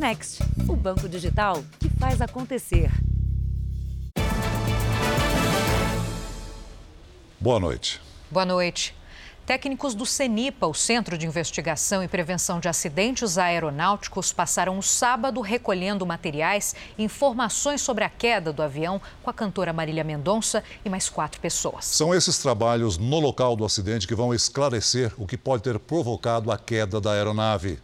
Next, 0.00 0.42
o 0.66 0.74
banco 0.74 1.06
digital 1.06 1.62
que 1.78 1.90
faz 1.90 2.22
acontecer. 2.22 2.90
Boa 7.38 7.60
noite. 7.60 8.00
Boa 8.30 8.46
noite. 8.46 8.96
Técnicos 9.44 9.94
do 9.94 10.06
CENIPA, 10.06 10.66
o 10.66 10.72
Centro 10.72 11.18
de 11.18 11.26
Investigação 11.26 12.02
e 12.02 12.08
Prevenção 12.08 12.58
de 12.60 12.66
Acidentes 12.66 13.36
Aeronáuticos, 13.36 14.32
passaram 14.32 14.78
o 14.78 14.82
sábado 14.82 15.42
recolhendo 15.42 16.06
materiais 16.06 16.74
e 16.96 17.04
informações 17.04 17.82
sobre 17.82 18.02
a 18.02 18.08
queda 18.08 18.54
do 18.54 18.62
avião 18.62 19.02
com 19.22 19.28
a 19.28 19.34
cantora 19.34 19.70
Marília 19.70 20.02
Mendonça 20.02 20.64
e 20.82 20.88
mais 20.88 21.10
quatro 21.10 21.38
pessoas. 21.42 21.84
São 21.84 22.14
esses 22.14 22.38
trabalhos 22.38 22.96
no 22.96 23.20
local 23.20 23.54
do 23.54 23.66
acidente 23.66 24.08
que 24.08 24.14
vão 24.14 24.32
esclarecer 24.32 25.12
o 25.18 25.26
que 25.26 25.36
pode 25.36 25.62
ter 25.62 25.78
provocado 25.78 26.50
a 26.50 26.56
queda 26.56 27.02
da 27.02 27.12
aeronave. 27.12 27.78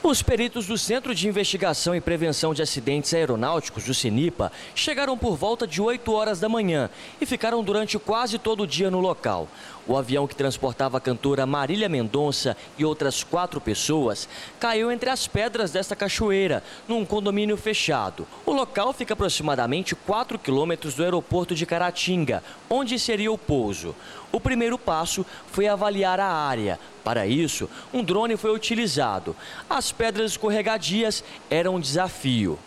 Os 0.00 0.22
peritos 0.22 0.64
do 0.64 0.78
Centro 0.78 1.12
de 1.12 1.26
Investigação 1.26 1.92
e 1.92 2.00
Prevenção 2.00 2.54
de 2.54 2.62
Acidentes 2.62 3.12
Aeronáuticos, 3.12 3.88
o 3.88 3.94
CINIPA, 3.94 4.52
chegaram 4.72 5.18
por 5.18 5.36
volta 5.36 5.66
de 5.66 5.82
8 5.82 6.12
horas 6.12 6.38
da 6.38 6.48
manhã 6.48 6.88
e 7.20 7.26
ficaram 7.26 7.64
durante 7.64 7.98
quase 7.98 8.38
todo 8.38 8.62
o 8.62 8.66
dia 8.66 8.92
no 8.92 9.00
local. 9.00 9.48
O 9.88 9.96
avião 9.96 10.26
que 10.26 10.36
transportava 10.36 10.98
a 10.98 11.00
cantora 11.00 11.46
Marília 11.46 11.88
Mendonça 11.88 12.54
e 12.76 12.84
outras 12.84 13.24
quatro 13.24 13.58
pessoas 13.58 14.28
caiu 14.60 14.92
entre 14.92 15.08
as 15.08 15.26
pedras 15.26 15.70
desta 15.70 15.96
cachoeira, 15.96 16.62
num 16.86 17.06
condomínio 17.06 17.56
fechado. 17.56 18.26
O 18.44 18.52
local 18.52 18.92
fica 18.92 19.14
aproximadamente 19.14 19.94
4 19.94 20.38
quilômetros 20.38 20.92
do 20.92 21.02
aeroporto 21.02 21.54
de 21.54 21.64
Caratinga, 21.64 22.44
onde 22.68 22.98
seria 22.98 23.32
o 23.32 23.38
pouso. 23.38 23.96
O 24.30 24.38
primeiro 24.38 24.76
passo 24.76 25.24
foi 25.50 25.66
avaliar 25.66 26.20
a 26.20 26.30
área. 26.30 26.78
Para 27.02 27.26
isso, 27.26 27.66
um 27.90 28.04
drone 28.04 28.36
foi 28.36 28.54
utilizado. 28.54 29.34
As 29.70 29.90
pedras 29.90 30.32
escorregadias 30.32 31.24
eram 31.48 31.76
um 31.76 31.80
desafio. 31.80 32.58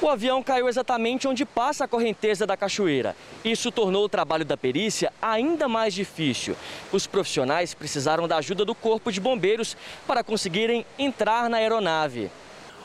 O 0.00 0.08
avião 0.08 0.42
caiu 0.42 0.68
exatamente 0.68 1.26
onde 1.26 1.44
passa 1.44 1.84
a 1.84 1.88
correnteza 1.88 2.46
da 2.46 2.56
cachoeira. 2.56 3.16
Isso 3.44 3.72
tornou 3.72 4.04
o 4.04 4.08
trabalho 4.08 4.44
da 4.44 4.56
perícia 4.56 5.12
ainda 5.20 5.68
mais 5.68 5.94
difícil. 5.94 6.54
Os 6.92 7.06
profissionais 7.06 7.74
precisaram 7.74 8.28
da 8.28 8.36
ajuda 8.36 8.64
do 8.64 8.74
Corpo 8.74 9.10
de 9.10 9.20
Bombeiros 9.20 9.76
para 10.06 10.22
conseguirem 10.22 10.84
entrar 10.98 11.48
na 11.48 11.56
aeronave. 11.56 12.30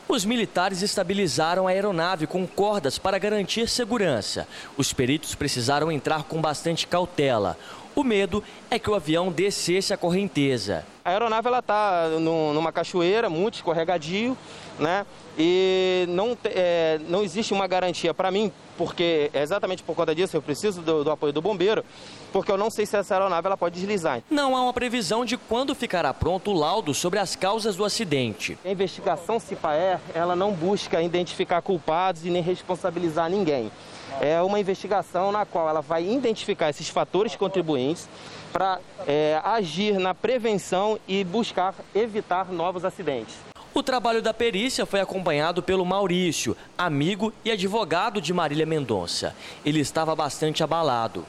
Os 0.08 0.26
militares 0.26 0.82
estabilizaram 0.82 1.68
a 1.68 1.72
aeronave 1.72 2.28
com 2.28 2.46
cordas 2.46 2.98
para 2.98 3.18
garantir 3.18 3.70
segurança. 3.70 4.46
Os 4.76 4.92
peritos 4.92 5.36
precisaram 5.36 5.92
entrar 5.92 6.24
com 6.24 6.42
bastante 6.42 6.86
cautela. 6.86 7.58
O 7.96 8.04
medo 8.04 8.44
é 8.70 8.80
que 8.80 8.90
o 8.90 8.96
avião 8.96 9.32
descesse 9.32 9.94
a 9.94 9.98
correnteza. 9.98 10.86
A 11.04 11.10
aeronave 11.10 11.50
está 11.50 12.08
numa 12.20 12.72
cachoeira 12.72 13.30
muito 13.30 13.56
escorregadio, 13.56 14.38
né? 14.80 15.06
E 15.38 16.06
não, 16.10 16.38
é, 16.46 17.00
não 17.08 17.24
existe 17.24 17.54
uma 17.54 17.66
garantia 17.66 18.14
para 18.14 18.30
mim, 18.30 18.52
porque 18.78 19.30
é 19.34 19.42
exatamente 19.42 19.82
por 19.84 19.96
conta 19.96 20.14
disso 20.14 20.36
eu 20.36 20.42
preciso 20.42 20.82
do, 20.82 21.04
do, 21.04 21.12
apoio 21.12 21.34
do 21.34 21.42
bombeiro, 21.42 21.84
porque 22.32 22.52
eu 22.52 22.58
não 22.58 22.70
sei 22.70 22.86
se 22.86 22.96
essa 22.96 23.16
aeronave 23.16 23.48
ela 23.48 23.58
pode 23.58 23.76
deslizar. 23.76 24.22
Não 24.30 24.56
há 24.56 24.62
uma 24.62 24.74
previsão 24.74 25.26
de 25.26 25.38
quando 25.38 25.74
ficará 25.74 26.14
pronto 26.14 26.52
o 26.52 26.54
laudo 26.54 26.94
sobre 26.94 27.20
as 27.20 27.36
causas 27.36 27.76
do 27.76 27.84
acidente. 27.84 28.58
A 28.64 28.70
investigação 28.70 29.40
CIPAER, 29.40 30.00
ela 30.14 30.36
não 30.36 30.52
busca 30.52 31.02
identificar 31.02 31.62
culpados 31.62 32.26
e 32.26 32.30
nem 32.30 32.42
responsabilizar 32.42 33.30
ninguém. 33.30 33.72
É 34.20 34.42
uma 34.42 34.60
investigação 34.60 35.32
na 35.32 35.46
qual 35.46 35.70
ela 35.70 35.82
vai 35.82 36.08
identificar 36.08 36.70
esses 36.70 36.90
fatores 36.90 37.36
contribuintes 37.36 38.08
para 38.52 38.80
é, 39.08 39.40
agir 39.44 39.98
na 40.00 40.14
prevenção 40.14 41.00
e 41.08 41.24
buscar 41.24 41.74
evitar 41.96 42.52
novos 42.52 42.84
acidentes. 42.84 43.36
O 43.74 43.82
trabalho 43.82 44.22
da 44.22 44.34
perícia 44.34 44.86
foi 44.86 45.00
acompanhado 45.00 45.64
pelo 45.64 45.86
Maurício, 45.86 46.58
amigo 46.78 47.32
e 47.46 47.52
advogado 47.52 48.20
de 48.20 48.34
Marília 48.34 48.66
Mendonça. 48.66 49.34
Ele 49.64 49.80
estava 49.80 50.14
bastante 50.14 50.62
abalado. 50.62 51.26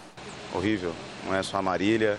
Horrível, 0.53 0.93
não 1.25 1.35
é 1.35 1.43
só 1.43 1.59
a 1.59 1.63
Marília, 1.63 2.19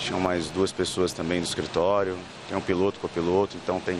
tinham 0.00 0.18
mais 0.18 0.50
duas 0.50 0.72
pessoas 0.72 1.12
também 1.12 1.38
no 1.38 1.44
escritório, 1.44 2.18
tem 2.48 2.58
um 2.58 2.60
piloto, 2.60 2.98
copiloto, 2.98 3.56
então 3.56 3.78
tem 3.78 3.96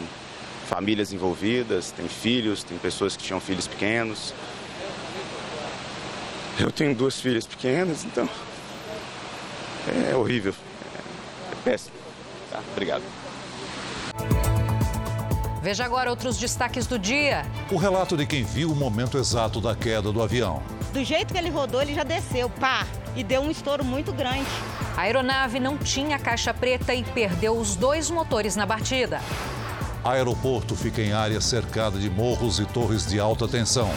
famílias 0.67 1.13
envolvidas, 1.13 1.93
tem 1.93 2.09
filhos, 2.09 2.65
tem 2.65 2.77
pessoas 2.79 3.17
que 3.17 3.23
tinham 3.23 3.39
filhos 3.39 3.69
pequenos. 3.69 4.35
Eu 6.59 6.71
tenho 6.71 6.95
duas 6.95 7.21
filhas 7.21 7.47
pequenas, 7.47 8.05
então 8.05 8.29
é 10.11 10.15
horrível, 10.15 10.55
é 11.53 11.55
péssimo. 11.65 11.97
Tá, 12.51 12.61
obrigado. 12.73 13.03
Veja 15.63 15.85
agora 15.85 16.11
outros 16.11 16.39
destaques 16.39 16.87
do 16.87 16.99
dia. 16.99 17.45
O 17.73 17.77
relato 17.77 18.17
de 18.17 18.27
quem 18.27 18.45
viu 18.45 18.71
o 18.71 18.77
momento 18.77 19.17
exato 19.17 19.61
da 19.61 19.75
queda 19.75 20.13
do 20.13 20.23
avião. 20.23 20.63
Do 20.93 21.03
jeito 21.03 21.33
que 21.33 21.39
ele 21.39 21.51
rodou, 21.51 21.81
ele 21.83 21.95
já 21.95 22.05
desceu, 22.05 22.49
pá, 22.49 22.87
e 23.17 23.25
deu 23.25 23.41
um 23.41 23.51
estouro 23.51 23.83
muito 23.83 24.13
grande. 24.13 24.47
A 24.97 25.03
aeronave 25.03 25.59
não 25.59 25.77
tinha 25.77 26.19
caixa 26.19 26.55
preta 26.55 26.95
e 26.95 27.03
perdeu 27.03 27.57
os 27.57 27.75
dois 27.75 28.11
motores 28.11 28.55
na 28.55 28.67
batida. 28.67 29.21
Aeroporto 30.05 30.77
fica 30.77 31.01
em 31.01 31.13
área 31.15 31.41
cercada 31.41 31.99
de 31.99 32.11
morros 32.11 32.61
e 32.61 32.67
torres 32.67 33.07
de 33.07 33.19
alta 33.19 33.49
tensão. 33.49 33.91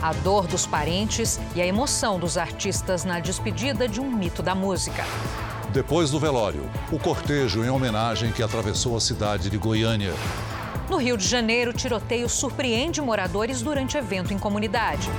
A 0.00 0.12
dor 0.12 0.46
dos 0.46 0.64
parentes 0.64 1.40
e 1.56 1.60
a 1.60 1.66
emoção 1.66 2.20
dos 2.20 2.38
artistas 2.38 3.04
na 3.04 3.18
despedida 3.18 3.88
de 3.88 4.00
um 4.00 4.08
mito 4.08 4.44
da 4.44 4.54
música. 4.54 5.04
Depois 5.72 6.10
do 6.10 6.20
velório, 6.20 6.70
o 6.92 6.98
cortejo 7.00 7.64
em 7.64 7.68
homenagem 7.68 8.30
que 8.30 8.42
atravessou 8.42 8.96
a 8.96 9.00
cidade 9.00 9.50
de 9.50 9.58
Goiânia. 9.58 10.14
No 10.88 10.98
Rio 10.98 11.16
de 11.16 11.26
Janeiro, 11.26 11.72
tiroteio 11.72 12.28
surpreende 12.28 13.00
moradores 13.00 13.60
durante 13.60 13.98
evento 13.98 14.32
em 14.32 14.38
comunidade. 14.38 15.10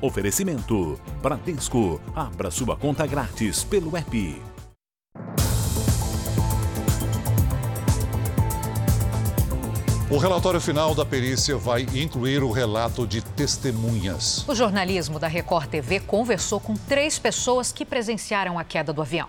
Oferecimento: 0.00 1.00
Bradesco. 1.22 2.00
Abra 2.14 2.50
sua 2.50 2.76
conta 2.76 3.06
grátis 3.06 3.64
pelo 3.64 3.96
app. 3.96 4.57
O 10.10 10.16
relatório 10.16 10.58
final 10.58 10.94
da 10.94 11.04
perícia 11.04 11.54
vai 11.58 11.82
incluir 11.82 12.42
o 12.42 12.50
relato 12.50 13.06
de 13.06 13.20
testemunhas. 13.20 14.42
O 14.48 14.54
jornalismo 14.54 15.18
da 15.18 15.28
Record 15.28 15.68
TV 15.68 16.00
conversou 16.00 16.58
com 16.58 16.74
três 16.74 17.18
pessoas 17.18 17.72
que 17.72 17.84
presenciaram 17.84 18.58
a 18.58 18.64
queda 18.64 18.90
do 18.90 19.02
avião. 19.02 19.28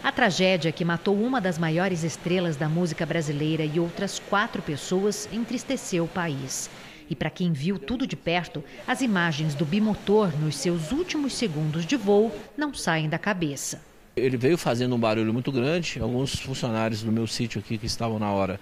A 0.00 0.12
tragédia 0.12 0.70
que 0.70 0.84
matou 0.84 1.20
uma 1.20 1.40
das 1.40 1.58
maiores 1.58 2.04
estrelas 2.04 2.54
da 2.56 2.68
música 2.68 3.04
brasileira 3.04 3.64
e 3.64 3.80
outras 3.80 4.20
quatro 4.20 4.62
pessoas 4.62 5.28
entristeceu 5.32 6.04
o 6.04 6.08
país. 6.08 6.70
E 7.10 7.16
para 7.16 7.28
quem 7.28 7.52
viu 7.52 7.80
tudo 7.80 8.06
de 8.06 8.14
perto, 8.14 8.62
as 8.86 9.00
imagens 9.00 9.56
do 9.56 9.64
bimotor 9.64 10.30
nos 10.38 10.54
seus 10.54 10.92
últimos 10.92 11.32
segundos 11.32 11.84
de 11.84 11.96
voo 11.96 12.30
não 12.56 12.72
saem 12.72 13.08
da 13.08 13.18
cabeça. 13.18 13.82
Ele 14.14 14.36
veio 14.36 14.56
fazendo 14.56 14.94
um 14.94 15.00
barulho 15.00 15.32
muito 15.32 15.50
grande. 15.50 15.98
Alguns 16.00 16.38
funcionários 16.38 17.02
do 17.02 17.10
meu 17.10 17.26
sítio 17.26 17.58
aqui 17.58 17.76
que 17.76 17.86
estavam 17.86 18.20
na 18.20 18.30
hora 18.30 18.60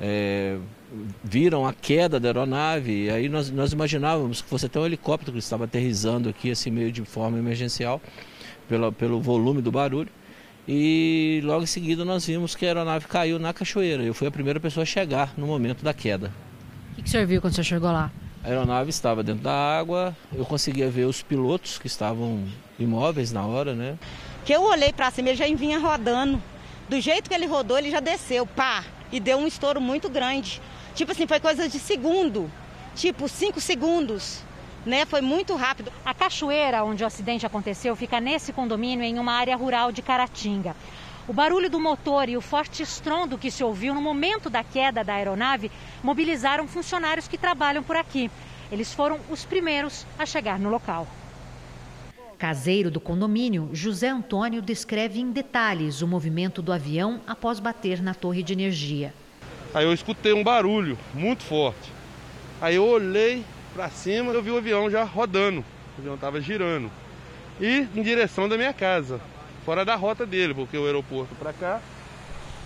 é, 0.00 0.56
viram 1.22 1.66
a 1.66 1.72
queda 1.72 2.18
da 2.18 2.28
aeronave, 2.28 3.04
e 3.04 3.10
aí 3.10 3.28
nós, 3.28 3.50
nós 3.50 3.72
imaginávamos 3.72 4.40
que 4.40 4.48
fosse 4.48 4.66
até 4.66 4.80
um 4.80 4.86
helicóptero 4.86 5.32
que 5.32 5.38
estava 5.38 5.64
aterrizando 5.64 6.28
aqui, 6.28 6.50
assim, 6.50 6.70
meio 6.70 6.90
de 6.90 7.04
forma 7.04 7.38
emergencial, 7.38 8.00
pelo, 8.68 8.90
pelo 8.92 9.20
volume 9.20 9.60
do 9.60 9.70
barulho. 9.70 10.08
E 10.66 11.40
logo 11.44 11.64
em 11.64 11.66
seguida 11.66 12.04
nós 12.04 12.26
vimos 12.26 12.54
que 12.54 12.64
a 12.64 12.68
aeronave 12.68 13.06
caiu 13.06 13.38
na 13.38 13.52
cachoeira. 13.52 14.02
Eu 14.02 14.14
fui 14.14 14.26
a 14.26 14.30
primeira 14.30 14.60
pessoa 14.60 14.82
a 14.82 14.86
chegar 14.86 15.34
no 15.36 15.46
momento 15.46 15.84
da 15.84 15.92
queda. 15.92 16.32
O 16.92 16.94
que, 16.96 17.02
que 17.02 17.08
o 17.08 17.10
senhor 17.10 17.26
viu 17.26 17.40
quando 17.40 17.54
você 17.54 17.64
chegou 17.64 17.90
lá? 17.90 18.10
A 18.42 18.48
aeronave 18.48 18.88
estava 18.88 19.22
dentro 19.22 19.42
da 19.42 19.52
água, 19.52 20.16
eu 20.32 20.46
conseguia 20.46 20.88
ver 20.88 21.04
os 21.04 21.22
pilotos 21.22 21.78
que 21.78 21.86
estavam 21.86 22.44
imóveis 22.78 23.32
na 23.32 23.44
hora, 23.44 23.74
né? 23.74 23.98
Que 24.44 24.52
eu 24.54 24.62
olhei 24.62 24.92
para 24.92 25.10
cima, 25.10 25.28
ele 25.28 25.36
já 25.36 25.44
vinha 25.56 25.78
rodando. 25.78 26.40
Do 26.88 27.00
jeito 27.00 27.28
que 27.28 27.34
ele 27.34 27.46
rodou, 27.46 27.78
ele 27.78 27.90
já 27.90 28.00
desceu, 28.00 28.46
pá, 28.46 28.84
e 29.12 29.18
deu 29.20 29.38
um 29.38 29.46
estouro 29.46 29.80
muito 29.80 30.08
grande. 30.08 30.60
Tipo 30.94 31.12
assim, 31.12 31.26
foi 31.26 31.40
coisa 31.40 31.68
de 31.68 31.78
segundo, 31.78 32.50
tipo 32.94 33.28
cinco 33.28 33.60
segundos. 33.60 34.42
Né, 34.84 35.04
foi 35.04 35.20
muito 35.20 35.54
rápido. 35.56 35.92
A 36.04 36.14
cachoeira 36.14 36.82
onde 36.82 37.04
o 37.04 37.06
acidente 37.06 37.44
aconteceu 37.44 37.94
fica 37.94 38.18
nesse 38.18 38.50
condomínio 38.50 39.04
em 39.04 39.18
uma 39.18 39.34
área 39.34 39.54
rural 39.54 39.92
de 39.92 40.00
Caratinga. 40.00 40.74
O 41.28 41.34
barulho 41.34 41.68
do 41.68 41.78
motor 41.78 42.28
e 42.28 42.36
o 42.36 42.40
forte 42.40 42.82
estrondo 42.82 43.36
que 43.36 43.50
se 43.50 43.62
ouviu 43.62 43.94
no 43.94 44.00
momento 44.00 44.48
da 44.48 44.64
queda 44.64 45.04
da 45.04 45.14
aeronave 45.14 45.70
mobilizaram 46.02 46.66
funcionários 46.66 47.28
que 47.28 47.36
trabalham 47.36 47.82
por 47.82 47.94
aqui. 47.94 48.30
Eles 48.72 48.94
foram 48.94 49.20
os 49.28 49.44
primeiros 49.44 50.06
a 50.18 50.24
chegar 50.24 50.58
no 50.58 50.70
local. 50.70 51.06
Caseiro 52.40 52.90
do 52.90 52.98
condomínio, 52.98 53.68
José 53.70 54.08
Antônio 54.08 54.62
descreve 54.62 55.20
em 55.20 55.30
detalhes 55.30 56.00
o 56.00 56.08
movimento 56.08 56.62
do 56.62 56.72
avião 56.72 57.20
após 57.26 57.60
bater 57.60 58.00
na 58.00 58.14
torre 58.14 58.42
de 58.42 58.54
energia. 58.54 59.12
Aí 59.74 59.84
eu 59.84 59.92
escutei 59.92 60.32
um 60.32 60.42
barulho 60.42 60.96
muito 61.12 61.42
forte. 61.42 61.92
Aí 62.58 62.76
eu 62.76 62.86
olhei 62.86 63.44
para 63.74 63.90
cima, 63.90 64.32
eu 64.32 64.42
vi 64.42 64.50
o 64.50 64.56
avião 64.56 64.90
já 64.90 65.04
rodando. 65.04 65.62
O 65.98 66.00
avião 66.00 66.14
estava 66.14 66.40
girando. 66.40 66.90
e 67.60 67.86
em 67.94 68.02
direção 68.02 68.48
da 68.48 68.56
minha 68.56 68.72
casa, 68.72 69.20
fora 69.66 69.84
da 69.84 69.94
rota 69.94 70.24
dele, 70.24 70.54
porque 70.54 70.78
o 70.78 70.86
aeroporto 70.86 71.34
para 71.34 71.52
cá, 71.52 71.78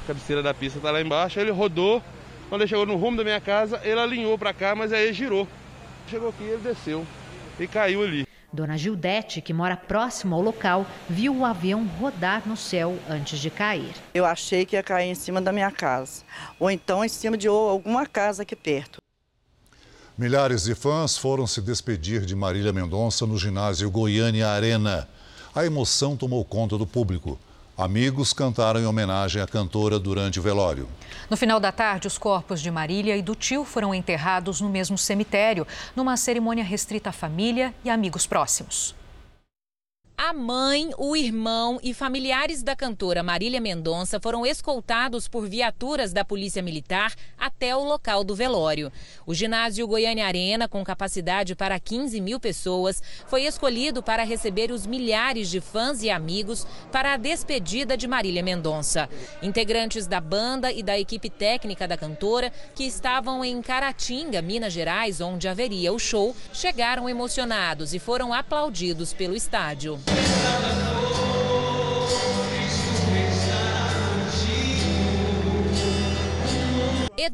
a 0.05 0.07
cabeceira 0.07 0.41
da 0.41 0.55
pista 0.55 0.79
está 0.79 0.93
lá 0.93 1.03
embaixo, 1.03 1.41
ele 1.41 1.51
rodou, 1.51 2.01
quando 2.49 2.61
ele 2.61 2.69
chegou 2.69 2.87
no 2.87 2.95
rumo 2.95 3.17
da 3.17 3.25
minha 3.25 3.41
casa, 3.41 3.81
ele 3.83 3.99
alinhou 3.99 4.39
para 4.39 4.55
cá, 4.55 4.77
mas 4.77 4.93
aí 4.93 5.13
girou. 5.13 5.49
Chegou 6.09 6.29
aqui, 6.29 6.45
ele 6.45 6.63
desceu 6.63 7.05
e 7.59 7.67
caiu 7.67 8.05
ali. 8.05 8.34
Dona 8.55 8.79
Gildete, 8.79 9.41
que 9.41 9.53
mora 9.53 9.77
próximo 9.77 10.37
ao 10.37 10.41
local, 10.41 10.87
viu 11.11 11.37
o 11.37 11.45
avião 11.45 11.85
rodar 11.99 12.47
no 12.47 12.57
céu 12.57 12.97
antes 13.11 13.41
de 13.41 13.51
cair. 13.51 13.93
Eu 14.15 14.25
achei 14.25 14.65
que 14.65 14.77
ia 14.77 14.83
cair 14.83 15.11
em 15.11 15.15
cima 15.15 15.41
da 15.41 15.53
minha 15.53 15.73
casa, 15.73 16.23
ou 16.59 16.71
então 16.71 17.05
em 17.05 17.09
cima 17.09 17.37
de 17.37 17.49
alguma 17.49 18.07
casa 18.07 18.43
aqui 18.43 18.55
perto. 18.55 18.99
Milhares 20.17 20.63
de 20.63 20.75
fãs 20.77 21.19
foram 21.19 21.45
se 21.45 21.61
despedir 21.61 22.25
de 22.25 22.37
Marília 22.37 22.73
Mendonça 22.73 23.27
no 23.27 23.37
ginásio 23.37 23.91
Goiânia 23.91 24.49
Arena. 24.49 25.09
A 25.53 25.67
emoção 25.67 26.17
tomou 26.17 26.45
conta 26.45 26.79
do 26.79 26.87
público. 26.87 27.37
Amigos 27.77 28.33
cantaram 28.33 28.79
em 28.79 28.87
homenagem 28.87 29.43
à 29.43 29.49
cantora 29.49 29.99
durante 29.99 30.39
o 30.39 30.43
velório. 30.43 30.89
No 31.29 31.37
final 31.37 31.59
da 31.59 31.73
tarde, 31.73 32.07
os 32.07 32.17
corpos 32.17 32.61
de 32.61 32.71
Marília 32.71 33.17
e 33.17 33.23
do 33.23 33.35
tio 33.35 33.65
foram 33.65 33.93
enterrados 33.93 34.61
no 34.61 34.71
mesmo 34.71 34.97
cemitério, 34.97 35.67
numa 35.97 36.17
cerimônia 36.17 36.63
restrita 36.63 37.11
à 37.11 37.13
família 37.13 37.75
e 37.85 37.91
amigos 37.91 38.29
próximos. 38.29 38.95
A 40.17 40.33
mãe, 40.33 40.91
o 40.97 41.17
irmão 41.17 41.81
e 41.83 41.93
familiares 41.93 42.63
da 42.63 42.77
cantora 42.77 43.21
Marília 43.21 43.61
Mendonça 43.61 44.21
foram 44.21 44.47
escoltados 44.47 45.27
por 45.27 45.49
viaturas 45.49 46.13
da 46.13 46.25
Polícia 46.25 46.63
Militar 46.63 47.13
até 47.37 47.75
o 47.75 47.83
local 47.83 48.23
do 48.23 48.35
velório. 48.35 48.93
O 49.27 49.35
ginásio 49.35 49.89
Goiânia 49.89 50.25
Arena, 50.25 50.69
com 50.69 50.85
capacidade 50.85 51.57
para 51.57 51.81
15 51.81 52.21
mil 52.21 52.39
pessoas, 52.39 53.03
foi 53.27 53.43
escolhido 53.43 54.05
para 54.05 54.23
receber 54.23 54.71
os 54.71 54.87
milhares 54.87 55.51
de 55.51 55.61
fãs 55.61 56.01
e 56.01 56.09
amigos 56.09 56.65
para 56.93 57.15
a 57.15 57.17
despedida 57.17 57.97
de 57.97 58.07
Marília 58.07 58.43
Mendonça. 58.43 59.09
Integrantes 59.43 60.07
da 60.07 60.21
banda 60.21 60.71
e 60.71 60.83
da 60.83 60.99
equipe 60.99 61.29
técnica 61.29 61.89
da 61.89 61.97
cantora, 61.97 62.53
que 62.75 62.85
estavam 62.85 63.45
em 63.45 63.61
Caratinga, 63.61 64.41
Minas 64.41 64.73
Gerais, 64.73 65.21
onde 65.21 65.49
haveria 65.49 65.93
o 65.93 65.99
show, 65.99 66.37
chegaram 66.53 67.09
emocionados 67.09 67.93
e 67.93 67.99
foram 67.99 68.33
aplaudidos 68.33 69.13
pelo 69.13 69.35
estádio. 69.35 70.04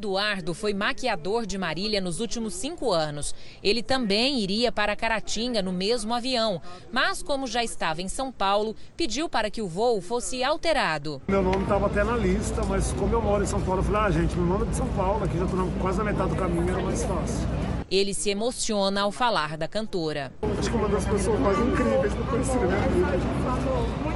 Eduardo 0.01 0.55
foi 0.55 0.73
maquiador 0.73 1.45
de 1.45 1.59
Marília 1.59 2.01
nos 2.01 2.21
últimos 2.21 2.55
cinco 2.55 2.93
anos. 2.93 3.35
Ele 3.63 3.83
também 3.83 4.39
iria 4.39 4.71
para 4.71 4.95
Caratinga 4.95 5.61
no 5.61 5.73
mesmo 5.73 6.15
avião, 6.15 6.63
mas 6.93 7.23
como 7.23 7.47
já 7.47 7.65
estava 7.65 8.01
em 8.01 8.09
São 8.09 8.31
Paulo, 8.31 8.77
pediu 8.97 9.29
para 9.29 9.51
que 9.51 9.61
o 9.61 9.67
voo 9.67 10.01
fosse 10.01 10.45
alterado. 10.45 11.21
Meu 11.29 11.43
nome 11.43 11.65
estava 11.65 11.87
até 11.87 12.05
na 12.05 12.17
lista, 12.17 12.65
mas 12.65 12.93
como 12.93 13.15
eu 13.15 13.21
moro 13.21 13.43
em 13.43 13.47
São 13.47 13.61
Paulo, 13.61 13.81
eu 13.81 13.85
falei, 13.85 14.01
ah, 14.01 14.11
gente, 14.11 14.37
nome 14.37 14.67
é 14.67 14.71
de 14.71 14.77
São 14.77 14.89
Paulo, 14.89 15.25
aqui 15.25 15.37
já 15.37 15.45
estou 15.45 15.71
quase 15.81 15.99
na 15.99 16.05
metade 16.05 16.31
do 16.31 16.37
caminho, 16.37 16.69
era 16.69 16.83
mais 16.83 17.03
fácil. 17.03 17.70
Ele 17.91 18.15
se 18.15 18.31
emociona 18.31 19.01
ao 19.01 19.11
falar 19.11 19.57
da 19.57 19.67
cantora. 19.67 20.33
Acho 20.57 20.71
que 20.71 20.77
uma 20.77 20.89
das 20.89 21.05
pessoas 21.05 21.41
mais 21.41 21.59
incríveis 21.59 22.13
que 22.15 22.21
eu 22.21 22.27
conheci 22.27 22.55
na 22.55 22.67
minha 22.67 22.89
vida. 22.89 23.19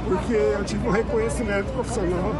Porque 0.07 0.33
eu 0.33 0.63
tive 0.63 0.87
um 0.87 0.91
reconhecimento 0.91 1.73
profissional, 1.73 2.31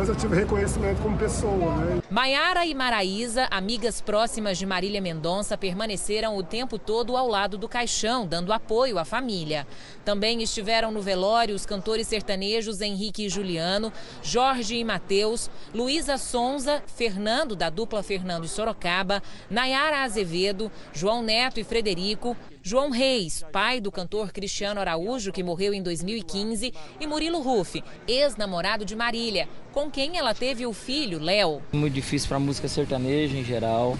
mas 0.00 0.08
eu 0.08 0.16
tive 0.16 0.34
reconhecimento 0.34 1.02
como 1.02 1.14
pessoa. 1.18 1.76
Né? 1.76 2.02
Maiara 2.08 2.64
e 2.64 2.74
Maraísa, 2.74 3.46
amigas 3.50 4.00
próximas 4.00 4.56
de 4.56 4.64
Marília 4.64 4.98
Mendonça, 4.98 5.58
permaneceram 5.58 6.38
o 6.38 6.42
tempo 6.42 6.78
todo 6.78 7.18
ao 7.18 7.28
lado 7.28 7.58
do 7.58 7.68
caixão, 7.68 8.26
dando 8.26 8.50
apoio 8.50 8.98
à 8.98 9.04
família. 9.04 9.66
Também 10.02 10.42
estiveram 10.42 10.90
no 10.90 11.02
velório 11.02 11.54
os 11.54 11.66
cantores 11.66 12.06
sertanejos 12.06 12.80
Henrique 12.80 13.26
e 13.26 13.28
Juliano, 13.28 13.92
Jorge 14.22 14.76
e 14.76 14.84
Matheus, 14.84 15.50
Luísa 15.74 16.16
Sonza, 16.16 16.82
Fernando, 16.86 17.54
da 17.54 17.68
dupla 17.68 18.02
Fernando 18.02 18.46
e 18.46 18.48
Sorocaba, 18.48 19.22
Nayara 19.50 20.02
Azevedo, 20.02 20.72
João 20.94 21.22
Neto 21.22 21.60
e 21.60 21.64
Frederico, 21.64 22.34
João 22.62 22.90
Reis, 22.90 23.42
pai 23.50 23.80
do 23.80 23.90
cantor 23.90 24.32
Cristiano 24.32 24.80
Araújo, 24.80 25.32
que 25.32 25.42
morreu 25.42 25.72
em 25.72 25.82
2015, 25.82 26.74
e 27.00 27.06
Murilo 27.06 27.40
Ruff, 27.40 27.82
ex-namorado 28.06 28.84
de 28.84 28.94
Marília, 28.94 29.48
com 29.72 29.90
quem 29.90 30.18
ela 30.18 30.34
teve 30.34 30.66
o 30.66 30.72
filho, 30.74 31.18
Léo. 31.18 31.62
Muito 31.72 31.94
difícil 31.94 32.28
para 32.28 32.36
a 32.36 32.40
música 32.40 32.68
sertaneja 32.68 33.34
em 33.34 33.42
geral. 33.42 33.96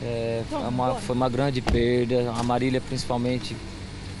É, 0.00 0.44
foi, 0.48 0.58
uma, 0.60 0.94
foi 0.94 1.16
uma 1.16 1.28
grande 1.28 1.60
perda. 1.60 2.30
A 2.36 2.44
Marília, 2.44 2.80
principalmente, 2.80 3.56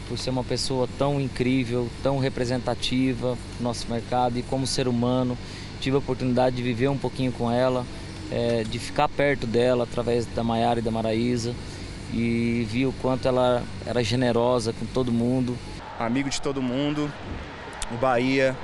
por 0.08 0.18
ser 0.18 0.30
uma 0.30 0.42
pessoa 0.42 0.88
tão 0.98 1.20
incrível, 1.20 1.88
tão 2.02 2.18
representativa 2.18 3.38
no 3.60 3.64
nosso 3.64 3.88
mercado 3.88 4.36
e 4.36 4.42
como 4.42 4.66
ser 4.66 4.88
humano. 4.88 5.38
Tive 5.80 5.94
a 5.94 6.00
oportunidade 6.00 6.56
de 6.56 6.62
viver 6.62 6.88
um 6.88 6.98
pouquinho 6.98 7.30
com 7.30 7.52
ela, 7.52 7.86
é, 8.32 8.64
de 8.64 8.80
ficar 8.80 9.08
perto 9.08 9.46
dela 9.46 9.84
através 9.84 10.26
da 10.26 10.42
Maiara 10.42 10.80
e 10.80 10.82
da 10.82 10.90
Maraísa 10.90 11.54
e 12.14 12.64
vi 12.70 12.86
o 12.86 12.92
quanto 12.92 13.26
ela 13.26 13.64
era 13.84 14.02
generosa 14.04 14.72
com 14.72 14.86
todo 14.86 15.10
mundo. 15.10 15.58
Amigo 15.98 16.30
de 16.30 16.40
todo 16.40 16.62
mundo, 16.62 17.10
o 17.90 17.96
Bahia, 17.96 18.56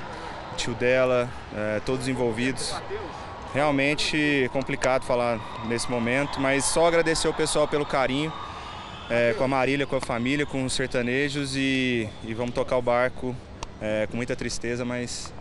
o 0.53 0.55
tio 0.55 0.73
dela, 0.73 1.29
é, 1.53 1.81
todos 1.85 2.07
envolvidos. 2.07 2.73
Realmente 3.53 4.49
complicado 4.53 5.03
falar 5.03 5.37
nesse 5.67 5.91
momento, 5.91 6.39
mas 6.39 6.63
só 6.63 6.87
agradecer 6.87 7.27
ao 7.27 7.33
pessoal 7.33 7.67
pelo 7.67 7.85
carinho, 7.85 8.31
é, 9.09 9.33
com 9.37 9.43
a 9.43 9.47
Marília, 9.47 9.85
com 9.85 9.97
a 9.97 10.01
família, 10.01 10.45
com 10.45 10.63
os 10.63 10.71
sertanejos 10.71 11.53
e, 11.57 12.07
e 12.23 12.33
vamos 12.33 12.55
tocar 12.55 12.77
o 12.77 12.81
barco 12.81 13.35
é, 13.81 14.07
com 14.09 14.15
muita 14.15 14.33
tristeza, 14.37 14.85
mas 14.85 15.33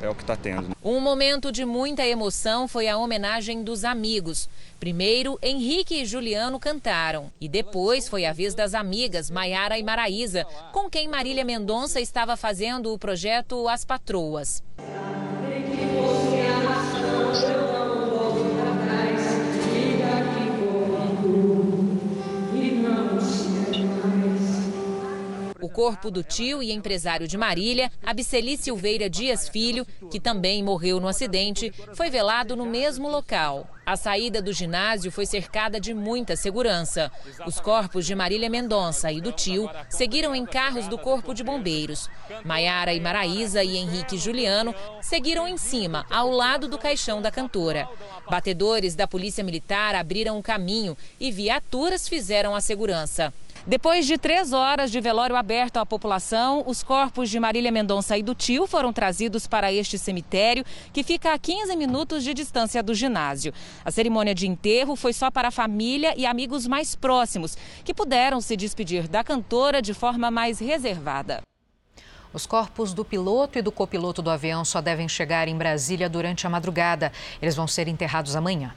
é, 0.00 0.06
é 0.06 0.08
o 0.08 0.14
que 0.14 0.22
está 0.22 0.36
tendo. 0.36 0.76
Um 0.82 1.00
momento 1.00 1.50
de 1.50 1.64
muita 1.64 2.06
emoção 2.06 2.68
foi 2.68 2.88
a 2.88 2.96
homenagem 2.96 3.62
dos 3.62 3.84
amigos. 3.84 4.48
Primeiro, 4.78 5.38
Henrique 5.42 6.02
e 6.02 6.06
Juliano 6.06 6.60
cantaram. 6.60 7.32
E 7.40 7.48
depois 7.48 8.08
foi 8.08 8.24
a 8.24 8.32
vez 8.32 8.54
das 8.54 8.74
amigas 8.74 9.30
Maiara 9.30 9.78
e 9.78 9.82
Maraísa, 9.82 10.44
com 10.72 10.88
quem 10.88 11.08
Marília 11.08 11.44
Mendonça 11.44 12.00
estava 12.00 12.36
fazendo 12.36 12.92
o 12.92 12.98
projeto 12.98 13.68
As 13.68 13.84
Patroas. 13.84 14.62
O 25.66 25.68
corpo 25.68 26.12
do 26.12 26.22
tio 26.22 26.62
e 26.62 26.70
empresário 26.70 27.26
de 27.26 27.36
Marília, 27.36 27.90
Abiceli 28.00 28.56
Silveira 28.56 29.10
Dias 29.10 29.48
Filho, 29.48 29.84
que 30.08 30.20
também 30.20 30.62
morreu 30.62 31.00
no 31.00 31.08
acidente, 31.08 31.72
foi 31.92 32.08
velado 32.08 32.54
no 32.54 32.64
mesmo 32.64 33.08
local. 33.08 33.68
A 33.84 33.96
saída 33.96 34.40
do 34.40 34.52
ginásio 34.52 35.10
foi 35.10 35.26
cercada 35.26 35.80
de 35.80 35.92
muita 35.92 36.36
segurança. 36.36 37.10
Os 37.44 37.58
corpos 37.58 38.06
de 38.06 38.14
Marília 38.14 38.48
Mendonça 38.48 39.10
e 39.10 39.20
do 39.20 39.32
tio 39.32 39.68
seguiram 39.90 40.36
em 40.36 40.46
carros 40.46 40.86
do 40.86 40.96
Corpo 40.96 41.34
de 41.34 41.42
Bombeiros. 41.42 42.08
Maiara 42.44 42.94
e 42.94 43.00
Maraísa 43.00 43.64
e 43.64 43.76
Henrique 43.76 44.16
Juliano 44.16 44.72
seguiram 45.02 45.48
em 45.48 45.56
cima, 45.56 46.06
ao 46.08 46.30
lado 46.30 46.68
do 46.68 46.78
caixão 46.78 47.20
da 47.20 47.32
cantora. 47.32 47.88
Batedores 48.30 48.94
da 48.94 49.08
Polícia 49.08 49.42
Militar 49.42 49.96
abriram 49.96 50.38
o 50.38 50.42
caminho 50.42 50.96
e 51.18 51.32
viaturas 51.32 52.08
fizeram 52.08 52.54
a 52.54 52.60
segurança. 52.60 53.34
Depois 53.68 54.06
de 54.06 54.16
três 54.16 54.52
horas 54.52 54.92
de 54.92 55.00
velório 55.00 55.34
aberto 55.34 55.78
à 55.78 55.84
população, 55.84 56.62
os 56.68 56.84
corpos 56.84 57.28
de 57.28 57.40
Marília 57.40 57.72
Mendonça 57.72 58.16
e 58.16 58.22
do 58.22 58.32
tio 58.32 58.64
foram 58.64 58.92
trazidos 58.92 59.48
para 59.48 59.72
este 59.72 59.98
cemitério, 59.98 60.64
que 60.92 61.02
fica 61.02 61.32
a 61.34 61.38
15 61.38 61.74
minutos 61.74 62.22
de 62.22 62.32
distância 62.32 62.80
do 62.80 62.94
ginásio. 62.94 63.52
A 63.84 63.90
cerimônia 63.90 64.36
de 64.36 64.46
enterro 64.46 64.94
foi 64.94 65.12
só 65.12 65.32
para 65.32 65.48
a 65.48 65.50
família 65.50 66.14
e 66.16 66.24
amigos 66.24 66.64
mais 66.64 66.94
próximos, 66.94 67.58
que 67.84 67.92
puderam 67.92 68.40
se 68.40 68.56
despedir 68.56 69.08
da 69.08 69.24
cantora 69.24 69.82
de 69.82 69.92
forma 69.92 70.30
mais 70.30 70.60
reservada. 70.60 71.40
Os 72.32 72.46
corpos 72.46 72.94
do 72.94 73.04
piloto 73.04 73.58
e 73.58 73.62
do 73.62 73.72
copiloto 73.72 74.22
do 74.22 74.30
avião 74.30 74.64
só 74.64 74.80
devem 74.80 75.08
chegar 75.08 75.48
em 75.48 75.56
Brasília 75.56 76.08
durante 76.08 76.46
a 76.46 76.50
madrugada. 76.50 77.10
Eles 77.42 77.56
vão 77.56 77.66
ser 77.66 77.88
enterrados 77.88 78.36
amanhã. 78.36 78.72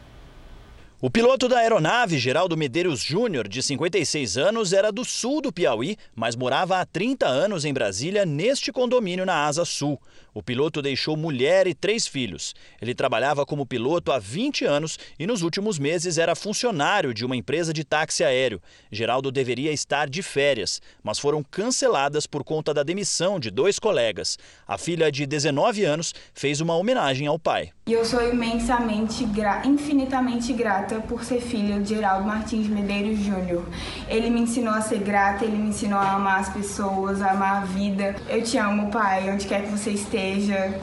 O 1.02 1.10
piloto 1.10 1.48
da 1.48 1.60
aeronave, 1.60 2.18
Geraldo 2.18 2.58
Medeiros 2.58 3.02
Júnior, 3.02 3.48
de 3.48 3.64
56 3.64 4.38
anos, 4.38 4.74
era 4.74 4.92
do 4.92 5.06
sul 5.06 5.40
do 5.42 5.50
Piauí, 5.50 5.96
mas 6.14 6.36
morava 6.36 6.78
há 6.78 6.86
30 6.86 7.26
anos 7.26 7.64
em 7.64 7.74
Brasília, 7.74 8.26
neste 8.26 8.70
condomínio 8.70 9.26
na 9.26 9.46
Asa 9.46 9.64
Sul. 9.64 9.98
O 10.34 10.44
piloto 10.44 10.82
deixou 10.82 11.16
mulher 11.16 11.68
e 11.68 11.74
três 11.74 12.06
filhos. 12.06 12.54
Ele 12.82 12.94
trabalhava 12.94 13.46
como 13.46 13.66
piloto 13.66 14.12
há 14.12 14.20
20 14.20 14.66
anos 14.66 15.00
e 15.18 15.26
nos 15.26 15.42
últimos 15.42 15.80
meses 15.80 16.18
era 16.18 16.36
funcionário 16.36 17.14
de 17.14 17.26
uma 17.26 17.36
empresa 17.36 17.74
de 17.74 17.86
táxi 17.86 18.24
aéreo. 18.24 18.62
Geraldo 18.92 19.32
deveria 19.32 19.72
estar 19.72 20.10
de 20.10 20.22
férias, 20.22 20.82
mas 21.02 21.18
foram 21.18 21.42
canceladas 21.44 22.28
por 22.28 22.44
conta 22.44 22.74
da 22.74 22.84
demissão 22.84 23.40
de 23.40 23.50
dois 23.50 23.80
colegas. 23.80 24.38
A 24.68 24.78
filha 24.78 25.10
de 25.12 25.26
19 25.26 25.84
anos 25.84 26.14
fez 26.34 26.60
uma 26.62 26.76
homenagem 26.76 27.26
ao 27.26 27.40
pai. 27.40 27.72
E 27.88 27.94
eu 27.94 28.06
sou 28.06 28.22
imensamente, 28.22 29.26
gra 29.26 29.64
infinitamente 29.66 30.54
grata 30.54 30.89
grata 30.90 31.00
por 31.02 31.24
ser 31.24 31.40
filha 31.40 31.80
de 31.80 31.90
Geraldo 31.90 32.26
Martins 32.26 32.68
Medeiros 32.68 33.20
Júnior. 33.20 33.64
Ele 34.08 34.30
me 34.30 34.42
ensinou 34.42 34.74
a 34.74 34.82
ser 34.82 35.00
grata, 35.00 35.46
ele 35.46 35.58
me 35.58 35.70
ensinou 35.70 36.00
a 36.00 36.14
amar 36.14 36.40
as 36.40 36.50
pessoas, 36.50 37.22
a 37.22 37.32
amar 37.32 37.62
a 37.62 37.66
vida. 37.66 38.16
Eu 38.28 38.44
te 38.44 38.58
amo, 38.58 38.90
pai, 38.90 39.30
onde 39.32 39.46
quer 39.46 39.64
que 39.64 39.70
você 39.70 39.92
esteja. 39.92 40.80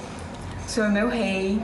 Sou 0.68 0.88
meu 0.88 1.08
rei. 1.08 1.60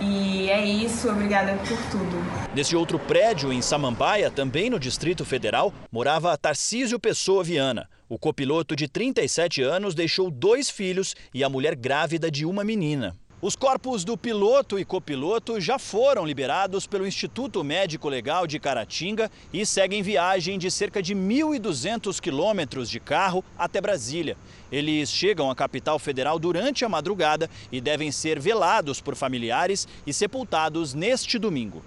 E 0.00 0.50
é 0.50 0.62
isso, 0.62 1.08
obrigada 1.08 1.54
por 1.54 1.78
tudo. 1.90 2.52
Nesse 2.54 2.76
outro 2.76 2.98
prédio, 2.98 3.50
em 3.50 3.62
Samambaia, 3.62 4.30
também 4.30 4.68
no 4.68 4.78
Distrito 4.78 5.24
Federal, 5.24 5.72
morava 5.90 6.36
Tarcísio 6.36 6.98
Pessoa 6.98 7.42
Viana. 7.42 7.88
O 8.08 8.18
copiloto 8.18 8.76
de 8.76 8.88
37 8.88 9.62
anos 9.62 9.94
deixou 9.94 10.30
dois 10.30 10.68
filhos 10.68 11.14
e 11.32 11.42
a 11.42 11.48
mulher 11.48 11.74
grávida 11.74 12.30
de 12.30 12.44
uma 12.44 12.62
menina. 12.62 13.16
Os 13.46 13.54
corpos 13.54 14.02
do 14.04 14.16
piloto 14.16 14.76
e 14.76 14.84
copiloto 14.84 15.60
já 15.60 15.78
foram 15.78 16.26
liberados 16.26 16.84
pelo 16.84 17.06
Instituto 17.06 17.62
Médico 17.62 18.08
Legal 18.08 18.44
de 18.44 18.58
Caratinga 18.58 19.30
e 19.52 19.64
seguem 19.64 20.02
viagem 20.02 20.58
de 20.58 20.68
cerca 20.68 21.00
de 21.00 21.14
1.200 21.14 22.18
quilômetros 22.18 22.90
de 22.90 22.98
carro 22.98 23.44
até 23.56 23.80
Brasília. 23.80 24.36
Eles 24.72 25.12
chegam 25.12 25.48
à 25.48 25.54
capital 25.54 25.96
federal 25.96 26.40
durante 26.40 26.84
a 26.84 26.88
madrugada 26.88 27.48
e 27.70 27.80
devem 27.80 28.10
ser 28.10 28.40
velados 28.40 29.00
por 29.00 29.14
familiares 29.14 29.86
e 30.04 30.12
sepultados 30.12 30.92
neste 30.92 31.38
domingo. 31.38 31.84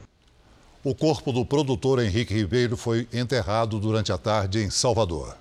O 0.82 0.96
corpo 0.96 1.34
do 1.34 1.46
produtor 1.46 2.02
Henrique 2.02 2.34
Ribeiro 2.34 2.78
foi 2.78 3.06
enterrado 3.12 3.80
durante 3.80 4.14
a 4.14 4.18
tarde 4.18 4.60
em 4.60 4.70
Salvador. 4.70 5.36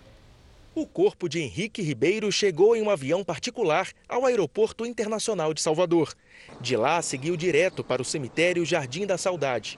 O 0.79 0.87
corpo 0.87 1.29
de 1.29 1.41
Henrique 1.41 1.83
Ribeiro 1.83 2.31
chegou 2.31 2.77
em 2.77 2.81
um 2.81 2.89
avião 2.89 3.25
particular 3.25 3.89
ao 4.09 4.25
Aeroporto 4.25 4.87
Internacional 4.87 5.53
de 5.53 5.61
Salvador. 5.61 6.15
De 6.61 6.77
lá, 6.77 7.03
seguiu 7.03 7.37
direto 7.37 7.83
para 7.83 8.01
o 8.01 8.05
cemitério 8.05 8.65
Jardim 8.65 9.05
da 9.05 9.19
Saudade. 9.19 9.77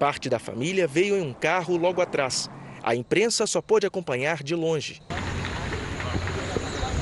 Parte 0.00 0.28
da 0.28 0.40
família 0.40 0.88
veio 0.88 1.16
em 1.16 1.22
um 1.22 1.32
carro 1.32 1.76
logo 1.76 2.00
atrás. 2.00 2.50
A 2.82 2.92
imprensa 2.92 3.46
só 3.46 3.62
pôde 3.62 3.86
acompanhar 3.86 4.42
de 4.42 4.56
longe. 4.56 5.00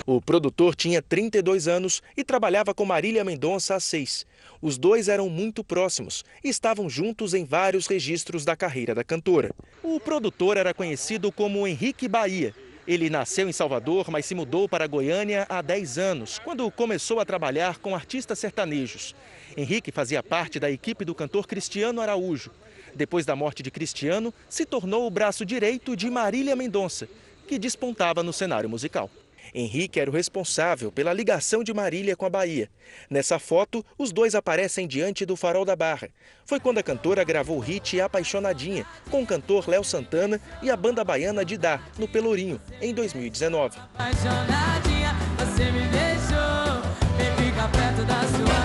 O 0.06 0.20
produtor 0.20 0.74
tinha 0.74 1.00
32 1.00 1.66
anos 1.66 2.02
e 2.14 2.22
trabalhava 2.22 2.74
com 2.74 2.84
Marília 2.84 3.24
Mendonça 3.24 3.74
há 3.74 3.80
seis. 3.80 4.26
Os 4.60 4.76
dois 4.76 5.08
eram 5.08 5.30
muito 5.30 5.64
próximos 5.64 6.26
e 6.44 6.50
estavam 6.50 6.90
juntos 6.90 7.32
em 7.32 7.46
vários 7.46 7.86
registros 7.86 8.44
da 8.44 8.54
carreira 8.54 8.94
da 8.94 9.02
cantora. 9.02 9.50
O 9.82 9.98
produtor 9.98 10.58
era 10.58 10.74
conhecido 10.74 11.32
como 11.32 11.66
Henrique 11.66 12.06
Bahia 12.06 12.54
ele 12.90 13.08
nasceu 13.08 13.48
em 13.48 13.52
Salvador, 13.52 14.10
mas 14.10 14.26
se 14.26 14.34
mudou 14.34 14.68
para 14.68 14.84
Goiânia 14.88 15.46
há 15.48 15.62
10 15.62 15.96
anos, 15.96 16.40
quando 16.40 16.68
começou 16.72 17.20
a 17.20 17.24
trabalhar 17.24 17.78
com 17.78 17.94
artistas 17.94 18.40
sertanejos. 18.40 19.14
Henrique 19.56 19.92
fazia 19.92 20.24
parte 20.24 20.58
da 20.58 20.68
equipe 20.68 21.04
do 21.04 21.14
cantor 21.14 21.46
Cristiano 21.46 22.00
Araújo. 22.00 22.50
Depois 22.92 23.24
da 23.24 23.36
morte 23.36 23.62
de 23.62 23.70
Cristiano, 23.70 24.34
se 24.48 24.66
tornou 24.66 25.06
o 25.06 25.10
braço 25.10 25.46
direito 25.46 25.94
de 25.94 26.10
Marília 26.10 26.56
Mendonça, 26.56 27.08
que 27.46 27.60
despontava 27.60 28.24
no 28.24 28.32
cenário 28.32 28.68
musical. 28.68 29.08
Henrique 29.54 30.00
era 30.00 30.10
o 30.10 30.14
responsável 30.14 30.90
pela 30.92 31.12
ligação 31.12 31.62
de 31.62 31.72
Marília 31.72 32.16
com 32.16 32.26
a 32.26 32.30
Bahia. 32.30 32.70
Nessa 33.08 33.38
foto, 33.38 33.84
os 33.98 34.12
dois 34.12 34.34
aparecem 34.34 34.86
diante 34.86 35.26
do 35.26 35.36
Farol 35.36 35.64
da 35.64 35.76
Barra. 35.76 36.08
Foi 36.44 36.60
quando 36.60 36.78
a 36.78 36.82
cantora 36.82 37.24
gravou 37.24 37.58
o 37.58 37.60
hit 37.60 38.00
Apaixonadinha, 38.00 38.86
com 39.10 39.22
o 39.22 39.26
cantor 39.26 39.68
Léo 39.68 39.84
Santana 39.84 40.40
e 40.62 40.70
a 40.70 40.76
banda 40.76 41.04
baiana 41.04 41.44
Didá, 41.44 41.80
no 41.98 42.08
Pelourinho, 42.08 42.60
em 42.80 42.94
2019. 42.94 43.78
Apaixonadinha, 43.94 45.14
você 45.38 45.64
me 45.70 45.86
deixou, 45.88 46.82
vem 47.16 47.46
ficar 47.46 47.70
perto 47.70 48.04
da 48.04 48.20
sua 48.20 48.59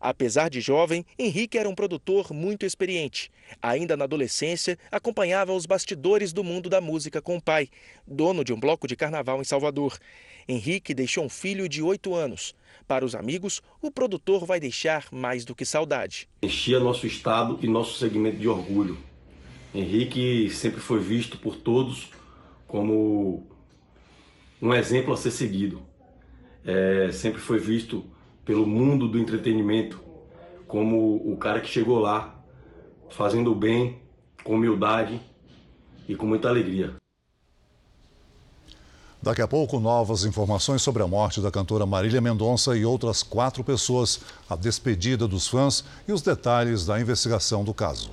Apesar 0.00 0.48
de 0.48 0.60
jovem, 0.60 1.04
Henrique 1.18 1.58
era 1.58 1.68
um 1.68 1.74
produtor 1.74 2.32
muito 2.32 2.64
experiente. 2.64 3.30
Ainda 3.60 3.96
na 3.96 4.04
adolescência, 4.04 4.78
acompanhava 4.90 5.52
os 5.52 5.66
bastidores 5.66 6.32
do 6.32 6.44
mundo 6.44 6.68
da 6.68 6.80
música 6.80 7.20
com 7.20 7.36
o 7.36 7.42
pai, 7.42 7.68
dono 8.06 8.44
de 8.44 8.52
um 8.52 8.60
bloco 8.60 8.86
de 8.86 8.96
carnaval 8.96 9.40
em 9.40 9.44
Salvador. 9.44 9.98
Henrique 10.48 10.94
deixou 10.94 11.24
um 11.24 11.28
filho 11.28 11.68
de 11.68 11.82
oito 11.82 12.14
anos. 12.14 12.54
Para 12.86 13.04
os 13.04 13.14
amigos, 13.14 13.60
o 13.82 13.90
produtor 13.90 14.46
vai 14.46 14.58
deixar 14.58 15.06
mais 15.12 15.44
do 15.44 15.54
que 15.54 15.64
saudade. 15.64 16.28
Enchia 16.42 16.80
nosso 16.80 17.06
estado 17.06 17.58
e 17.62 17.68
nosso 17.68 17.98
segmento 17.98 18.38
de 18.38 18.48
orgulho. 18.48 18.96
Henrique 19.74 20.48
sempre 20.50 20.80
foi 20.80 21.00
visto 21.00 21.36
por 21.38 21.56
todos 21.56 22.10
como 22.66 23.46
um 24.60 24.72
exemplo 24.72 25.12
a 25.12 25.16
ser 25.16 25.30
seguido. 25.30 25.82
É, 26.64 27.10
sempre 27.12 27.40
foi 27.40 27.58
visto 27.58 28.04
pelo 28.48 28.66
mundo 28.66 29.06
do 29.06 29.18
entretenimento 29.18 30.00
como 30.66 31.16
o 31.16 31.36
cara 31.36 31.60
que 31.60 31.68
chegou 31.68 31.98
lá 31.98 32.34
fazendo 33.10 33.54
bem, 33.54 34.00
com 34.42 34.54
humildade 34.54 35.20
e 36.08 36.16
com 36.16 36.24
muita 36.24 36.48
alegria. 36.48 36.94
Daqui 39.20 39.42
a 39.42 39.48
pouco, 39.48 39.78
novas 39.78 40.24
informações 40.24 40.80
sobre 40.80 41.02
a 41.02 41.06
morte 41.06 41.42
da 41.42 41.50
cantora 41.50 41.84
Marília 41.84 42.22
Mendonça 42.22 42.74
e 42.74 42.86
outras 42.86 43.22
quatro 43.22 43.62
pessoas, 43.62 44.20
a 44.48 44.56
despedida 44.56 45.28
dos 45.28 45.46
fãs 45.46 45.84
e 46.06 46.12
os 46.12 46.22
detalhes 46.22 46.86
da 46.86 46.98
investigação 46.98 47.62
do 47.62 47.74
caso. 47.74 48.10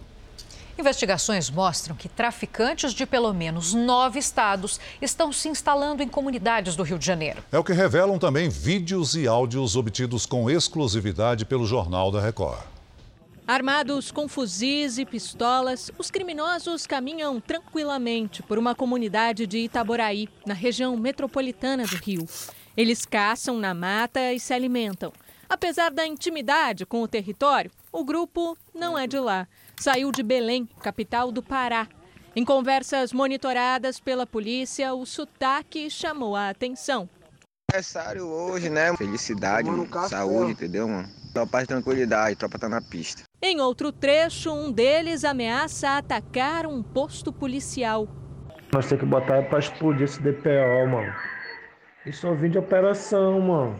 Investigações 0.77 1.49
mostram 1.49 1.95
que 1.95 2.09
traficantes 2.09 2.93
de 2.93 3.05
pelo 3.05 3.33
menos 3.33 3.73
nove 3.73 4.19
estados 4.19 4.79
estão 5.01 5.31
se 5.31 5.47
instalando 5.47 6.03
em 6.03 6.07
comunidades 6.07 6.75
do 6.75 6.83
Rio 6.83 6.99
de 6.99 7.05
Janeiro. 7.05 7.41
É 7.49 7.57
o 7.57 7.63
que 7.63 7.71
revelam 7.71 8.19
também 8.19 8.49
vídeos 8.49 9.15
e 9.15 9.25
áudios 9.25 9.77
obtidos 9.77 10.25
com 10.25 10.49
exclusividade 10.49 11.45
pelo 11.45 11.65
Jornal 11.65 12.11
da 12.11 12.19
Record. 12.19 12.59
Armados 13.47 14.11
com 14.11 14.27
fuzis 14.27 14.97
e 14.97 15.05
pistolas, 15.05 15.91
os 15.97 16.11
criminosos 16.11 16.85
caminham 16.85 17.39
tranquilamente 17.39 18.43
por 18.43 18.57
uma 18.57 18.75
comunidade 18.75 19.47
de 19.47 19.59
Itaboraí, 19.59 20.27
na 20.45 20.53
região 20.53 20.97
metropolitana 20.97 21.85
do 21.85 21.95
Rio. 21.95 22.25
Eles 22.75 23.05
caçam 23.05 23.57
na 23.57 23.73
mata 23.73 24.33
e 24.33 24.39
se 24.39 24.53
alimentam. 24.53 25.13
Apesar 25.47 25.91
da 25.91 26.05
intimidade 26.05 26.85
com 26.85 27.01
o 27.03 27.07
território, 27.07 27.71
o 27.91 28.03
grupo 28.03 28.57
não 28.73 28.97
é 28.97 29.07
de 29.07 29.19
lá 29.19 29.47
saiu 29.77 30.11
de 30.11 30.23
Belém, 30.23 30.67
capital 30.81 31.31
do 31.31 31.43
Pará. 31.43 31.87
Em 32.35 32.43
conversas 32.43 33.13
monitoradas 33.13 33.99
pela 33.99 34.27
polícia, 34.27 34.93
o 34.93 35.05
sotaque 35.05 35.89
chamou 35.89 36.35
a 36.35 36.49
atenção. 36.49 37.09
Aniversário 37.71 38.25
hoje, 38.27 38.69
né? 38.69 38.95
Felicidade, 38.95 39.69
mano, 39.69 39.87
saúde, 40.07 40.51
entendeu, 40.51 40.87
mano? 40.87 41.07
Só 41.33 41.45
paz 41.45 41.65
e 41.65 41.67
tranquilidade, 41.67 42.35
tropa 42.35 42.59
tá 42.59 42.69
na 42.69 42.81
pista. 42.81 43.23
Em 43.41 43.59
outro 43.59 43.91
trecho, 43.91 44.53
um 44.53 44.71
deles 44.71 45.23
ameaça 45.23 45.97
atacar 45.97 46.65
um 46.65 46.81
posto 46.81 47.31
policial. 47.33 48.07
Nós 48.73 48.87
temos 48.87 49.03
que 49.03 49.09
botar 49.09 49.43
pra 49.43 49.59
explodir 49.59 50.03
esse 50.03 50.21
DPO, 50.21 50.87
mano. 50.89 51.13
Isso 52.05 52.27
é 52.27 52.29
um 52.29 52.35
vídeo 52.35 52.51
de 52.51 52.57
operação, 52.59 53.39
mano. 53.39 53.79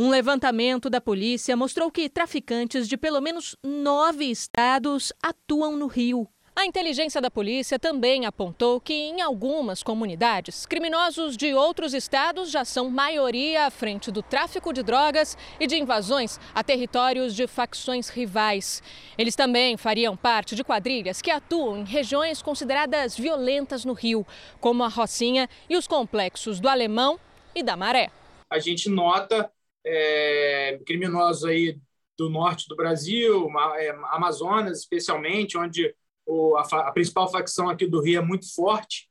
Um 0.00 0.10
levantamento 0.10 0.88
da 0.88 1.00
polícia 1.00 1.56
mostrou 1.56 1.90
que 1.90 2.08
traficantes 2.08 2.86
de 2.86 2.96
pelo 2.96 3.20
menos 3.20 3.56
nove 3.66 4.26
estados 4.26 5.12
atuam 5.20 5.76
no 5.76 5.88
Rio. 5.88 6.28
A 6.54 6.64
inteligência 6.64 7.20
da 7.20 7.28
polícia 7.28 7.80
também 7.80 8.24
apontou 8.24 8.80
que, 8.80 8.94
em 8.94 9.20
algumas 9.20 9.82
comunidades, 9.82 10.66
criminosos 10.66 11.36
de 11.36 11.52
outros 11.52 11.94
estados 11.94 12.48
já 12.48 12.64
são 12.64 12.88
maioria 12.88 13.66
à 13.66 13.70
frente 13.70 14.12
do 14.12 14.22
tráfico 14.22 14.72
de 14.72 14.84
drogas 14.84 15.36
e 15.58 15.66
de 15.66 15.76
invasões 15.76 16.38
a 16.54 16.62
territórios 16.62 17.34
de 17.34 17.48
facções 17.48 18.08
rivais. 18.08 18.80
Eles 19.18 19.34
também 19.34 19.76
fariam 19.76 20.16
parte 20.16 20.54
de 20.54 20.62
quadrilhas 20.62 21.20
que 21.20 21.30
atuam 21.32 21.78
em 21.78 21.84
regiões 21.84 22.40
consideradas 22.40 23.16
violentas 23.16 23.84
no 23.84 23.94
Rio, 23.94 24.24
como 24.60 24.84
a 24.84 24.88
Rocinha 24.88 25.48
e 25.68 25.76
os 25.76 25.88
complexos 25.88 26.60
do 26.60 26.68
Alemão 26.68 27.18
e 27.52 27.64
da 27.64 27.76
Maré. 27.76 28.12
A 28.48 28.60
gente 28.60 28.88
nota 28.88 29.50
é, 29.84 30.78
criminosos 30.86 31.44
aí 31.44 31.78
do 32.16 32.28
norte 32.28 32.66
do 32.68 32.76
Brasil, 32.76 33.48
é, 33.76 33.90
Amazonas 34.10 34.80
especialmente, 34.80 35.56
onde 35.56 35.94
o, 36.26 36.56
a, 36.56 36.62
a, 36.62 36.92
principal 36.92 37.30
facção 37.30 37.70
aqui 37.70 37.86
do 37.86 38.02
Rio 38.02 38.18
é 38.18 38.24
muito 38.24 38.52
forte. 38.54 39.08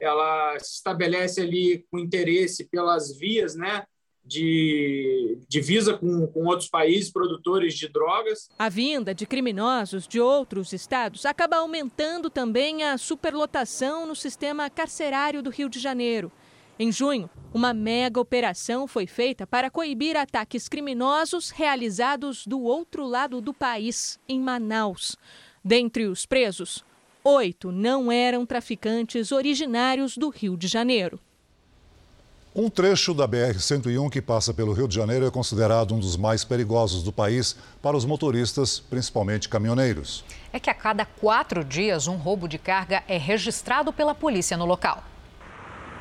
Ela 0.00 0.58
se 0.58 0.76
estabelece 0.76 1.40
ali 1.40 1.84
com 1.90 1.98
interesse 1.98 2.64
pelas 2.64 3.16
vias, 3.18 3.54
né? 3.54 3.84
de 4.24 5.38
divisa 5.48 5.96
com, 5.96 6.26
com 6.28 6.44
outros 6.44 6.68
países 6.68 7.10
produtores 7.10 7.74
de 7.74 7.88
drogas. 7.88 8.48
A 8.58 8.68
vinda 8.68 9.14
de 9.14 9.26
criminosos 9.26 10.06
de 10.06 10.20
outros 10.20 10.72
estados 10.72 11.26
acaba 11.26 11.56
aumentando 11.56 12.30
também 12.30 12.84
a 12.84 12.96
superlotação 12.98 14.06
no 14.06 14.14
sistema 14.14 14.70
carcerário 14.70 15.42
do 15.42 15.50
Rio 15.50 15.68
de 15.68 15.80
Janeiro. 15.80 16.30
Em 16.82 16.90
junho, 16.90 17.28
uma 17.52 17.74
mega 17.74 18.18
operação 18.18 18.88
foi 18.88 19.06
feita 19.06 19.46
para 19.46 19.70
coibir 19.70 20.16
ataques 20.16 20.66
criminosos 20.66 21.50
realizados 21.50 22.46
do 22.46 22.62
outro 22.62 23.06
lado 23.06 23.38
do 23.42 23.52
país, 23.52 24.18
em 24.26 24.40
Manaus. 24.40 25.14
Dentre 25.62 26.06
os 26.06 26.24
presos, 26.24 26.82
oito 27.22 27.70
não 27.70 28.10
eram 28.10 28.46
traficantes 28.46 29.30
originários 29.30 30.16
do 30.16 30.30
Rio 30.30 30.56
de 30.56 30.66
Janeiro. 30.68 31.20
Um 32.56 32.70
trecho 32.70 33.12
da 33.12 33.28
BR-101 33.28 34.08
que 34.08 34.22
passa 34.22 34.54
pelo 34.54 34.72
Rio 34.72 34.88
de 34.88 34.94
Janeiro 34.94 35.26
é 35.26 35.30
considerado 35.30 35.94
um 35.94 36.00
dos 36.00 36.16
mais 36.16 36.44
perigosos 36.44 37.02
do 37.02 37.12
país 37.12 37.58
para 37.82 37.94
os 37.94 38.06
motoristas, 38.06 38.80
principalmente 38.80 39.50
caminhoneiros. 39.50 40.24
É 40.50 40.58
que 40.58 40.70
a 40.70 40.74
cada 40.74 41.04
quatro 41.04 41.62
dias 41.62 42.06
um 42.06 42.16
roubo 42.16 42.48
de 42.48 42.56
carga 42.56 43.04
é 43.06 43.18
registrado 43.18 43.92
pela 43.92 44.14
polícia 44.14 44.56
no 44.56 44.64
local. 44.64 45.09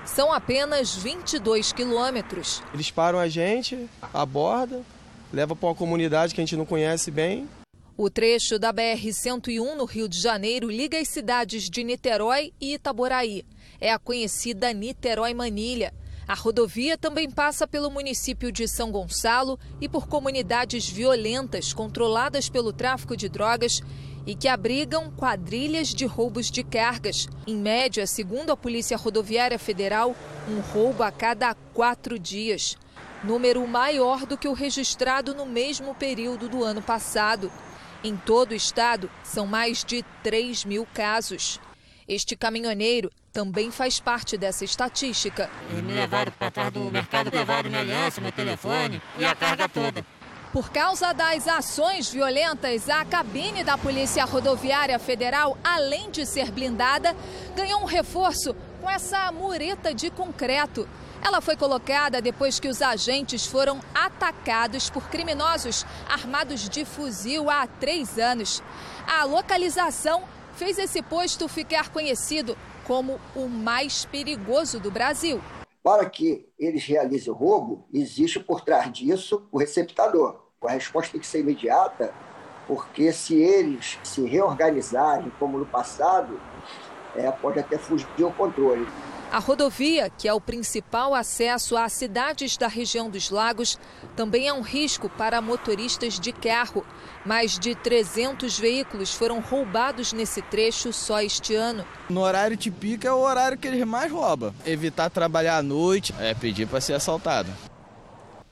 São 0.05 0.31
apenas 0.31 0.95
22 0.95 1.71
quilômetros. 1.71 2.63
Eles 2.73 2.89
param 2.89 3.19
a 3.19 3.27
gente, 3.27 3.89
abordam, 4.13 4.83
levam 5.31 5.55
para 5.55 5.69
uma 5.69 5.75
comunidade 5.75 6.33
que 6.33 6.41
a 6.41 6.43
gente 6.43 6.55
não 6.55 6.65
conhece 6.65 7.11
bem. 7.11 7.47
O 7.95 8.09
trecho 8.09 8.57
da 8.57 8.73
BR-101 8.73 9.75
no 9.75 9.85
Rio 9.85 10.07
de 10.07 10.19
Janeiro 10.19 10.71
liga 10.71 10.97
as 10.97 11.09
cidades 11.09 11.69
de 11.69 11.83
Niterói 11.83 12.53
e 12.59 12.75
Itaboraí. 12.75 13.45
É 13.79 13.91
a 13.91 13.99
conhecida 13.99 14.73
Niterói-Manilha. 14.73 15.93
A 16.25 16.33
rodovia 16.33 16.97
também 16.97 17.29
passa 17.29 17.67
pelo 17.67 17.89
município 17.89 18.51
de 18.51 18.67
São 18.67 18.91
Gonçalo 18.91 19.59
e 19.81 19.89
por 19.89 20.07
comunidades 20.07 20.87
violentas 20.87 21.73
controladas 21.73 22.47
pelo 22.47 22.71
tráfico 22.71 23.17
de 23.17 23.27
drogas 23.27 23.81
e 24.25 24.35
que 24.35 24.47
abrigam 24.47 25.11
quadrilhas 25.11 25.89
de 25.89 26.05
roubos 26.05 26.51
de 26.51 26.63
cargas. 26.63 27.27
Em 27.47 27.55
média, 27.55 28.05
segundo 28.05 28.51
a 28.51 28.57
Polícia 28.57 28.97
Rodoviária 28.97 29.59
Federal, 29.59 30.15
um 30.47 30.59
roubo 30.59 31.03
a 31.03 31.11
cada 31.11 31.53
quatro 31.73 32.19
dias. 32.19 32.77
Número 33.23 33.65
maior 33.67 34.25
do 34.25 34.37
que 34.37 34.47
o 34.47 34.53
registrado 34.53 35.33
no 35.33 35.45
mesmo 35.45 35.93
período 35.95 36.47
do 36.47 36.63
ano 36.63 36.81
passado. 36.81 37.51
Em 38.03 38.15
todo 38.15 38.51
o 38.51 38.55
estado, 38.55 39.09
são 39.23 39.45
mais 39.45 39.83
de 39.83 40.03
3 40.23 40.63
mil 40.63 40.87
casos. 40.93 41.59
Este 42.07 42.35
caminhoneiro 42.35 43.11
também 43.31 43.71
faz 43.71 43.99
parte 43.99 44.37
dessa 44.37 44.65
estatística. 44.65 45.49
Eles 45.69 45.83
me 45.83 45.93
levaram 45.93 46.31
para 46.31 46.49
trás 46.49 46.71
do 46.71 46.79
mercado, 46.91 47.29
levaram 47.33 47.69
minha 47.69 47.81
aliança, 47.81 48.21
meu 48.21 48.31
telefone 48.31 49.01
e 49.17 49.25
a 49.25 49.35
carga 49.35 49.69
toda. 49.69 50.03
Por 50.51 50.71
causa 50.71 51.13
das 51.13 51.47
ações 51.47 52.09
violentas, 52.09 52.89
a 52.89 53.05
cabine 53.05 53.63
da 53.63 53.77
Polícia 53.77 54.25
Rodoviária 54.25 54.97
Federal, 54.97 55.55
além 55.63 56.09
de 56.09 56.25
ser 56.25 56.51
blindada, 56.51 57.15
ganhou 57.55 57.81
um 57.81 57.85
reforço 57.85 58.55
com 58.81 58.89
essa 58.89 59.31
mureta 59.31 59.93
de 59.93 60.09
concreto. 60.09 60.89
Ela 61.21 61.39
foi 61.39 61.55
colocada 61.55 62.19
depois 62.19 62.59
que 62.59 62.67
os 62.67 62.81
agentes 62.81 63.45
foram 63.45 63.79
atacados 63.93 64.89
por 64.89 65.07
criminosos 65.07 65.85
armados 66.09 66.67
de 66.67 66.83
fuzil 66.83 67.47
há 67.47 67.67
três 67.67 68.17
anos. 68.17 68.63
A 69.07 69.25
localização 69.25 70.23
fez 70.55 70.79
esse 70.79 71.03
posto 71.03 71.47
ficar 71.47 71.89
conhecido 71.89 72.57
como 72.85 73.21
o 73.35 73.47
mais 73.47 74.03
perigoso 74.03 74.79
do 74.79 74.89
Brasil. 74.89 75.39
Para 75.89 76.07
que 76.07 76.47
eles 76.59 76.85
realizem 76.85 77.33
o 77.33 77.35
roubo, 77.35 77.87
existe 77.91 78.39
por 78.39 78.61
trás 78.61 78.93
disso 78.93 79.47
o 79.51 79.57
receptador. 79.57 80.39
A 80.63 80.73
resposta 80.73 81.13
tem 81.13 81.19
que 81.19 81.25
ser 81.25 81.39
imediata, 81.39 82.13
porque 82.67 83.11
se 83.11 83.41
eles 83.41 83.97
se 84.03 84.23
reorganizarem 84.23 85.31
como 85.39 85.57
no 85.57 85.65
passado, 85.65 86.39
é, 87.15 87.31
pode 87.31 87.59
até 87.59 87.79
fugir 87.79 88.05
o 88.19 88.31
controle. 88.31 88.87
A 89.31 89.37
rodovia, 89.37 90.09
que 90.09 90.27
é 90.27 90.33
o 90.33 90.41
principal 90.41 91.13
acesso 91.13 91.77
às 91.77 91.93
cidades 91.93 92.57
da 92.57 92.67
região 92.67 93.11
dos 93.11 93.29
lagos, 93.29 93.77
também 94.15 94.47
é 94.47 94.53
um 94.53 94.61
risco 94.61 95.07
para 95.07 95.39
motoristas 95.39 96.19
de 96.19 96.31
carro. 96.31 96.83
Mais 97.23 97.59
de 97.59 97.75
300 97.75 98.57
veículos 98.57 99.13
foram 99.13 99.39
roubados 99.39 100.13
nesse 100.13 100.41
trecho 100.41 100.91
só 100.91 101.21
este 101.21 101.53
ano. 101.53 101.85
No 102.09 102.21
horário 102.21 102.57
de 102.57 102.71
pico 102.71 103.05
é 103.05 103.11
o 103.11 103.19
horário 103.19 103.55
que 103.55 103.67
eles 103.67 103.85
mais 103.85 104.11
roubam. 104.11 104.51
Evitar 104.65 105.11
trabalhar 105.11 105.57
à 105.57 105.61
noite, 105.61 106.11
é 106.19 106.33
pedir 106.33 106.67
para 106.67 106.81
ser 106.81 106.93
assaltado. 106.93 107.51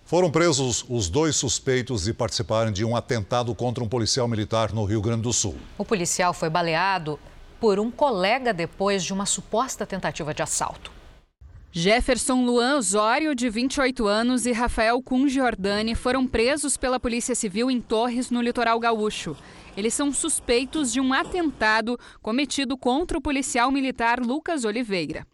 Foram 0.05 0.29
presos 0.29 0.85
os 0.87 1.09
dois 1.09 1.35
suspeitos 1.35 2.03
de 2.03 2.13
participarem 2.13 2.71
de 2.71 2.85
um 2.85 2.95
atentado 2.95 3.53
contra 3.55 3.83
um 3.83 3.89
policial 3.89 4.27
militar 4.27 4.71
no 4.71 4.85
Rio 4.85 5.01
Grande 5.01 5.23
do 5.23 5.33
Sul. 5.33 5.55
O 5.75 5.83
policial 5.83 6.35
foi 6.35 6.51
baleado 6.51 7.19
por 7.59 7.79
um 7.79 7.91
colega 7.91 8.53
depois 8.53 9.03
de 9.03 9.13
uma 9.13 9.25
suposta 9.25 9.85
tentativa 9.85 10.33
de 10.33 10.41
assalto. 10.41 10.91
Jefferson 11.71 12.43
Luan 12.43 12.77
Osório, 12.77 13.35
de 13.35 13.49
28 13.49 14.07
anos, 14.07 14.45
e 14.45 14.51
Rafael 14.51 15.01
Kun 15.01 15.27
Giordani 15.27 15.93
foram 15.93 16.25
presos 16.25 16.75
pela 16.75 16.99
Polícia 16.99 17.35
Civil 17.35 17.69
em 17.69 17.79
Torres, 17.79 18.31
no 18.31 18.41
litoral 18.41 18.79
gaúcho. 18.79 19.35
Eles 19.75 19.93
são 19.93 20.11
suspeitos 20.11 20.91
de 20.91 20.99
um 20.99 21.13
atentado 21.13 21.99
cometido 22.19 22.75
contra 22.75 23.17
o 23.17 23.21
policial 23.21 23.71
militar 23.71 24.19
Lucas 24.19 24.65
Oliveira. 24.65 25.27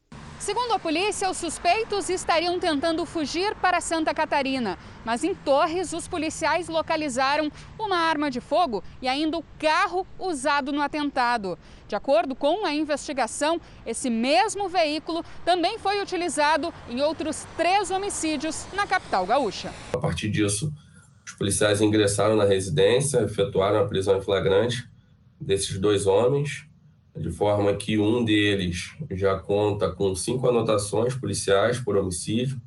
Segundo 0.43 0.73
a 0.73 0.77
polícia, 0.77 1.29
os 1.29 1.37
suspeitos 1.37 2.09
estariam 2.09 2.59
tentando 2.59 3.05
fugir 3.05 3.55
para 3.61 3.79
Santa 3.79 4.13
Catarina, 4.13 4.77
mas 5.05 5.23
em 5.23 5.33
Torres 5.33 5.93
os 5.93 6.05
policiais 6.05 6.67
localizaram 6.67 7.49
uma 7.79 7.95
arma 7.95 8.29
de 8.29 8.41
fogo 8.41 8.83
e 9.01 9.07
ainda 9.07 9.37
o 9.37 9.43
carro 9.57 10.05
usado 10.19 10.73
no 10.73 10.81
atentado. 10.81 11.57
De 11.87 11.95
acordo 11.95 12.35
com 12.35 12.65
a 12.65 12.73
investigação, 12.73 13.61
esse 13.85 14.09
mesmo 14.09 14.67
veículo 14.67 15.23
também 15.45 15.79
foi 15.79 16.01
utilizado 16.01 16.73
em 16.89 17.01
outros 17.01 17.47
três 17.55 17.89
homicídios 17.89 18.67
na 18.73 18.85
capital 18.85 19.25
gaúcha. 19.25 19.71
A 19.93 19.97
partir 19.97 20.29
disso, 20.29 20.73
os 21.25 21.31
policiais 21.31 21.79
ingressaram 21.79 22.35
na 22.35 22.43
residência, 22.43 23.19
efetuaram 23.19 23.79
a 23.79 23.87
prisão 23.87 24.17
em 24.17 24.21
flagrante 24.21 24.85
desses 25.39 25.79
dois 25.79 26.05
homens 26.05 26.67
de 27.15 27.29
forma 27.31 27.73
que 27.75 27.97
um 27.97 28.23
deles 28.23 28.95
já 29.11 29.37
conta 29.37 29.91
com 29.91 30.15
cinco 30.15 30.47
anotações 30.49 31.15
policiais 31.15 31.79
por 31.79 31.95
homicídio, 31.95 32.59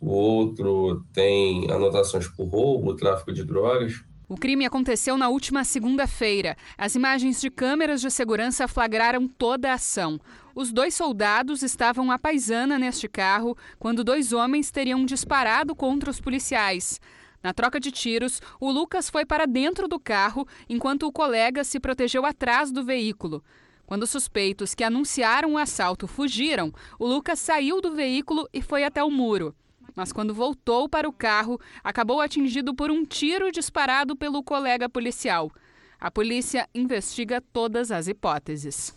o 0.00 0.10
outro 0.10 1.04
tem 1.12 1.70
anotações 1.70 2.26
por 2.26 2.46
roubo, 2.46 2.94
tráfico 2.94 3.32
de 3.32 3.44
drogas. 3.44 4.02
O 4.28 4.36
crime 4.36 4.64
aconteceu 4.64 5.16
na 5.16 5.28
última 5.28 5.62
segunda-feira. 5.62 6.56
As 6.76 6.94
imagens 6.94 7.40
de 7.40 7.50
câmeras 7.50 8.00
de 8.00 8.10
segurança 8.10 8.66
flagraram 8.66 9.28
toda 9.28 9.70
a 9.70 9.74
ação. 9.74 10.18
Os 10.54 10.72
dois 10.72 10.94
soldados 10.94 11.62
estavam 11.62 12.10
à 12.10 12.18
paisana 12.18 12.78
neste 12.78 13.08
carro 13.08 13.56
quando 13.78 14.02
dois 14.02 14.32
homens 14.32 14.70
teriam 14.70 15.04
disparado 15.04 15.74
contra 15.74 16.10
os 16.10 16.20
policiais. 16.20 16.98
Na 17.42 17.52
troca 17.52 17.78
de 17.78 17.90
tiros, 17.90 18.40
o 18.60 18.70
Lucas 18.70 19.10
foi 19.10 19.26
para 19.26 19.46
dentro 19.46 19.86
do 19.86 20.00
carro 20.00 20.46
enquanto 20.68 21.06
o 21.06 21.12
colega 21.12 21.62
se 21.62 21.78
protegeu 21.78 22.24
atrás 22.24 22.72
do 22.72 22.84
veículo. 22.84 23.44
Quando 23.92 24.04
os 24.04 24.10
suspeitos 24.10 24.74
que 24.74 24.82
anunciaram 24.82 25.52
o 25.52 25.58
assalto 25.58 26.06
fugiram, 26.06 26.72
o 26.98 27.06
Lucas 27.06 27.38
saiu 27.38 27.78
do 27.78 27.94
veículo 27.94 28.48
e 28.50 28.62
foi 28.62 28.84
até 28.84 29.04
o 29.04 29.10
muro. 29.10 29.54
Mas 29.94 30.14
quando 30.14 30.32
voltou 30.32 30.88
para 30.88 31.06
o 31.06 31.12
carro, 31.12 31.60
acabou 31.84 32.22
atingido 32.22 32.74
por 32.74 32.90
um 32.90 33.04
tiro 33.04 33.52
disparado 33.52 34.16
pelo 34.16 34.42
colega 34.42 34.88
policial. 34.88 35.52
A 36.00 36.10
polícia 36.10 36.66
investiga 36.74 37.42
todas 37.52 37.92
as 37.92 38.08
hipóteses. 38.08 38.94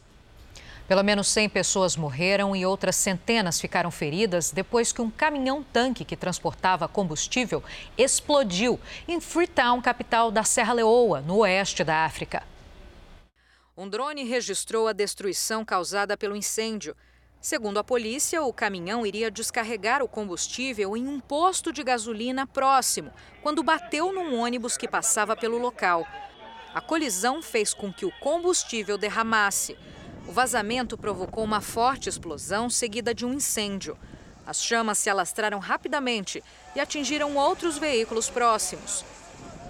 Pelo 0.88 1.03
menos 1.03 1.27
100 1.27 1.49
pessoas 1.49 1.97
morreram 1.97 2.55
e 2.55 2.65
outras 2.65 2.95
centenas 2.95 3.60
ficaram 3.60 3.91
feridas 3.91 4.51
depois 4.51 4.93
que 4.93 5.01
um 5.01 5.12
caminhão-tanque 5.12 6.05
que 6.05 6.15
transportava 6.15 6.88
combustível 6.88 7.62
explodiu 7.97 8.79
em 9.10 9.19
Freetown, 9.19 9.81
capital 9.81 10.31
da 10.31 10.45
Serra 10.45 10.71
Leoa, 10.71 11.19
no 11.19 11.39
oeste 11.39 11.84
da 11.84 12.05
África. 12.05 12.54
Um 13.77 13.89
drone 13.89 14.23
registrou 14.23 14.88
a 14.88 14.93
destruição 14.93 15.65
causada 15.65 16.15
pelo 16.15 16.33
incêndio. 16.33 16.95
Segundo 17.41 17.77
a 17.77 17.83
polícia, 17.83 18.41
o 18.41 18.53
caminhão 18.53 19.05
iria 19.05 19.29
descarregar 19.29 20.01
o 20.01 20.07
combustível 20.07 20.95
em 20.95 21.05
um 21.05 21.19
posto 21.19 21.73
de 21.73 21.83
gasolina 21.83 22.47
próximo, 22.47 23.11
quando 23.43 23.61
bateu 23.61 24.13
num 24.13 24.39
ônibus 24.39 24.77
que 24.77 24.88
passava 24.88 25.35
pelo 25.35 25.57
local. 25.57 26.07
A 26.73 26.79
colisão 26.79 27.41
fez 27.41 27.73
com 27.73 27.91
que 27.91 28.05
o 28.05 28.11
combustível 28.21 28.97
derramasse. 28.97 29.77
O 30.25 30.31
vazamento 30.31 30.97
provocou 30.97 31.43
uma 31.43 31.59
forte 31.59 32.07
explosão 32.07 32.69
seguida 32.69 33.13
de 33.13 33.25
um 33.25 33.33
incêndio. 33.33 33.97
As 34.47 34.63
chamas 34.63 34.99
se 34.99 35.09
alastraram 35.09 35.59
rapidamente 35.59 36.41
e 36.77 36.79
atingiram 36.79 37.35
outros 37.35 37.77
veículos 37.77 38.29
próximos. 38.29 39.03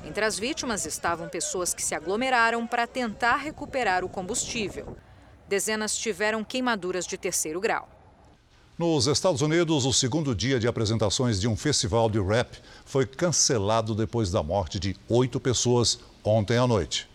Entre 0.06 0.24
as 0.24 0.38
vítimas 0.38 0.86
estavam 0.86 1.28
pessoas 1.28 1.74
que 1.74 1.82
se 1.82 1.96
aglomeraram 1.96 2.68
para 2.68 2.86
tentar 2.86 3.38
recuperar 3.38 4.04
o 4.04 4.10
combustível. 4.10 4.96
Dezenas 5.48 5.98
tiveram 5.98 6.44
queimaduras 6.44 7.08
de 7.08 7.18
terceiro 7.18 7.60
grau. 7.60 7.90
Nos 8.78 9.08
Estados 9.08 9.42
Unidos, 9.42 9.86
o 9.86 9.94
segundo 9.94 10.36
dia 10.36 10.60
de 10.60 10.68
apresentações 10.68 11.40
de 11.40 11.48
um 11.48 11.56
festival 11.56 12.10
de 12.10 12.22
rap 12.22 12.62
foi 12.86 13.06
cancelado 13.06 13.96
depois 13.96 14.30
da 14.30 14.44
morte 14.44 14.80
de 14.80 14.96
oito 15.10 15.40
pessoas 15.40 16.00
ontem 16.24 16.58
à 16.58 16.68
noite. 16.68 17.10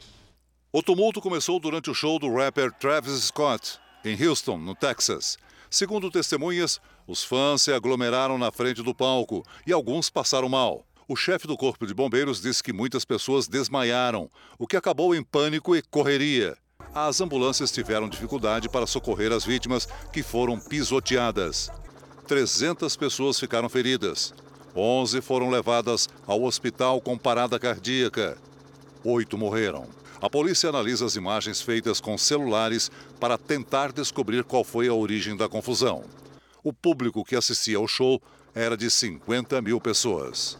O 0.72 0.82
tumulto 0.82 1.20
começou 1.20 1.60
durante 1.60 1.90
o 1.90 1.94
show 1.94 2.18
do 2.18 2.32
rapper 2.32 2.72
Travis 2.72 3.24
Scott, 3.24 3.78
em 4.04 4.20
Houston, 4.20 4.56
no 4.56 4.74
Texas. 4.74 5.38
Segundo 5.68 6.10
testemunhas, 6.10 6.80
os 7.06 7.22
fãs 7.22 7.62
se 7.62 7.72
aglomeraram 7.72 8.38
na 8.38 8.50
frente 8.50 8.82
do 8.82 8.94
palco 8.94 9.44
e 9.66 9.72
alguns 9.72 10.10
passaram 10.10 10.48
mal. 10.48 10.84
O 11.12 11.16
chefe 11.16 11.48
do 11.48 11.56
Corpo 11.56 11.88
de 11.88 11.92
Bombeiros 11.92 12.40
disse 12.40 12.62
que 12.62 12.72
muitas 12.72 13.04
pessoas 13.04 13.48
desmaiaram, 13.48 14.30
o 14.56 14.64
que 14.64 14.76
acabou 14.76 15.12
em 15.12 15.24
pânico 15.24 15.74
e 15.74 15.82
correria. 15.82 16.56
As 16.94 17.20
ambulâncias 17.20 17.72
tiveram 17.72 18.08
dificuldade 18.08 18.68
para 18.68 18.86
socorrer 18.86 19.32
as 19.32 19.44
vítimas 19.44 19.88
que 20.12 20.22
foram 20.22 20.60
pisoteadas. 20.60 21.68
300 22.28 22.96
pessoas 22.96 23.40
ficaram 23.40 23.68
feridas. 23.68 24.32
11 24.76 25.20
foram 25.20 25.50
levadas 25.50 26.08
ao 26.28 26.44
hospital 26.44 27.00
com 27.00 27.18
parada 27.18 27.58
cardíaca. 27.58 28.38
Oito 29.02 29.36
morreram. 29.36 29.88
A 30.22 30.30
polícia 30.30 30.68
analisa 30.68 31.04
as 31.04 31.16
imagens 31.16 31.60
feitas 31.60 32.00
com 32.00 32.16
celulares 32.16 32.88
para 33.18 33.36
tentar 33.36 33.90
descobrir 33.90 34.44
qual 34.44 34.62
foi 34.62 34.86
a 34.86 34.94
origem 34.94 35.36
da 35.36 35.48
confusão. 35.48 36.04
O 36.62 36.72
público 36.72 37.24
que 37.24 37.34
assistia 37.34 37.78
ao 37.78 37.88
show 37.88 38.22
era 38.54 38.76
de 38.76 38.88
50 38.88 39.60
mil 39.60 39.80
pessoas. 39.80 40.56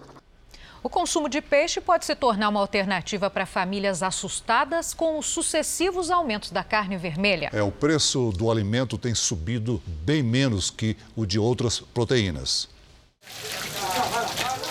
O 0.82 0.88
consumo 0.88 1.28
de 1.28 1.42
peixe 1.42 1.78
pode 1.78 2.06
se 2.06 2.14
tornar 2.14 2.48
uma 2.48 2.60
alternativa 2.60 3.28
para 3.28 3.44
famílias 3.44 4.02
assustadas 4.02 4.94
com 4.94 5.18
os 5.18 5.26
sucessivos 5.26 6.10
aumentos 6.10 6.50
da 6.50 6.64
carne 6.64 6.96
vermelha. 6.96 7.50
É, 7.52 7.62
o 7.62 7.70
preço 7.70 8.32
do 8.32 8.50
alimento 8.50 8.96
tem 8.96 9.14
subido 9.14 9.82
bem 9.86 10.22
menos 10.22 10.70
que 10.70 10.96
o 11.14 11.26
de 11.26 11.38
outras 11.38 11.80
proteínas. 11.80 12.66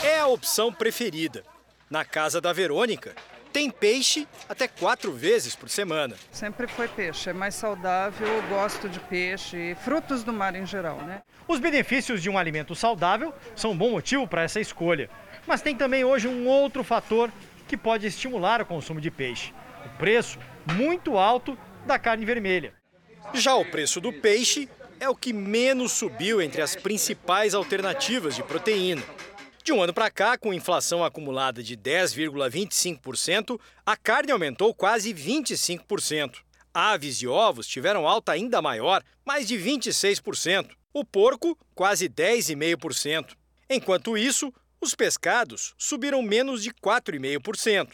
É 0.04 0.20
a 0.20 0.28
opção 0.28 0.74
preferida. 0.74 1.44
Na 1.92 2.04
casa 2.04 2.42
da 2.42 2.54
Verônica, 2.54 3.16
tem 3.54 3.70
peixe 3.70 4.28
até 4.48 4.68
quatro 4.68 5.12
vezes 5.12 5.56
por 5.56 5.70
semana. 5.70 6.16
Sempre 6.32 6.68
foi 6.68 6.88
peixe, 6.88 7.30
é 7.30 7.34
mais 7.34 7.54
saudável, 7.54 8.28
eu 8.28 8.42
gosto 8.44 8.90
de 8.90 9.00
peixe 9.00 9.58
e 9.58 9.76
frutos 9.76 10.24
do 10.24 10.34
mar 10.34 10.56
em 10.56 10.66
geral, 10.66 10.98
né? 10.98 11.22
Os 11.48 11.60
benefícios 11.60 12.22
de 12.22 12.30
um 12.30 12.38
alimento 12.38 12.76
saudável 12.76 13.34
são 13.56 13.72
um 13.72 13.78
bom 13.78 13.92
motivo 13.92 14.28
para 14.28 14.44
essa 14.44 14.60
escolha. 14.60 15.10
Mas 15.50 15.64
tem 15.64 15.76
também 15.76 16.06
hoje 16.06 16.28
um 16.28 16.48
outro 16.48 16.84
fator 16.84 17.34
que 17.68 17.76
pode 17.76 18.06
estimular 18.06 18.62
o 18.62 18.66
consumo 18.68 19.02
de 19.02 19.10
peixe: 19.10 19.52
o 19.84 19.98
preço 19.98 20.38
muito 20.76 21.18
alto 21.18 21.58
da 21.88 21.98
carne 21.98 22.24
vermelha. 22.24 22.76
Já 23.34 23.56
o 23.56 23.66
preço 23.66 24.00
do 24.00 24.14
peixe 24.14 24.70
é 25.00 25.10
o 25.10 25.16
que 25.16 25.34
menos 25.34 25.92
subiu 25.94 26.40
entre 26.40 26.62
as 26.62 26.76
principais 26.76 27.56
alternativas 27.56 28.36
de 28.36 28.44
proteína. 28.44 29.02
De 29.64 29.74
um 29.74 29.82
ano 29.82 29.92
para 29.92 30.12
cá, 30.12 30.38
com 30.38 30.54
inflação 30.54 31.04
acumulada 31.04 31.64
de 31.64 31.76
10,25%, 31.76 33.60
a 33.84 33.98
carne 33.98 34.32
aumentou 34.32 34.72
quase 34.72 35.12
25%. 35.12 36.42
Aves 36.72 37.24
e 37.24 37.28
ovos 37.28 37.66
tiveram 37.66 38.08
alta 38.08 38.34
ainda 38.34 38.62
maior, 38.62 39.04
mais 39.26 39.48
de 39.48 39.56
26%. 39.56 40.70
O 40.94 41.04
porco, 41.04 41.58
quase 41.74 42.08
10,5%. 42.08 43.36
Enquanto 43.68 44.16
isso, 44.16 44.54
os 44.82 44.96
pescados 44.96 45.74
subiram 45.78 46.22
menos 46.22 46.64
de 46.64 46.72
4,5%. 46.72 47.90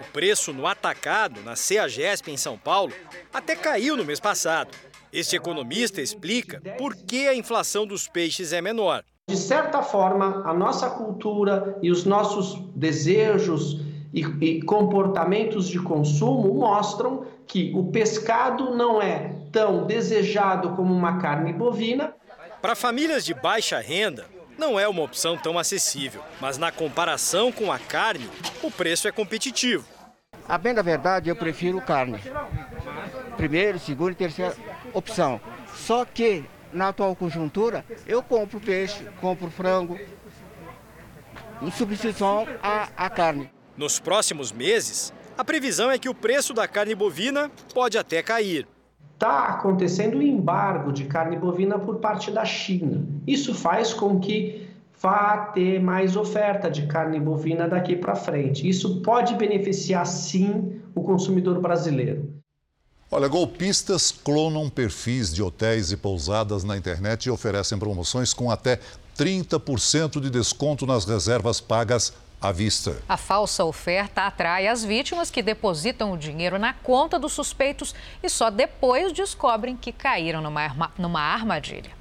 O 0.00 0.12
preço 0.12 0.52
no 0.52 0.66
atacado, 0.66 1.40
na 1.42 1.56
CEAGESP 1.56 2.30
em 2.30 2.36
São 2.36 2.56
Paulo, 2.56 2.92
até 3.32 3.56
caiu 3.56 3.96
no 3.96 4.04
mês 4.04 4.20
passado. 4.20 4.70
Este 5.12 5.34
economista 5.34 6.00
explica 6.00 6.60
por 6.76 6.94
que 6.94 7.26
a 7.26 7.34
inflação 7.34 7.86
dos 7.86 8.06
peixes 8.06 8.52
é 8.52 8.60
menor. 8.60 9.02
De 9.28 9.36
certa 9.36 9.82
forma, 9.82 10.42
a 10.46 10.54
nossa 10.54 10.88
cultura 10.90 11.76
e 11.82 11.90
os 11.90 12.04
nossos 12.04 12.60
desejos 12.74 13.80
e, 14.14 14.20
e 14.40 14.62
comportamentos 14.62 15.68
de 15.68 15.78
consumo 15.80 16.54
mostram 16.54 17.26
que 17.46 17.72
o 17.74 17.90
pescado 17.90 18.74
não 18.74 19.02
é 19.02 19.34
tão 19.50 19.86
desejado 19.86 20.76
como 20.76 20.94
uma 20.94 21.18
carne 21.18 21.52
bovina. 21.52 22.14
Para 22.62 22.74
famílias 22.74 23.24
de 23.24 23.34
baixa 23.34 23.78
renda, 23.80 24.26
não 24.58 24.78
é 24.78 24.88
uma 24.88 25.02
opção 25.02 25.38
tão 25.38 25.58
acessível, 25.58 26.22
mas 26.40 26.58
na 26.58 26.72
comparação 26.72 27.52
com 27.52 27.70
a 27.70 27.78
carne, 27.78 28.28
o 28.62 28.70
preço 28.70 29.06
é 29.06 29.12
competitivo. 29.12 29.86
A 30.48 30.58
bem 30.58 30.74
da 30.74 30.82
verdade, 30.82 31.30
eu 31.30 31.36
prefiro 31.36 31.80
carne. 31.80 32.18
Primeiro, 33.36 33.78
segundo 33.78 34.12
e 34.12 34.16
terceira 34.16 34.56
opção. 34.92 35.40
Só 35.74 36.04
que, 36.04 36.44
na 36.72 36.88
atual 36.88 37.14
conjuntura, 37.14 37.84
eu 38.06 38.22
compro 38.22 38.60
peixe, 38.60 39.06
compro 39.20 39.50
frango, 39.50 39.98
em 41.62 41.70
substituição 41.70 42.46
à, 42.62 42.88
à 42.96 43.08
carne. 43.08 43.50
Nos 43.76 44.00
próximos 44.00 44.50
meses, 44.50 45.12
a 45.36 45.44
previsão 45.44 45.90
é 45.90 45.98
que 45.98 46.08
o 46.08 46.14
preço 46.14 46.52
da 46.52 46.66
carne 46.66 46.94
bovina 46.94 47.50
pode 47.72 47.96
até 47.96 48.22
cair 48.22 48.66
está 49.18 49.46
acontecendo 49.46 50.18
um 50.18 50.22
embargo 50.22 50.92
de 50.92 51.04
carne 51.04 51.36
bovina 51.36 51.76
por 51.76 51.96
parte 51.96 52.30
da 52.30 52.44
China. 52.44 53.04
Isso 53.26 53.52
faz 53.52 53.92
com 53.92 54.20
que 54.20 54.68
vá 55.00 55.38
ter 55.52 55.80
mais 55.80 56.14
oferta 56.14 56.70
de 56.70 56.86
carne 56.86 57.18
bovina 57.18 57.68
daqui 57.68 57.96
para 57.96 58.14
frente. 58.14 58.68
Isso 58.68 59.00
pode 59.00 59.34
beneficiar 59.34 60.06
sim 60.06 60.80
o 60.94 61.02
consumidor 61.02 61.60
brasileiro. 61.60 62.32
Olha, 63.10 63.26
golpistas 63.26 64.12
clonam 64.12 64.70
perfis 64.70 65.34
de 65.34 65.42
hotéis 65.42 65.90
e 65.90 65.96
pousadas 65.96 66.62
na 66.62 66.76
internet 66.76 67.24
e 67.24 67.30
oferecem 67.30 67.76
promoções 67.76 68.32
com 68.32 68.52
até 68.52 68.78
30% 69.16 70.20
de 70.20 70.30
desconto 70.30 70.86
nas 70.86 71.04
reservas 71.04 71.60
pagas 71.60 72.12
à 72.40 72.52
vista. 72.52 73.02
A 73.08 73.16
falsa 73.16 73.64
oferta 73.64 74.22
atrai 74.22 74.66
as 74.66 74.84
vítimas 74.84 75.30
que 75.30 75.42
depositam 75.42 76.12
o 76.12 76.18
dinheiro 76.18 76.58
na 76.58 76.72
conta 76.72 77.18
dos 77.18 77.32
suspeitos 77.32 77.94
e 78.22 78.28
só 78.28 78.50
depois 78.50 79.12
descobrem 79.12 79.76
que 79.76 79.92
caíram 79.92 80.40
numa, 80.40 80.62
arma, 80.62 80.92
numa 80.96 81.20
armadilha. 81.20 81.98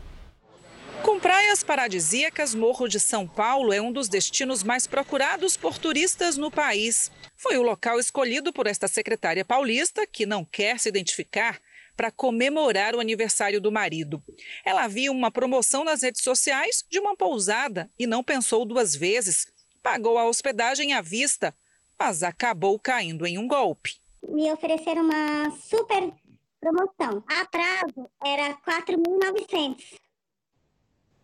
Com 1.04 1.20
praias 1.20 1.64
paradisíacas, 1.64 2.54
Morro 2.54 2.88
de 2.88 3.00
São 3.00 3.28
Paulo 3.28 3.72
é 3.72 3.82
um 3.82 3.92
dos 3.92 4.10
destinos 4.10 4.64
mais 4.64 4.86
procurados 4.86 5.56
por 5.56 5.78
turistas 5.78 6.38
no 6.38 6.52
país. 6.52 7.12
Foi 7.36 7.58
o 7.58 7.62
local 7.62 8.00
escolhido 8.00 8.52
por 8.52 8.68
esta 8.68 8.88
secretária 8.88 9.46
paulista, 9.46 10.06
que 10.06 10.26
não 10.26 10.44
quer 10.44 10.80
se 10.80 10.90
identificar, 10.90 11.60
para 11.96 12.12
comemorar 12.12 12.94
o 12.94 13.00
aniversário 13.00 13.60
do 13.60 13.72
marido. 13.72 14.22
Ela 14.64 14.88
viu 14.88 15.12
uma 15.12 15.32
promoção 15.32 15.84
nas 15.84 16.04
redes 16.04 16.22
sociais 16.22 16.84
de 16.90 17.00
uma 17.00 17.16
pousada 17.16 17.90
e 17.98 18.06
não 18.06 18.24
pensou 18.24 18.66
duas 18.66 18.96
vezes 18.96 19.48
pagou 19.88 20.18
a 20.18 20.26
hospedagem 20.26 20.92
à 20.92 21.00
vista, 21.02 21.56
mas 21.98 22.22
acabou 22.22 22.78
caindo 22.78 23.26
em 23.26 23.38
um 23.38 23.48
golpe. 23.48 23.96
Me 24.22 24.52
ofereceram 24.52 25.04
uma 25.04 25.50
super 25.52 26.14
promoção. 26.60 27.24
A 27.26 27.46
prazo 27.46 28.12
era 28.22 28.54
4.900. 28.56 29.98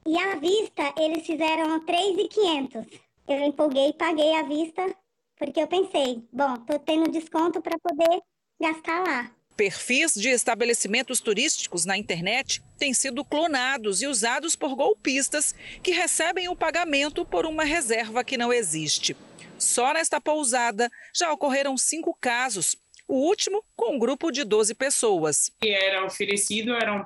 E 0.06 0.18
à 0.18 0.36
vista 0.36 0.94
eles 0.98 1.26
fizeram 1.26 1.86
3.500. 1.86 3.02
Eu 3.28 3.40
empolguei 3.40 3.90
e 3.90 3.94
paguei 3.94 4.34
à 4.34 4.44
vista 4.44 4.96
porque 5.38 5.60
eu 5.60 5.68
pensei, 5.68 6.26
bom, 6.32 6.56
tô 6.60 6.80
tendo 6.80 7.12
desconto 7.12 7.62
para 7.62 7.78
poder 7.80 8.22
gastar 8.62 9.04
lá. 9.04 9.32
Perfis 9.56 10.14
de 10.14 10.30
estabelecimentos 10.30 11.20
turísticos 11.20 11.86
na 11.86 11.98
internet 11.98 12.62
têm 12.78 12.94
sido 12.94 13.24
clonados 13.24 14.02
e 14.02 14.08
usados 14.08 14.56
por 14.56 14.76
golpistas 14.76 15.54
que 15.82 15.92
recebem 15.92 16.50
o 16.50 16.56
pagamento 16.56 17.24
por 17.24 17.46
uma 17.46 17.64
reserva 17.64 18.24
que 18.24 18.38
não 18.38 18.52
existe. 18.52 19.16
Só 19.58 19.94
nesta 19.94 20.20
pousada 20.20 20.90
já 21.14 21.32
ocorreram 21.32 21.78
cinco 21.78 22.18
casos, 22.20 22.76
o 23.08 23.16
último 23.16 23.64
com 23.76 23.96
um 23.96 24.00
grupo 24.00 24.32
de 24.32 24.44
12 24.44 24.74
pessoas. 24.74 25.52
Era 25.64 26.06
oferecido, 26.06 26.74
era 26.74 26.96
um 26.96 27.06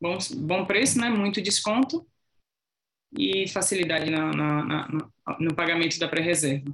bom, 0.00 0.18
bom 0.36 0.66
preço, 0.66 1.00
né? 1.00 1.08
muito 1.08 1.40
desconto 1.40 2.06
e 3.16 3.48
facilidade 3.48 4.10
na, 4.10 4.30
na, 4.30 4.64
na, 4.64 5.10
no 5.40 5.54
pagamento 5.54 5.98
da 5.98 6.06
pré-reserva. 6.06 6.70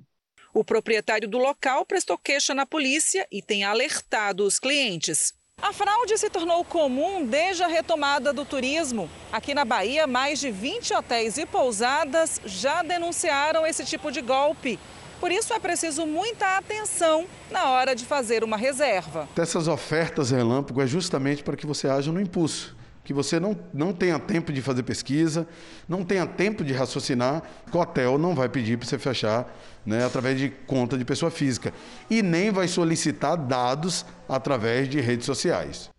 O 0.54 0.62
proprietário 0.62 1.28
do 1.28 1.36
local 1.36 1.84
prestou 1.84 2.16
queixa 2.16 2.54
na 2.54 2.64
polícia 2.64 3.26
e 3.28 3.42
tem 3.42 3.64
alertado 3.64 4.46
os 4.46 4.60
clientes. 4.60 5.34
A 5.60 5.72
fraude 5.72 6.16
se 6.16 6.30
tornou 6.30 6.64
comum 6.64 7.26
desde 7.26 7.64
a 7.64 7.66
retomada 7.66 8.32
do 8.32 8.44
turismo. 8.44 9.10
Aqui 9.32 9.52
na 9.52 9.64
Bahia, 9.64 10.06
mais 10.06 10.38
de 10.38 10.52
20 10.52 10.94
hotéis 10.94 11.38
e 11.38 11.44
pousadas 11.44 12.40
já 12.44 12.84
denunciaram 12.84 13.66
esse 13.66 13.84
tipo 13.84 14.12
de 14.12 14.20
golpe. 14.20 14.78
Por 15.18 15.32
isso 15.32 15.52
é 15.52 15.58
preciso 15.58 16.06
muita 16.06 16.56
atenção 16.56 17.26
na 17.50 17.70
hora 17.70 17.92
de 17.92 18.04
fazer 18.04 18.44
uma 18.44 18.56
reserva. 18.56 19.28
Essas 19.36 19.66
ofertas 19.66 20.30
relâmpago 20.30 20.80
é 20.80 20.86
justamente 20.86 21.42
para 21.42 21.56
que 21.56 21.66
você 21.66 21.88
haja 21.88 22.12
no 22.12 22.20
impulso 22.20 22.76
que 23.04 23.12
você 23.12 23.38
não, 23.38 23.56
não 23.72 23.92
tenha 23.92 24.18
tempo 24.18 24.52
de 24.52 24.62
fazer 24.62 24.82
pesquisa, 24.82 25.46
não 25.86 26.02
tenha 26.02 26.26
tempo 26.26 26.64
de 26.64 26.72
raciocinar, 26.72 27.42
o 27.72 27.78
hotel 27.78 28.16
não 28.16 28.34
vai 28.34 28.48
pedir 28.48 28.78
para 28.78 28.88
você 28.88 28.98
fechar 28.98 29.54
né, 29.84 30.04
através 30.04 30.38
de 30.38 30.48
conta 30.66 30.96
de 30.96 31.04
pessoa 31.04 31.30
física 31.30 31.72
e 32.08 32.22
nem 32.22 32.50
vai 32.50 32.66
solicitar 32.66 33.36
dados 33.36 34.06
através 34.28 34.88
de 34.88 35.00
redes 35.00 35.26
sociais. 35.26 35.90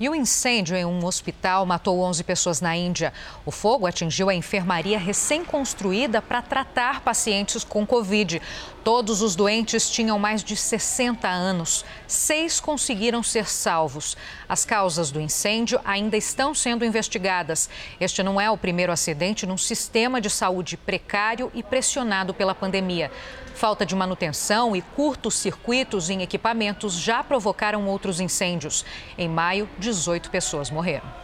E 0.00 0.08
o 0.08 0.12
um 0.12 0.14
incêndio 0.14 0.74
em 0.74 0.84
um 0.86 1.04
hospital 1.04 1.66
matou 1.66 2.00
11 2.00 2.24
pessoas 2.24 2.62
na 2.62 2.74
Índia. 2.74 3.12
O 3.44 3.50
fogo 3.50 3.86
atingiu 3.86 4.30
a 4.30 4.34
enfermaria 4.34 4.98
recém-construída 4.98 6.22
para 6.22 6.40
tratar 6.40 7.02
pacientes 7.02 7.62
com 7.64 7.84
Covid. 7.84 8.40
Todos 8.82 9.20
os 9.20 9.36
doentes 9.36 9.90
tinham 9.90 10.18
mais 10.18 10.42
de 10.42 10.56
60 10.56 11.28
anos. 11.28 11.84
Seis 12.06 12.58
conseguiram 12.58 13.22
ser 13.22 13.46
salvos. 13.46 14.16
As 14.48 14.64
causas 14.64 15.10
do 15.10 15.20
incêndio 15.20 15.78
ainda 15.84 16.16
estão 16.16 16.54
sendo 16.54 16.82
investigadas. 16.82 17.68
Este 18.00 18.22
não 18.22 18.40
é 18.40 18.50
o 18.50 18.56
primeiro 18.56 18.90
acidente 18.90 19.46
num 19.46 19.58
sistema 19.58 20.18
de 20.18 20.30
saúde 20.30 20.78
precário 20.78 21.52
e 21.54 21.62
pressionado 21.62 22.32
pela 22.32 22.54
pandemia. 22.54 23.10
Falta 23.54 23.84
de 23.84 23.94
manutenção 23.94 24.74
e 24.74 24.80
curtos 24.80 25.34
circuitos 25.34 26.08
em 26.08 26.22
equipamentos 26.22 26.94
já 26.94 27.22
provocaram 27.22 27.86
outros 27.86 28.18
incêndios. 28.18 28.82
Em 29.18 29.28
maio, 29.28 29.68
18 29.78 30.30
pessoas 30.30 30.70
morreram. 30.70 31.19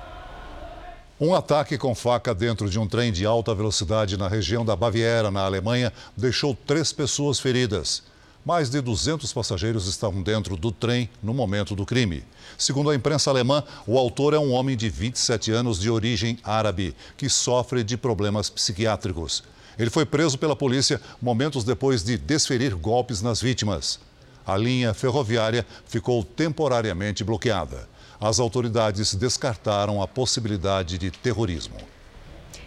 Um 1.18 1.35
ataque 1.35 1.79
com 1.79 1.94
faca 1.94 2.35
dentro 2.35 2.68
de 2.68 2.79
um 2.79 2.87
trem 2.87 3.11
de 3.11 3.24
alta 3.24 3.55
velocidade 3.55 4.18
na 4.18 4.29
região 4.29 4.66
da 4.66 4.76
Baviera, 4.76 5.31
na 5.31 5.46
Alemanha, 5.46 5.90
deixou 6.14 6.55
três 6.66 6.92
pessoas 6.92 7.40
feridas. 7.40 8.02
Mais 8.44 8.68
de 8.68 8.83
200 8.83 9.33
passageiros 9.33 9.87
estavam 9.87 10.22
dentro 10.22 10.59
do 10.59 10.70
trem 10.70 11.09
no 11.22 11.33
momento 11.33 11.74
do 11.74 11.87
crime. 11.87 12.22
Segundo 12.59 12.90
a 12.90 12.94
imprensa 12.94 13.31
alemã, 13.31 13.64
o 13.87 13.96
autor 13.96 14.35
é 14.35 14.38
um 14.38 14.52
homem 14.52 14.76
de 14.76 14.90
27 14.90 15.50
anos 15.52 15.81
de 15.81 15.88
origem 15.88 16.38
árabe 16.44 16.94
que 17.16 17.31
sofre 17.31 17.83
de 17.83 17.96
problemas 17.96 18.50
psiquiátricos. 18.50 19.42
Ele 19.79 19.88
foi 19.88 20.05
preso 20.05 20.37
pela 20.37 20.55
polícia 20.55 21.00
momentos 21.20 21.64
depois 21.64 22.05
de 22.05 22.18
desferir 22.18 22.74
golpes 22.74 23.22
nas 23.22 23.40
vítimas. 23.40 23.98
A 24.46 24.55
linha 24.55 24.92
ferroviária 24.92 25.64
ficou 25.87 26.22
temporariamente 26.22 27.24
bloqueada 27.24 27.88
as 28.20 28.40
autoridades 28.40 29.14
descartaram 29.14 30.02
a 30.02 30.09
possibilidade 30.09 30.98
de 30.98 31.11
terrorismo. 31.11 31.76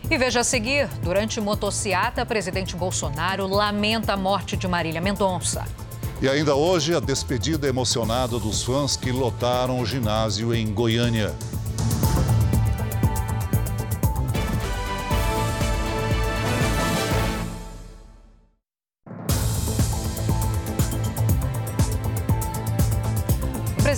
E 0.09 0.17
veja 0.17 0.41
a 0.41 0.43
seguir: 0.43 0.87
durante 1.03 1.41
motociata, 1.41 2.25
presidente 2.25 2.75
Bolsonaro 2.75 3.47
lamenta 3.47 4.13
a 4.13 4.17
morte 4.17 4.55
de 4.55 4.67
Marília 4.67 5.01
Mendonça. 5.01 5.65
E 6.21 6.27
ainda 6.27 6.53
hoje, 6.53 6.93
a 6.93 6.99
despedida 6.99 7.67
emocionada 7.67 8.37
dos 8.39 8.61
fãs 8.61 8.97
que 8.97 9.11
lotaram 9.11 9.79
o 9.79 9.85
ginásio 9.85 10.53
em 10.53 10.73
Goiânia. 10.73 11.33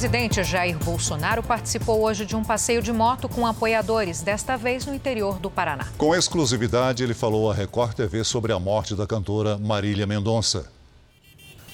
Presidente 0.01 0.43
Jair 0.43 0.79
Bolsonaro 0.79 1.43
participou 1.43 2.01
hoje 2.01 2.25
de 2.25 2.35
um 2.35 2.43
passeio 2.43 2.81
de 2.81 2.91
moto 2.91 3.29
com 3.29 3.45
apoiadores, 3.45 4.23
desta 4.23 4.57
vez 4.57 4.83
no 4.83 4.95
interior 4.95 5.37
do 5.37 5.47
Paraná. 5.47 5.89
Com 5.95 6.15
exclusividade, 6.15 7.03
ele 7.03 7.13
falou 7.13 7.51
à 7.51 7.53
Record 7.53 7.93
TV 7.93 8.23
sobre 8.23 8.51
a 8.51 8.57
morte 8.59 8.95
da 8.95 9.05
cantora 9.05 9.59
Marília 9.59 10.07
Mendonça. 10.07 10.71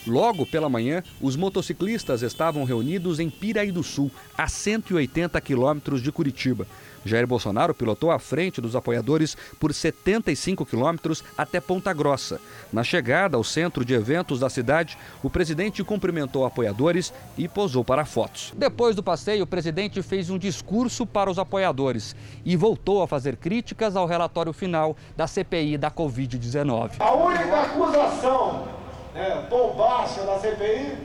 Logo 0.05 0.45
pela 0.45 0.67
manhã, 0.67 1.01
os 1.21 1.37
motociclistas 1.37 2.21
estavam 2.21 2.65
reunidos 2.65 3.21
em 3.21 3.29
Piraí 3.29 3.71
do 3.71 3.81
Sul, 3.81 4.11
a 4.37 4.49
180 4.49 5.39
quilômetros 5.39 6.01
de 6.01 6.11
Curitiba. 6.11 6.67
Jair 7.07 7.25
Bolsonaro 7.25 7.73
pilotou 7.73 8.11
à 8.11 8.19
frente 8.19 8.61
dos 8.61 8.75
apoiadores 8.75 9.35
por 9.59 9.73
75 9.73 10.65
quilômetros 10.65 11.23
até 11.37 11.59
Ponta 11.59 11.93
Grossa. 11.93 12.39
Na 12.71 12.83
chegada 12.83 13.37
ao 13.37 13.43
centro 13.43 13.83
de 13.83 13.93
eventos 13.93 14.39
da 14.39 14.49
cidade, 14.49 14.97
o 15.23 15.29
presidente 15.29 15.83
cumprimentou 15.83 16.45
apoiadores 16.45 17.13
e 17.37 17.47
posou 17.47 17.83
para 17.83 18.05
fotos. 18.05 18.53
Depois 18.55 18.95
do 18.95 19.01
passeio, 19.01 19.43
o 19.43 19.47
presidente 19.47 20.01
fez 20.01 20.29
um 20.29 20.37
discurso 20.37 21.05
para 21.05 21.29
os 21.29 21.39
apoiadores 21.39 22.15
e 22.45 22.55
voltou 22.55 23.01
a 23.01 23.07
fazer 23.07 23.37
críticas 23.37 23.95
ao 23.95 24.05
relatório 24.05 24.53
final 24.53 24.95
da 25.15 25.27
CPI 25.27 25.77
da 25.77 25.89
Covid-19. 25.89 26.91
A 26.99 27.13
única 27.13 27.61
acusação 27.61 28.67
né, 29.13 29.47
bombástica 29.49 30.25
da 30.25 30.39
CPI 30.39 30.97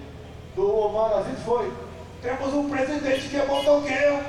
do 0.54 0.78
Omar 0.78 1.12
Aziz 1.18 1.38
foi: 1.44 1.72
temos 2.20 2.52
um 2.52 2.68
presidente 2.68 3.28
que 3.28 3.36
é 3.36 3.46
motoqueiro. 3.46 4.20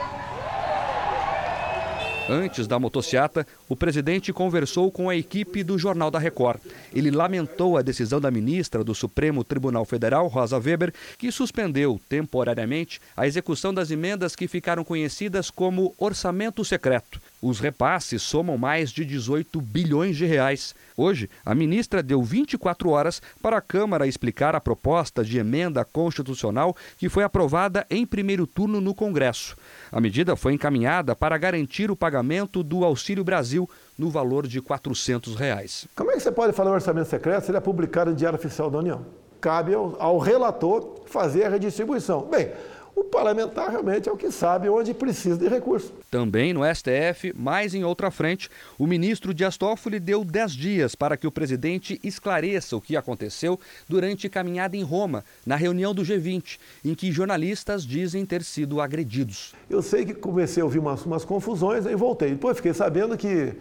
Antes 2.30 2.68
da 2.68 2.80
motociata, 2.80 3.46
o 3.68 3.76
presidente 3.76 4.32
conversou 4.32 4.90
com 4.90 5.10
a 5.10 5.16
equipe 5.16 5.62
do 5.62 5.78
Jornal 5.78 6.10
da 6.10 6.18
Record. 6.18 6.62
Ele 6.94 7.12
lamentou 7.12 7.78
a 7.78 7.82
decisão 7.82 8.22
da 8.22 8.32
ministra 8.32 8.82
do 8.82 8.96
Supremo 8.96 9.44
Tribunal 9.44 9.84
Federal, 9.84 10.28
Rosa 10.28 10.58
Weber, 10.58 10.94
que 11.18 11.32
suspendeu 11.32 12.00
temporariamente 12.08 13.02
a 13.16 13.28
execução 13.28 13.74
das 13.74 13.92
emendas 13.92 14.38
que 14.38 14.48
ficaram 14.48 14.86
conhecidas 14.86 15.50
como 15.50 15.94
orçamento 15.98 16.64
secreto. 16.64 17.20
Os 17.44 17.60
repasses 17.60 18.22
somam 18.22 18.58
mais 18.58 18.90
de 18.90 19.04
18 19.04 19.60
bilhões 19.60 20.16
de 20.16 20.26
reais. 20.26 20.74
Hoje, 20.96 21.30
a 21.46 21.54
ministra 21.54 22.02
deu 22.02 22.24
24 22.24 22.90
horas 22.90 23.22
para 23.42 23.58
a 23.58 23.62
Câmara 23.62 24.08
explicar 24.08 24.56
a 24.56 24.62
proposta 24.62 25.26
de 25.26 25.38
emenda 25.40 25.84
constitucional 25.84 26.74
que 26.98 27.10
foi 27.10 27.22
aprovada 27.22 27.86
em 27.90 28.06
primeiro 28.06 28.48
turno 28.48 28.80
no 28.80 28.96
Congresso. 28.96 29.58
A 29.92 30.00
medida 30.00 30.38
foi 30.38 30.54
encaminhada 30.54 31.18
para 31.18 31.38
garantir 31.38 31.92
o 31.92 31.98
pagamento 31.98 32.64
do 32.64 32.86
Auxílio 32.86 33.26
Brasil 33.26 33.70
no 33.98 34.10
valor 34.10 34.48
de 34.48 34.62
400 34.62 35.36
reais. 35.36 35.86
Como 35.98 36.12
é 36.12 36.14
que 36.14 36.22
você 36.22 36.32
pode 36.32 36.54
falar 36.54 36.72
em 36.72 36.76
orçamento 36.76 37.10
secreto 37.10 37.44
se 37.44 37.52
ele 37.52 37.58
é 37.58 37.62
publicado 37.62 38.10
em 38.10 38.16
Diário 38.16 38.40
Oficial 38.40 38.72
da 38.72 38.78
União? 38.78 39.06
Cabe 39.42 39.74
ao, 39.74 40.02
ao 40.02 40.18
relator 40.18 41.02
fazer 41.08 41.44
a 41.44 41.50
redistribuição. 41.50 42.22
Bem, 42.22 42.54
o 42.96 43.04
parlamentar 43.04 43.70
realmente 43.70 44.08
é 44.08 44.12
o 44.12 44.18
que 44.18 44.32
sabe 44.32 44.70
onde 44.70 44.94
precisa 44.94 45.38
de 45.38 45.48
recurso. 45.48 45.92
Também 46.12 46.54
no 46.54 46.62
STF, 46.64 47.34
mais 47.36 47.74
em 47.74 47.84
outra 47.84 48.12
frente, 48.12 48.50
o 48.78 48.86
ministro 48.86 49.34
Dias 49.34 49.58
Toffoli 49.58 50.00
deu 50.00 50.24
10 50.24 50.52
dias 50.52 50.96
para 50.96 51.18
que 51.18 51.26
o 51.26 51.32
presidente 51.32 52.00
esclareça 52.04 52.76
o 52.76 52.82
que 52.82 52.96
aconteceu 52.96 53.60
durante 53.90 54.30
caminhada 54.30 54.78
em 54.78 54.84
Roma, 54.84 55.24
na 55.46 55.56
reunião 55.56 55.94
do 55.94 56.04
G20, 56.04 56.60
em 56.86 56.94
que 56.94 57.12
jornalistas 57.12 57.86
dizem 57.86 58.26
ter 58.26 58.44
sido 58.44 58.80
agredidos. 58.80 59.54
Eu 59.70 59.82
sei 59.82 60.06
que 60.06 60.14
comecei 60.14 60.62
a 60.62 60.66
ouvir 60.66 60.80
umas, 60.80 61.04
umas 61.06 61.26
confusões 61.26 61.86
e 61.86 61.96
voltei. 61.96 62.30
Depois 62.30 62.58
fiquei 62.58 62.74
sabendo 62.74 63.18
que 63.18 63.54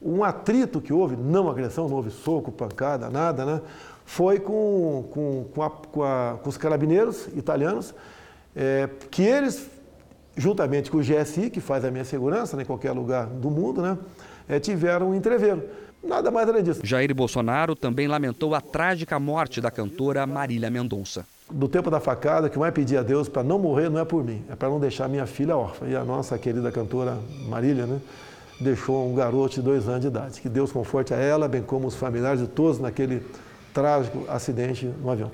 um 0.00 0.22
atrito 0.24 0.80
que 0.80 0.92
houve, 0.92 1.16
não 1.16 1.48
agressão, 1.48 1.88
não 1.88 1.96
houve 1.96 2.10
soco, 2.10 2.50
pancada, 2.50 3.08
nada, 3.08 3.46
né? 3.46 3.60
Foi 4.04 4.40
com, 4.40 5.08
com, 5.10 5.44
com, 5.54 5.62
a, 5.62 5.70
com, 5.70 6.02
a, 6.02 6.38
com 6.42 6.48
os 6.48 6.56
carabineiros 6.56 7.28
italianos 7.28 7.94
é, 8.54 8.88
que 9.10 9.22
eles, 9.22 9.70
juntamente 10.36 10.90
com 10.90 10.98
o 10.98 11.00
GSI, 11.00 11.50
que 11.50 11.60
faz 11.60 11.84
a 11.84 11.90
minha 11.90 12.04
segurança 12.04 12.56
né, 12.56 12.62
em 12.62 12.66
qualquer 12.66 12.92
lugar 12.92 13.26
do 13.26 13.50
mundo, 13.50 13.82
né, 13.82 13.98
é, 14.48 14.60
tiveram 14.60 15.10
um 15.10 15.14
entreveiro. 15.14 15.62
Nada 16.02 16.30
mais 16.30 16.48
além 16.48 16.64
disso. 16.64 16.80
Jair 16.82 17.14
Bolsonaro 17.14 17.76
também 17.76 18.08
lamentou 18.08 18.54
a 18.54 18.60
trágica 18.60 19.20
morte 19.20 19.60
da 19.60 19.70
cantora 19.70 20.26
Marília 20.26 20.68
Mendonça. 20.68 21.24
Do 21.48 21.68
tempo 21.68 21.90
da 21.90 22.00
facada, 22.00 22.48
que 22.48 22.58
vai 22.58 22.72
pedir 22.72 22.96
a 22.96 23.02
Deus 23.02 23.28
para 23.28 23.44
não 23.44 23.58
morrer 23.58 23.88
não 23.88 24.00
é 24.00 24.04
por 24.04 24.24
mim, 24.24 24.42
é 24.50 24.56
para 24.56 24.68
não 24.68 24.80
deixar 24.80 25.08
minha 25.08 25.26
filha 25.26 25.56
órfã. 25.56 25.86
E 25.86 25.94
a 25.94 26.04
nossa 26.04 26.36
querida 26.38 26.72
cantora 26.72 27.18
Marília, 27.48 27.86
né, 27.86 28.00
deixou 28.60 29.08
um 29.08 29.14
garoto 29.14 29.54
de 29.56 29.62
dois 29.62 29.88
anos 29.88 30.00
de 30.00 30.06
idade. 30.08 30.40
Que 30.40 30.48
Deus 30.48 30.72
conforte 30.72 31.14
a 31.14 31.18
ela, 31.18 31.46
bem 31.46 31.62
como 31.62 31.86
os 31.86 31.94
familiares 31.94 32.40
de 32.40 32.48
todos 32.48 32.80
naquele 32.80 33.22
trágico 33.72 34.24
acidente 34.28 34.86
no 34.86 35.10
avião. 35.10 35.30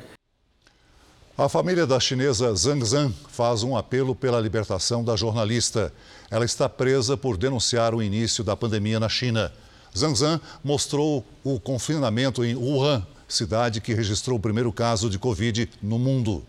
A 1.39 1.49
família 1.49 1.87
da 1.87 2.01
chinesa 2.01 2.53
Zhang 2.53 2.85
Zhan 2.85 3.15
faz 3.29 3.63
um 3.63 3.77
apelo 3.77 4.13
pela 4.13 4.41
libertação 4.41 5.05
da 5.05 5.15
jornalista. 5.15 5.93
Ela 6.29 6.45
está 6.45 6.69
presa 6.69 7.17
por 7.17 7.37
denunciar 7.37 7.95
o 7.95 8.03
início 8.03 8.43
da 8.43 8.57
pandemia 8.57 8.99
na 8.99 9.09
China. 9.09 9.53
Zhang 9.97 10.19
Zhan 10.19 10.41
mostrou 10.65 11.25
o 11.45 11.61
confinamento 11.61 12.45
em 12.45 12.57
Wuhan, 12.57 13.07
cidade 13.29 13.81
que 13.81 13.95
registrou 13.95 14.37
o 14.37 14.43
primeiro 14.43 14.73
caso 14.73 15.09
de 15.09 15.17
Covid 15.17 15.71
no 15.81 15.97
mundo. 15.97 16.45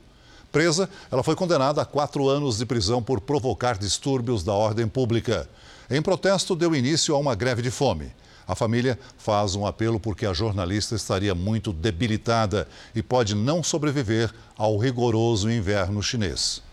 Presa, 0.52 0.90
ela 1.12 1.22
foi 1.22 1.36
condenada 1.36 1.84
a 1.84 1.86
quatro 1.86 2.28
anos 2.28 2.58
de 2.58 2.66
prisão 2.66 3.00
por 3.00 3.22
provocar 3.22 3.78
distúrbios 3.78 4.44
da 4.44 4.54
ordem 4.54 4.88
pública. 4.88 5.48
Em 5.88 6.02
protesto, 6.02 6.56
deu 6.56 6.76
início 6.76 7.14
a 7.14 7.20
uma 7.20 7.36
greve 7.36 7.62
de 7.62 7.70
fome. 7.70 8.12
A 8.50 8.56
família 8.56 8.98
faz 9.16 9.54
um 9.54 9.64
apelo 9.64 10.00
porque 10.00 10.26
a 10.26 10.34
jornalista 10.34 10.96
estaria 10.96 11.36
muito 11.36 11.72
debilitada 11.72 12.68
e 12.96 13.04
pode 13.04 13.36
não 13.36 13.62
sobreviver 13.62 14.34
ao 14.58 14.76
rigoroso 14.76 15.52
inverno 15.52 16.02
chinês. 16.02 16.64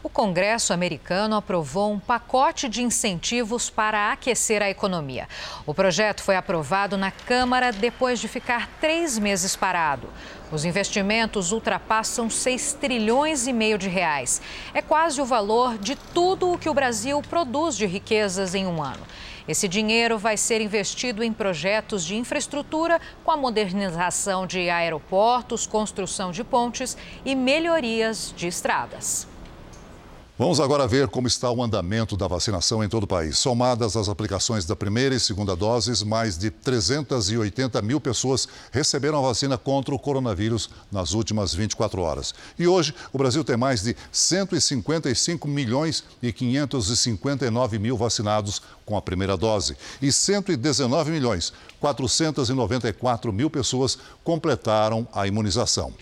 O 0.00 0.08
Congresso 0.08 0.72
americano 0.72 1.34
aprovou 1.34 1.92
um 1.92 1.98
pacote 1.98 2.68
de 2.68 2.84
incentivos 2.84 3.68
para 3.68 4.12
aquecer 4.12 4.62
a 4.62 4.70
economia. 4.70 5.26
O 5.66 5.74
projeto 5.74 6.22
foi 6.22 6.36
aprovado 6.36 6.96
na 6.96 7.10
Câmara 7.10 7.72
depois 7.72 8.20
de 8.20 8.28
ficar 8.28 8.70
três 8.80 9.18
meses 9.18 9.56
parado. 9.56 10.08
Os 10.52 10.64
investimentos 10.64 11.50
ultrapassam 11.50 12.30
6 12.30 12.74
trilhões 12.74 13.48
e 13.48 13.52
meio 13.52 13.76
de 13.76 13.88
reais. 13.88 14.40
É 14.72 14.80
quase 14.80 15.20
o 15.20 15.26
valor 15.26 15.76
de 15.78 15.96
tudo 15.96 16.52
o 16.52 16.58
que 16.58 16.68
o 16.68 16.74
Brasil 16.74 17.20
produz 17.22 17.76
de 17.76 17.86
riquezas 17.86 18.54
em 18.54 18.68
um 18.68 18.80
ano. 18.80 19.02
Esse 19.48 19.66
dinheiro 19.66 20.18
vai 20.18 20.36
ser 20.36 20.60
investido 20.60 21.24
em 21.24 21.32
projetos 21.32 22.04
de 22.04 22.14
infraestrutura, 22.14 23.00
com 23.24 23.30
a 23.30 23.36
modernização 23.36 24.46
de 24.46 24.68
aeroportos, 24.68 25.66
construção 25.66 26.30
de 26.30 26.44
pontes 26.44 26.98
e 27.24 27.34
melhorias 27.34 28.34
de 28.36 28.46
estradas. 28.46 29.26
Vamos 30.38 30.60
agora 30.60 30.86
ver 30.86 31.08
como 31.08 31.26
está 31.26 31.50
o 31.50 31.60
andamento 31.64 32.16
da 32.16 32.28
vacinação 32.28 32.84
em 32.84 32.88
todo 32.88 33.02
o 33.02 33.08
país. 33.08 33.36
Somadas 33.36 33.96
as 33.96 34.08
aplicações 34.08 34.64
da 34.64 34.76
primeira 34.76 35.12
e 35.12 35.18
segunda 35.18 35.56
doses, 35.56 36.00
mais 36.04 36.38
de 36.38 36.48
380 36.48 37.82
mil 37.82 38.00
pessoas 38.00 38.46
receberam 38.70 39.18
a 39.18 39.26
vacina 39.26 39.58
contra 39.58 39.92
o 39.92 39.98
coronavírus 39.98 40.70
nas 40.92 41.12
últimas 41.12 41.52
24 41.52 42.00
horas. 42.00 42.32
E 42.56 42.68
hoje, 42.68 42.94
o 43.12 43.18
Brasil 43.18 43.42
tem 43.42 43.56
mais 43.56 43.82
de 43.82 43.96
155 44.12 45.48
milhões 45.48 46.04
e 46.22 46.32
559 46.32 47.80
mil 47.80 47.96
vacinados 47.96 48.62
com 48.86 48.96
a 48.96 49.02
primeira 49.02 49.36
dose 49.36 49.76
e 50.00 50.12
119 50.12 51.10
milhões 51.10 51.52
494 51.80 53.32
mil 53.32 53.50
pessoas 53.50 53.98
completaram 54.22 55.04
a 55.12 55.26
imunização. 55.26 55.92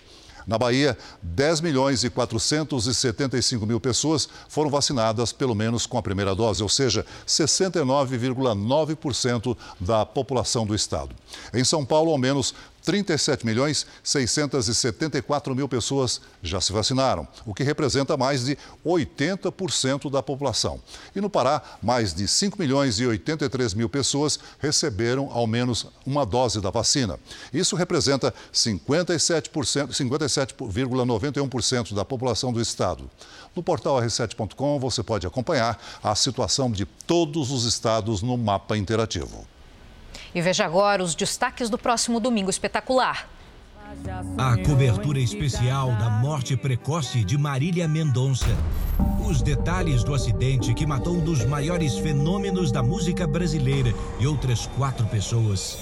Na 0.46 0.56
Bahia, 0.56 0.96
10 1.22 1.60
milhões 1.60 2.04
e 2.04 2.10
475 2.10 3.66
mil 3.66 3.80
pessoas 3.80 4.28
foram 4.48 4.70
vacinadas 4.70 5.32
pelo 5.32 5.56
menos 5.56 5.86
com 5.86 5.98
a 5.98 6.02
primeira 6.02 6.36
dose, 6.36 6.62
ou 6.62 6.68
seja, 6.68 7.04
69,9% 7.26 9.56
da 9.80 10.06
população 10.06 10.64
do 10.64 10.72
estado. 10.74 11.16
Em 11.52 11.64
São 11.64 11.84
Paulo, 11.84 12.12
ao 12.12 12.18
menos 12.18 12.54
37 12.86 13.44
milhões 13.44 13.84
674 14.04 15.54
mil 15.56 15.68
pessoas 15.68 16.20
já 16.40 16.60
se 16.60 16.72
vacinaram, 16.72 17.26
o 17.44 17.52
que 17.52 17.64
representa 17.64 18.16
mais 18.16 18.44
de 18.44 18.56
80% 18.84 20.08
da 20.08 20.22
população. 20.22 20.80
E 21.14 21.20
no 21.20 21.28
Pará, 21.28 21.60
mais 21.82 22.14
de 22.14 22.28
5 22.28 22.56
milhões 22.56 23.00
e 23.00 23.06
83 23.06 23.74
mil 23.74 23.88
pessoas 23.88 24.38
receberam 24.60 25.28
ao 25.32 25.48
menos 25.48 25.88
uma 26.06 26.24
dose 26.24 26.60
da 26.60 26.70
vacina. 26.70 27.18
Isso 27.52 27.74
representa 27.74 28.32
57%, 28.54 29.88
57,91% 29.88 31.92
da 31.92 32.04
população 32.04 32.52
do 32.52 32.60
estado. 32.60 33.10
No 33.54 33.62
portal 33.64 34.00
r7.com 34.00 34.78
você 34.78 35.02
pode 35.02 35.26
acompanhar 35.26 35.76
a 36.04 36.14
situação 36.14 36.70
de 36.70 36.84
todos 36.84 37.50
os 37.50 37.64
estados 37.64 38.22
no 38.22 38.38
mapa 38.38 38.76
interativo. 38.76 39.55
E 40.36 40.42
veja 40.42 40.66
agora 40.66 41.02
os 41.02 41.14
destaques 41.14 41.70
do 41.70 41.78
próximo 41.78 42.20
Domingo 42.20 42.50
Espetacular. 42.50 43.26
A 44.36 44.54
cobertura 44.58 45.18
especial 45.18 45.92
da 45.92 46.10
morte 46.10 46.54
precoce 46.58 47.24
de 47.24 47.38
Marília 47.38 47.88
Mendonça. 47.88 48.54
Os 49.26 49.40
detalhes 49.40 50.04
do 50.04 50.12
acidente 50.12 50.74
que 50.74 50.84
matou 50.84 51.14
um 51.14 51.24
dos 51.24 51.42
maiores 51.46 51.96
fenômenos 51.96 52.70
da 52.70 52.82
música 52.82 53.26
brasileira 53.26 53.94
e 54.20 54.26
outras 54.26 54.66
quatro 54.76 55.06
pessoas. 55.06 55.78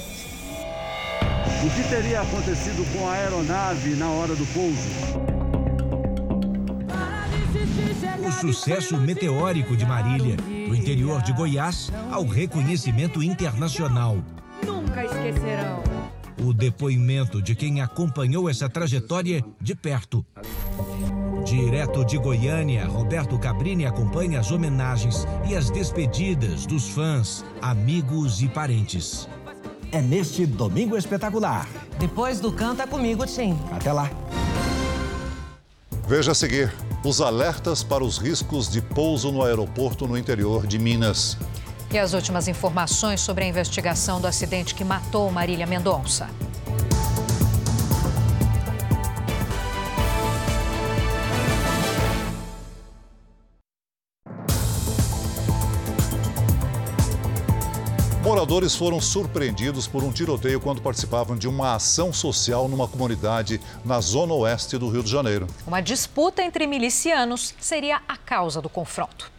O 1.67 1.71
que 1.75 1.89
teria 1.89 2.21
acontecido 2.21 2.87
com 2.93 3.09
a 3.09 3.13
aeronave 3.15 3.97
na 3.97 4.09
hora 4.09 4.37
do 4.37 4.47
pouso? 4.47 4.89
O 8.25 8.31
sucesso 8.31 8.97
meteórico 8.99 9.77
de 9.77 9.85
Marília, 9.85 10.37
do 10.37 10.77
interior 10.77 11.23
de 11.23 11.33
Goiás 11.33 11.91
ao 12.13 12.25
reconhecimento 12.25 13.21
internacional 13.21 14.23
nunca 14.95 15.05
esquecerão. 15.05 15.83
O 16.41 16.53
depoimento 16.53 17.43
de 17.43 17.55
quem 17.55 17.81
acompanhou 17.81 18.49
essa 18.49 18.69
trajetória 18.69 19.45
de 19.61 19.75
perto. 19.75 20.25
Direto 21.45 22.05
de 22.05 22.17
Goiânia, 22.17 22.87
Roberto 22.87 23.39
Cabrini 23.39 23.87
acompanha 23.87 24.41
as 24.41 24.51
homenagens 24.51 25.27
e 25.49 25.55
as 25.55 25.71
despedidas 25.71 26.67
dos 26.67 26.89
fãs, 26.89 27.45
amigos 27.61 28.41
e 28.41 28.49
parentes. 28.49 29.29
É 29.93 30.01
neste 30.01 30.47
domingo 30.47 30.97
espetacular. 30.97 31.69
Depois 31.99 32.41
do 32.41 32.51
Canta 32.51 32.87
Comigo, 32.87 33.27
Tim. 33.27 33.57
Até 33.71 33.93
lá. 33.93 34.11
Veja 36.09 36.33
a 36.33 36.35
seguir 36.35 36.73
os 37.05 37.21
alertas 37.21 37.85
para 37.85 38.03
os 38.03 38.19
riscos 38.19 38.69
de 38.69 38.81
pouso 38.81 39.31
no 39.31 39.43
aeroporto 39.43 40.09
no 40.09 40.19
interior 40.19 40.67
de 40.67 40.79
Minas. 40.79 41.39
E 41.95 41.99
as 41.99 42.13
últimas 42.13 42.49
informações 42.49 43.21
sobre 43.21 43.45
a 43.45 43.47
investigação 43.47 44.21
do 44.21 44.27
acidente 44.27 44.75
que 44.75 44.83
matou 44.83 45.31
Marília 45.31 45.65
Mendonça. 45.65 46.29
Moradores 58.25 58.75
foram 58.75 59.01
surpreendidos 59.01 59.87
por 59.87 60.03
um 60.03 60.11
tiroteio 60.11 60.59
quando 60.59 60.83
participavam 60.83 61.37
de 61.37 61.47
uma 61.47 61.77
ação 61.77 62.13
social 62.13 62.69
numa 62.69 62.89
comunidade 62.89 63.61
na 63.85 64.01
zona 64.01 64.35
oeste 64.35 64.77
do 64.77 64.89
Rio 64.89 65.05
de 65.05 65.11
Janeiro. 65.13 65.47
Uma 65.65 65.81
disputa 65.81 66.43
entre 66.43 66.67
milicianos 66.67 67.55
seria 67.61 68.03
a 68.09 68.17
causa 68.17 68.61
do 68.61 68.69
confronto. 68.69 69.34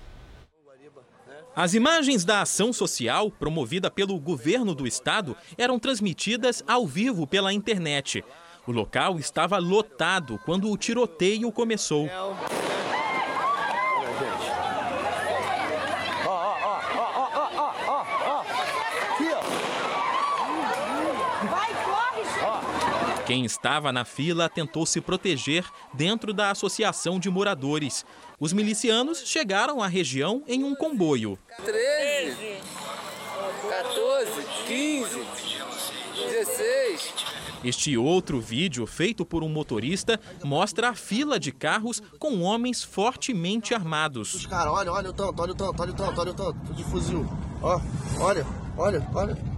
As 1.55 1.73
imagens 1.73 2.25
da 2.25 2.41
ação 2.41 2.73
social, 2.73 3.31
promovida 3.31 3.89
pelo 3.89 4.19
governo 4.19 4.75
do 4.75 4.85
estado, 4.85 5.37
eram 5.57 5.79
transmitidas 5.79 6.61
ao 6.67 6.85
vivo 6.85 7.25
pela 7.25 7.53
internet. 7.53 8.25
O 8.67 8.73
local 8.73 9.17
estava 9.17 9.57
lotado 9.57 10.37
quando 10.43 10.69
o 10.69 10.77
tiroteio 10.77 11.49
começou. 11.53 12.09
Quem 23.25 23.43
estava 23.43 23.91
na 23.91 24.05
fila 24.05 24.47
tentou 24.47 24.85
se 24.85 25.01
proteger 25.01 25.65
dentro 25.91 26.31
da 26.31 26.51
associação 26.51 27.19
de 27.19 27.27
moradores. 27.27 28.05
Os 28.39 28.53
milicianos 28.53 29.23
chegaram 29.25 29.81
à 29.81 29.87
região 29.87 30.43
em 30.47 30.63
um 30.63 30.75
comboio. 30.75 31.37
13, 31.63 32.57
14, 33.67 34.31
15, 34.67 35.25
16. 36.29 37.13
Este 37.63 37.97
outro 37.97 38.39
vídeo, 38.39 38.85
feito 38.85 39.25
por 39.25 39.43
um 39.43 39.49
motorista, 39.49 40.19
mostra 40.43 40.89
a 40.89 40.93
fila 40.93 41.39
de 41.39 41.51
carros 41.51 42.03
com 42.19 42.43
homens 42.43 42.83
fortemente 42.83 43.73
armados. 43.73 44.35
Os 44.35 44.45
caras, 44.45 44.71
olha, 44.71 44.91
olha 44.91 45.09
o 45.09 45.13
tanto, 45.13 45.41
olha 45.41 45.51
o 45.51 45.55
tanto, 45.55 45.81
olha 45.81 45.91
o 45.91 45.95
tanto, 45.95 46.21
olha 46.21 46.31
o 46.31 46.33
tanto 46.35 46.73
de 46.75 46.83
fuzil. 46.83 47.27
Ó, 47.59 47.81
olha, 48.19 48.45
olha, 48.77 49.09
olha. 49.15 49.54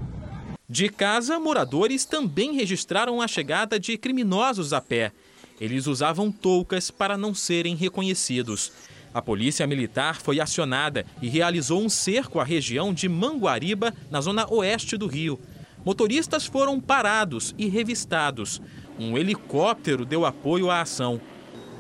De 0.70 0.90
casa, 0.90 1.40
moradores 1.40 2.04
também 2.04 2.54
registraram 2.54 3.22
a 3.22 3.28
chegada 3.28 3.80
de 3.80 3.98
criminosos 3.98 4.74
a 4.74 4.82
pé. 4.82 5.14
Eles 5.62 5.88
usavam 5.88 6.30
toucas 6.30 6.92
para 6.92 7.18
não 7.18 7.34
serem 7.34 7.74
reconhecidos. 7.74 8.74
A 9.14 9.22
polícia 9.22 9.66
militar 9.66 10.20
foi 10.20 10.42
acionada 10.42 11.06
e 11.22 11.30
realizou 11.30 11.82
um 11.82 11.88
cerco 11.88 12.38
à 12.38 12.44
região 12.44 12.94
de 12.94 13.08
Manguariba, 13.08 13.94
na 14.12 14.20
zona 14.20 14.46
oeste 14.54 14.98
do 14.98 15.08
Rio. 15.08 15.40
Motoristas 15.86 16.46
foram 16.46 16.82
parados 16.82 17.56
e 17.58 17.70
revistados. 17.70 18.62
Um 19.00 19.18
helicóptero 19.18 20.04
deu 20.04 20.26
apoio 20.26 20.70
à 20.70 20.82
ação. 20.82 21.22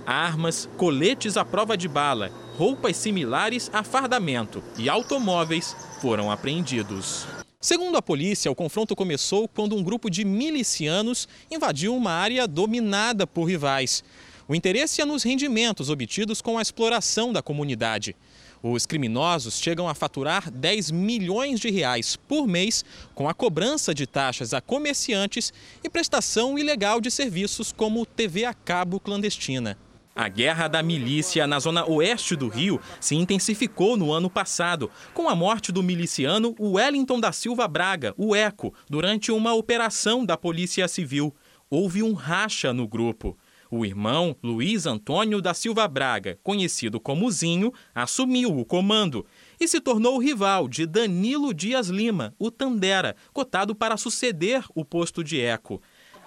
Armas, 0.05 0.69
coletes 0.77 1.35
à 1.35 1.43
prova 1.43 1.75
de 1.75 1.89
bala, 1.89 2.31
roupas 2.55 2.95
similares 2.95 3.69
a 3.73 3.83
fardamento 3.83 4.63
e 4.77 4.87
automóveis 4.87 5.75
foram 5.99 6.31
apreendidos. 6.31 7.27
Segundo 7.59 7.97
a 7.97 8.01
polícia, 8.03 8.51
o 8.51 8.55
confronto 8.55 8.95
começou 8.95 9.47
quando 9.47 9.75
um 9.75 9.81
grupo 9.81 10.11
de 10.11 10.23
milicianos 10.23 11.27
invadiu 11.49 11.95
uma 11.95 12.11
área 12.11 12.47
dominada 12.47 13.25
por 13.25 13.45
rivais. 13.45 14.03
O 14.47 14.53
interesse 14.53 15.01
é 15.01 15.05
nos 15.05 15.23
rendimentos 15.23 15.89
obtidos 15.89 16.39
com 16.39 16.59
a 16.59 16.61
exploração 16.61 17.33
da 17.33 17.41
comunidade. 17.41 18.15
Os 18.61 18.85
criminosos 18.85 19.59
chegam 19.59 19.89
a 19.89 19.95
faturar 19.95 20.51
10 20.51 20.91
milhões 20.91 21.59
de 21.59 21.71
reais 21.71 22.15
por 22.15 22.47
mês 22.47 22.85
com 23.15 23.27
a 23.27 23.33
cobrança 23.33 23.91
de 23.91 24.05
taxas 24.05 24.53
a 24.53 24.61
comerciantes 24.61 25.51
e 25.83 25.89
prestação 25.89 26.59
ilegal 26.59 27.01
de 27.01 27.09
serviços 27.09 27.71
como 27.71 28.05
TV 28.05 28.45
a 28.45 28.53
cabo 28.53 28.99
clandestina. 28.99 29.75
A 30.17 30.29
guerra 30.29 30.67
da 30.67 30.81
milícia 30.81 31.45
na 31.45 31.59
zona 31.59 31.87
oeste 31.87 32.35
do 32.35 32.47
Rio 32.47 32.81
se 32.99 33.13
intensificou 33.13 33.95
no 33.95 34.11
ano 34.11 34.31
passado, 34.31 34.89
com 35.13 35.29
a 35.29 35.35
morte 35.35 35.71
do 35.71 35.83
miliciano 35.83 36.55
Wellington 36.59 37.19
da 37.19 37.31
Silva 37.31 37.67
Braga, 37.67 38.15
o 38.17 38.35
Eco, 38.35 38.73
durante 38.89 39.31
uma 39.31 39.53
operação 39.53 40.25
da 40.25 40.35
Polícia 40.35 40.87
Civil. 40.87 41.35
Houve 41.69 42.01
um 42.01 42.13
racha 42.13 42.73
no 42.73 42.87
grupo. 42.87 43.37
O 43.69 43.85
irmão, 43.85 44.35
Luiz 44.41 44.87
Antônio 44.87 45.39
da 45.39 45.53
Silva 45.53 45.87
Braga, 45.87 46.39
conhecido 46.41 46.99
como 46.99 47.29
Zinho, 47.29 47.71
assumiu 47.93 48.57
o 48.57 48.65
comando 48.65 49.23
e 49.59 49.67
se 49.67 49.79
tornou 49.79 50.17
rival 50.17 50.67
de 50.67 50.87
Danilo 50.87 51.53
Dias 51.53 51.89
Lima, 51.89 52.33
o 52.39 52.49
Tandera, 52.49 53.15
cotado 53.31 53.75
para 53.75 53.97
suceder 53.97 54.63
o 54.73 54.83
posto 54.83 55.23
de 55.23 55.39
Eco. 55.39 55.79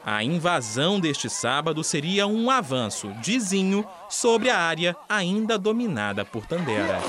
A 0.05 0.25
invasão 0.25 0.99
deste 0.99 1.29
sábado 1.29 1.85
seria 1.85 2.27
um 2.27 2.51
avanço 2.51 3.13
dizinho 3.21 3.87
sobre 4.09 4.49
a 4.49 4.59
área 4.59 4.97
ainda 5.07 5.59
dominada 5.59 6.25
por 6.25 6.47
Tandera. 6.47 7.01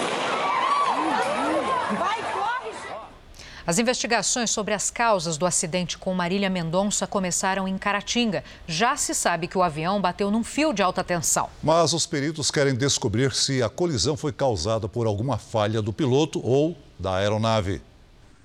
As 3.66 3.80
investigações 3.80 4.52
sobre 4.52 4.74
as 4.74 4.92
causas 4.92 5.38
do 5.38 5.46
acidente 5.46 5.98
com 5.98 6.14
Marília 6.14 6.50
Mendonça 6.50 7.08
começaram 7.08 7.66
em 7.66 7.78
Caratinga. 7.78 8.44
Já 8.68 8.98
se 8.98 9.14
sabe 9.14 9.48
que 9.48 9.58
o 9.58 9.64
avião 9.64 10.02
bateu 10.02 10.30
num 10.30 10.44
fio 10.44 10.74
de 10.74 10.82
alta 10.82 11.02
tensão. 11.02 11.48
Mas 11.64 11.94
os 11.94 12.06
peritos 12.06 12.52
querem 12.52 12.76
descobrir 12.76 13.32
se 13.34 13.64
a 13.64 13.70
colisão 13.70 14.18
foi 14.18 14.34
causada 14.34 14.90
por 14.90 15.08
alguma 15.08 15.38
falha 15.38 15.82
do 15.82 15.94
piloto 15.94 16.46
ou 16.46 16.76
da 17.00 17.16
aeronave. 17.16 17.82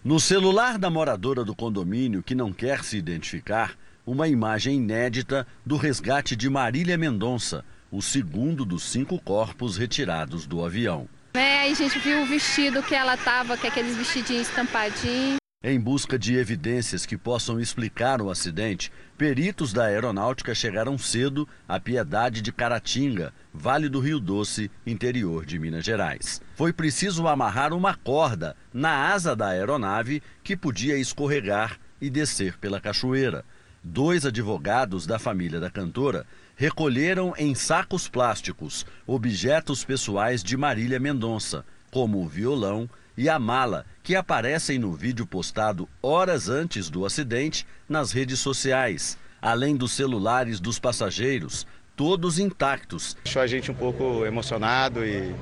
No 0.05 0.21
celular 0.21 0.79
da 0.79 0.89
moradora 0.89 1.45
do 1.45 1.57
condomínio, 1.57 2.23
que 2.23 2.35
não 2.35 2.53
quer 2.53 2.85
se 2.85 2.97
identificar, 2.97 3.77
uma 4.07 4.29
imagem 4.29 4.77
inédita 4.77 5.45
do 5.65 5.77
resgate 5.77 6.37
de 6.37 6.49
Marília 6.49 6.97
Mendonça, 6.97 7.65
o 7.91 8.01
segundo 8.01 8.65
dos 8.65 8.85
cinco 8.85 9.21
corpos 9.21 9.77
retirados 9.77 10.47
do 10.47 10.65
avião. 10.65 11.09
É, 11.35 11.69
a 11.69 11.75
gente 11.75 11.99
viu 11.99 12.23
o 12.23 12.27
vestido 12.27 12.83
que 12.83 12.95
ela 12.95 13.17
tava, 13.17 13.57
que 13.57 13.67
é 13.67 13.71
aqueles 13.71 13.97
vestidinhos 13.97 14.49
estampadinhos. 14.49 15.37
Em 15.63 15.81
busca 15.81 16.17
de 16.17 16.37
evidências 16.37 17.05
que 17.05 17.17
possam 17.17 17.59
explicar 17.59 18.23
o 18.23 18.31
acidente, 18.31 18.93
peritos 19.19 19.73
da 19.73 19.87
aeronáutica 19.87 20.55
chegaram 20.55 20.97
cedo 20.97 21.49
à 21.67 21.81
Piedade 21.81 22.41
de 22.41 22.53
Caratinga, 22.53 23.35
Vale 23.53 23.89
do 23.89 23.99
Rio 23.99 24.21
Doce, 24.21 24.71
interior 24.87 25.45
de 25.45 25.59
Minas 25.59 25.85
Gerais. 25.85 26.41
Foi 26.55 26.73
preciso 26.73 27.27
amarrar 27.27 27.73
uma 27.73 27.97
corda 27.97 28.57
na 28.73 29.09
asa 29.13 29.35
da 29.35 29.49
aeronave 29.49 30.23
que 30.45 30.57
podia 30.57 30.97
escorregar 30.97 31.81
e 32.01 32.09
descer 32.09 32.57
pela 32.59 32.81
cachoeira. 32.81 33.45
Dois 33.89 34.27
advogados 34.27 35.07
da 35.07 35.17
família 35.17 35.61
da 35.61 35.71
cantora 35.71 36.27
recolheram 36.57 37.33
em 37.39 37.55
sacos 37.55 38.09
plásticos 38.09 38.85
objetos 39.07 39.85
pessoais 39.85 40.43
de 40.43 40.57
Marília 40.57 40.99
Mendonça, 40.99 41.65
como 41.93 42.19
o 42.19 42.27
violão 42.27 42.91
e 43.17 43.29
a 43.29 43.39
mala, 43.39 43.87
que 44.03 44.17
aparecem 44.17 44.77
no 44.77 44.93
vídeo 44.93 45.25
postado 45.25 45.89
horas 46.03 46.49
antes 46.49 46.91
do 46.91 47.07
acidente 47.07 47.65
nas 47.89 48.11
redes 48.11 48.41
sociais, 48.41 49.17
além 49.41 49.77
dos 49.77 49.93
celulares 49.93 50.59
dos 50.59 50.81
passageiros, 50.81 51.65
todos 51.95 52.41
intactos. 52.41 53.17
Deixou 53.23 53.41
a 53.41 53.47
gente 53.47 53.71
um 53.71 53.75
pouco 53.75 54.27
emocionado 54.27 55.07
e 55.07 55.33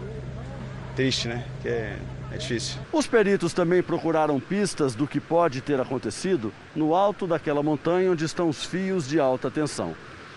triste, 0.94 1.28
né? 1.28 1.46
Que 1.62 1.96
é, 2.34 2.38
difícil. 2.38 2.80
Os 2.92 3.06
peritos 3.06 3.52
também 3.52 3.82
procuraram 3.82 4.38
pistas 4.40 4.94
do 4.94 5.06
que 5.06 5.20
pode 5.20 5.60
ter 5.60 5.80
acontecido 5.80 6.52
no 6.74 6.94
alto 6.94 7.26
daquela 7.26 7.62
montanha 7.62 8.10
onde 8.10 8.24
estão 8.24 8.48
os 8.48 8.64
fios 8.64 9.08
de 9.08 9.18
alta 9.20 9.50
tensão. 9.50 9.94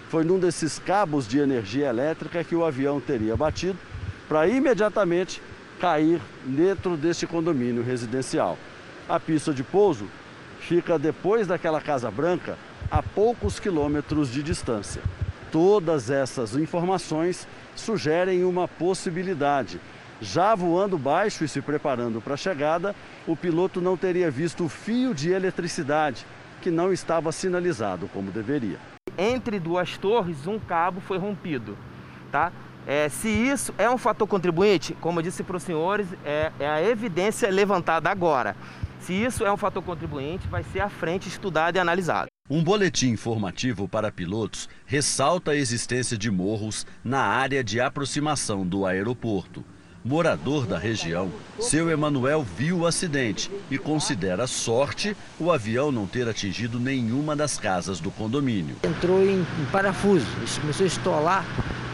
Foi 0.09 0.23
num 0.23 0.39
desses 0.39 0.79
cabos 0.79 1.27
de 1.27 1.39
energia 1.39 1.87
elétrica 1.87 2.43
que 2.43 2.55
o 2.55 2.63
avião 2.63 2.99
teria 2.99 3.35
batido 3.35 3.77
para 4.27 4.47
imediatamente 4.47 5.41
cair 5.79 6.21
dentro 6.45 6.95
deste 6.95 7.27
condomínio 7.27 7.83
residencial. 7.83 8.57
A 9.07 9.19
pista 9.19 9.53
de 9.53 9.63
pouso 9.63 10.07
fica 10.59 10.97
depois 10.97 11.47
daquela 11.47 11.81
Casa 11.81 12.09
Branca, 12.09 12.57
a 12.89 13.01
poucos 13.01 13.59
quilômetros 13.59 14.31
de 14.31 14.41
distância. 14.41 15.01
Todas 15.51 16.09
essas 16.09 16.55
informações 16.55 17.47
sugerem 17.75 18.43
uma 18.43 18.67
possibilidade. 18.67 19.79
Já 20.21 20.55
voando 20.55 20.97
baixo 20.97 21.43
e 21.43 21.47
se 21.47 21.61
preparando 21.61 22.19
para 22.19 22.33
a 22.33 22.37
chegada, 22.37 22.95
o 23.27 23.35
piloto 23.35 23.79
não 23.79 23.95
teria 23.95 24.31
visto 24.31 24.65
o 24.65 24.69
fio 24.69 25.13
de 25.13 25.29
eletricidade, 25.29 26.25
que 26.61 26.71
não 26.71 26.91
estava 26.91 27.31
sinalizado 27.31 28.09
como 28.11 28.31
deveria. 28.31 28.79
Entre 29.17 29.59
duas 29.59 29.97
torres, 29.97 30.47
um 30.47 30.59
cabo 30.59 31.01
foi 31.01 31.17
rompido. 31.17 31.77
Tá? 32.31 32.51
É, 32.85 33.09
se 33.09 33.27
isso 33.27 33.73
é 33.77 33.89
um 33.89 33.97
fator 33.97 34.27
contribuinte, 34.27 34.95
como 35.01 35.19
eu 35.19 35.23
disse 35.23 35.43
para 35.43 35.57
os 35.57 35.63
senhores, 35.63 36.07
é, 36.25 36.51
é, 36.59 36.67
a 36.67 36.81
evidência 36.81 37.49
levantada 37.49 38.09
agora. 38.09 38.55
Se 39.01 39.13
isso 39.13 39.45
é 39.45 39.51
um 39.51 39.57
fator 39.57 39.83
contribuinte, 39.83 40.47
vai 40.47 40.63
ser 40.63 40.79
à 40.79 40.89
frente 40.89 41.27
estudado 41.27 41.75
e 41.75 41.79
analisado. 41.79 42.27
Um 42.49 42.63
boletim 42.63 43.09
informativo 43.09 43.87
para 43.87 44.11
pilotos 44.11 44.69
ressalta 44.85 45.51
a 45.51 45.55
existência 45.55 46.17
de 46.17 46.31
morros 46.31 46.87
na 47.03 47.19
área 47.19 47.63
de 47.63 47.79
aproximação 47.79 48.65
do 48.65 48.85
aeroporto. 48.85 49.63
Morador 50.07 50.65
da 50.65 50.77
região, 50.77 51.29
seu 51.59 51.89
Emanuel 51.89 52.41
viu 52.41 52.77
o 52.77 52.85
acidente 52.85 53.51
e 53.69 53.77
considera 53.77 54.47
sorte 54.47 55.17
o 55.37 55.51
avião 55.51 55.91
não 55.91 56.07
ter 56.07 56.29
atingido 56.29 56.79
nenhuma 56.79 57.35
das 57.35 57.59
casas 57.59 57.99
do 57.99 58.09
condomínio. 58.09 58.77
Entrou 58.85 59.21
em, 59.21 59.41
em 59.41 59.65
parafuso, 59.69 60.25
começou 60.61 60.85
a 60.85 60.87
estolar 60.87 61.45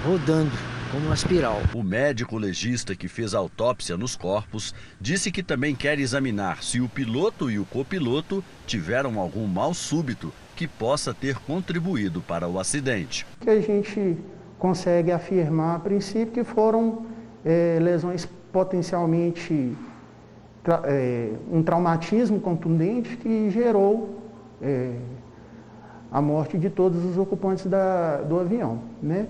rodando 0.05 0.51
como 0.91 1.07
uma 1.07 1.15
espiral. 1.15 1.59
O 1.73 1.81
médico 1.81 2.37
legista 2.37 2.95
que 2.95 3.07
fez 3.07 3.33
a 3.33 3.39
autópsia 3.39 3.97
nos 3.97 4.15
corpos 4.15 4.75
disse 5.01 5.31
que 5.31 5.41
também 5.41 5.73
quer 5.73 5.97
examinar 5.97 6.61
se 6.63 6.79
o 6.79 6.87
piloto 6.87 7.49
e 7.49 7.57
o 7.57 7.65
copiloto 7.65 8.43
tiveram 8.67 9.19
algum 9.19 9.47
mal 9.47 9.73
súbito 9.73 10.31
que 10.55 10.67
possa 10.67 11.15
ter 11.15 11.39
contribuído 11.39 12.21
para 12.21 12.47
o 12.47 12.59
acidente. 12.59 13.25
Que 13.41 13.49
a 13.49 13.59
gente 13.59 14.17
consegue 14.59 15.11
afirmar 15.11 15.77
a 15.77 15.79
princípio 15.79 16.31
que 16.31 16.43
foram 16.43 17.11
é, 17.45 17.77
lesões 17.81 18.27
potencialmente 18.51 19.75
tra 20.63 20.81
é, 20.85 21.33
um 21.51 21.61
traumatismo 21.61 22.39
contundente 22.39 23.17
que 23.17 23.49
gerou 23.49 24.21
é, 24.61 24.95
a 26.11 26.21
morte 26.21 26.57
de 26.57 26.69
todos 26.69 27.03
os 27.03 27.17
ocupantes 27.17 27.65
da, 27.65 28.17
do 28.17 28.39
avião, 28.39 28.79
né? 29.01 29.27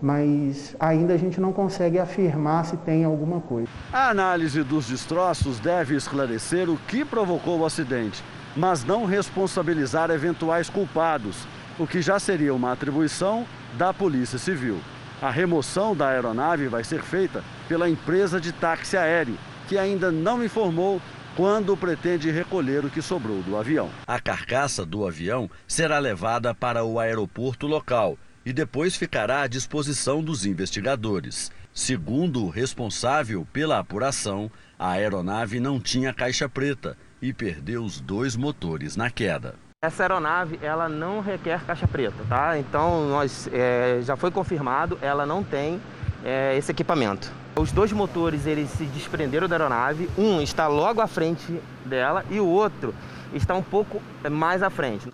mas 0.00 0.74
ainda 0.80 1.14
a 1.14 1.16
gente 1.16 1.40
não 1.40 1.52
consegue 1.52 1.98
afirmar 1.98 2.64
se 2.64 2.76
tem 2.78 3.04
alguma 3.04 3.40
coisa. 3.40 3.68
A 3.92 4.10
análise 4.10 4.62
dos 4.64 4.88
destroços 4.88 5.60
deve 5.60 5.94
esclarecer 5.94 6.68
o 6.68 6.76
que 6.88 7.04
provocou 7.04 7.60
o 7.60 7.64
acidente, 7.64 8.22
mas 8.56 8.84
não 8.84 9.04
responsabilizar 9.04 10.10
eventuais 10.10 10.68
culpados, 10.68 11.46
o 11.78 11.86
que 11.86 12.02
já 12.02 12.18
seria 12.18 12.52
uma 12.52 12.72
atribuição 12.72 13.46
da 13.78 13.94
Polícia 13.94 14.38
Civil. 14.38 14.78
A 15.22 15.30
remoção 15.30 15.94
da 15.94 16.08
aeronave 16.08 16.66
vai 16.66 16.82
ser 16.82 17.00
feita 17.00 17.44
pela 17.68 17.88
empresa 17.88 18.40
de 18.40 18.50
táxi 18.50 18.96
aéreo, 18.96 19.38
que 19.68 19.78
ainda 19.78 20.10
não 20.10 20.44
informou 20.44 21.00
quando 21.36 21.76
pretende 21.76 22.28
recolher 22.28 22.84
o 22.84 22.90
que 22.90 23.00
sobrou 23.00 23.40
do 23.40 23.56
avião. 23.56 23.88
A 24.04 24.18
carcaça 24.18 24.84
do 24.84 25.06
avião 25.06 25.48
será 25.64 26.00
levada 26.00 26.52
para 26.52 26.84
o 26.84 26.98
aeroporto 26.98 27.68
local 27.68 28.18
e 28.44 28.52
depois 28.52 28.96
ficará 28.96 29.42
à 29.42 29.46
disposição 29.46 30.24
dos 30.24 30.44
investigadores. 30.44 31.52
Segundo 31.72 32.44
o 32.44 32.50
responsável 32.50 33.46
pela 33.52 33.78
apuração, 33.78 34.50
a 34.76 34.90
aeronave 34.90 35.60
não 35.60 35.78
tinha 35.78 36.12
caixa 36.12 36.48
preta 36.48 36.98
e 37.22 37.32
perdeu 37.32 37.84
os 37.84 38.00
dois 38.00 38.34
motores 38.34 38.96
na 38.96 39.08
queda. 39.08 39.54
Essa 39.84 40.04
aeronave 40.04 40.60
ela 40.62 40.88
não 40.88 41.20
requer 41.20 41.64
caixa 41.64 41.88
preta, 41.88 42.24
tá? 42.28 42.56
Então 42.56 43.08
nós 43.08 43.48
é, 43.52 43.98
já 44.04 44.14
foi 44.14 44.30
confirmado, 44.30 44.96
ela 45.02 45.26
não 45.26 45.42
tem 45.42 45.82
é, 46.24 46.56
esse 46.56 46.70
equipamento. 46.70 47.32
Os 47.56 47.72
dois 47.72 47.90
motores 47.90 48.46
eles 48.46 48.70
se 48.70 48.84
desprenderam 48.84 49.48
da 49.48 49.56
aeronave, 49.56 50.08
um 50.16 50.40
está 50.40 50.68
logo 50.68 51.00
à 51.00 51.08
frente 51.08 51.60
dela 51.84 52.24
e 52.30 52.38
o 52.38 52.46
outro 52.46 52.94
está 53.34 53.56
um 53.56 53.62
pouco 53.62 54.00
mais 54.30 54.62
à 54.62 54.70
frente. 54.70 55.12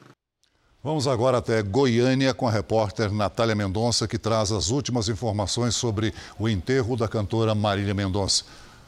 Vamos 0.85 1.09
agora 1.09 1.39
até 1.39 1.63
Goiânia 1.63 2.35
com 2.35 2.47
a 2.47 2.51
repórter 2.51 3.11
Natália 3.11 3.55
Mendonça, 3.55 4.07
que 4.07 4.19
traz 4.19 4.53
as 4.53 4.69
últimas 4.69 5.09
informações 5.09 5.77
sobre 5.77 6.13
o 6.39 6.47
enterro 6.47 6.95
da 6.95 7.09
cantora 7.09 7.55
Marília 7.55 7.95
Mendonça. 7.95 8.45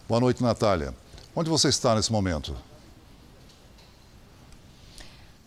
Boa 0.07 0.20
noite, 0.20 0.43
Natália. 0.43 0.93
Onde 1.35 1.49
você 1.49 1.70
está 1.70 1.95
nesse 1.95 2.12
momento? 2.12 2.55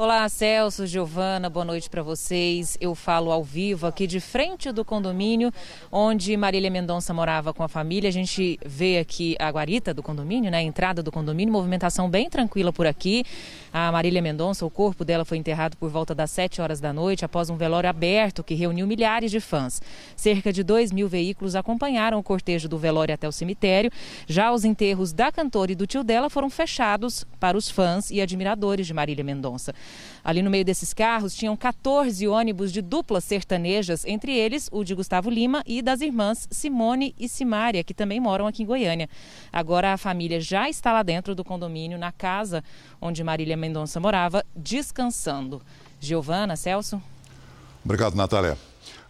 Olá, 0.04 0.28
Celso, 0.28 0.86
Giovana, 0.86 1.50
boa 1.50 1.64
noite 1.64 1.90
para 1.90 2.04
vocês. 2.04 2.78
Eu 2.82 2.94
falo 2.94 3.32
ao 3.32 3.42
vivo 3.42 3.88
aqui 3.88 4.06
de 4.06 4.20
frente 4.20 4.70
do 4.70 4.84
condomínio 4.84 5.50
onde 5.90 6.36
Marília 6.36 6.70
Mendonça 6.70 7.14
morava 7.14 7.54
com 7.54 7.64
a 7.64 7.70
família. 7.70 8.10
A 8.10 8.12
gente 8.12 8.60
vê 8.66 8.98
aqui 8.98 9.34
a 9.40 9.50
guarita 9.50 9.94
do 9.94 10.04
condomínio, 10.04 10.52
né? 10.52 10.58
A 10.58 10.62
entrada 10.62 11.02
do 11.02 11.10
condomínio, 11.10 11.54
movimentação 11.54 12.10
bem 12.10 12.30
tranquila 12.30 12.74
por 12.74 12.86
aqui. 12.86 13.24
A 13.72 13.90
Marília 13.94 14.22
Mendonça, 14.22 14.66
o 14.66 14.70
corpo 14.70 15.06
dela 15.06 15.24
foi 15.24 15.38
enterrado 15.38 15.78
por 15.78 15.90
volta 15.90 16.14
das 16.14 16.32
7 16.32 16.62
horas 16.62 16.82
da 16.82 16.92
noite 16.92 17.24
após 17.24 17.50
um 17.50 17.56
velório 17.56 17.90
aberto 17.90 18.44
que 18.44 18.56
reuniu 18.56 18.86
milhares 18.86 19.32
de 19.32 19.40
fãs. 19.40 19.82
Cerca 20.18 20.52
de 20.52 20.64
2 20.64 20.92
mil 20.92 21.08
veículos 21.08 21.56
acompanharam 21.56 22.20
o 22.20 22.24
cortejo 22.24 22.68
do 22.68 22.78
velório 22.78 23.16
até 23.16 23.26
o 23.26 23.32
cemitério. 23.32 23.90
Já 24.28 24.52
os 24.52 24.66
enterros 24.66 25.14
da 25.14 25.32
cantora 25.32 25.72
e 25.72 25.76
do 25.76 25.88
tio 25.88 26.04
dela 26.04 26.30
foram 26.30 26.50
fechados 26.50 27.26
para 27.40 27.58
os 27.58 27.70
fãs 27.70 28.12
e 28.12 28.20
admiradores 28.20 28.86
de 28.86 28.94
Marília 28.94 29.24
Mendonça. 29.24 29.74
Ali 30.24 30.42
no 30.42 30.50
meio 30.50 30.64
desses 30.64 30.94
carros 30.94 31.36
tinham 31.36 31.56
14 31.56 32.28
ônibus 32.28 32.72
de 32.72 32.82
duplas 32.82 33.24
sertanejas, 33.24 34.06
entre 34.06 34.32
eles 34.34 34.70
o 34.72 34.84
de 34.84 34.96
Gustavo 34.96 35.30
Lima 35.30 35.64
e 35.66 35.82
das 35.82 36.02
irmãs 36.02 36.48
Simone 36.50 37.14
e 37.20 37.28
Simária, 37.28 37.84
que 37.84 37.94
também 37.94 38.20
moram 38.20 38.48
aqui 38.48 38.64
em 38.64 38.66
Goiânia. 38.66 39.10
Agora 39.52 39.94
a 39.94 39.98
família 39.98 40.40
já 40.40 40.70
está 40.70 40.94
lá 40.94 41.04
dentro 41.04 41.36
do 41.36 41.44
condomínio, 41.44 41.98
na 41.98 42.12
casa 42.12 42.64
onde 43.02 43.24
Marília 43.24 43.58
Mendonça 43.58 44.00
morava, 44.00 44.46
descansando. 44.56 45.62
Giovana, 46.00 46.56
Celso. 46.56 47.02
Obrigado, 47.84 48.16
Natália. 48.16 48.58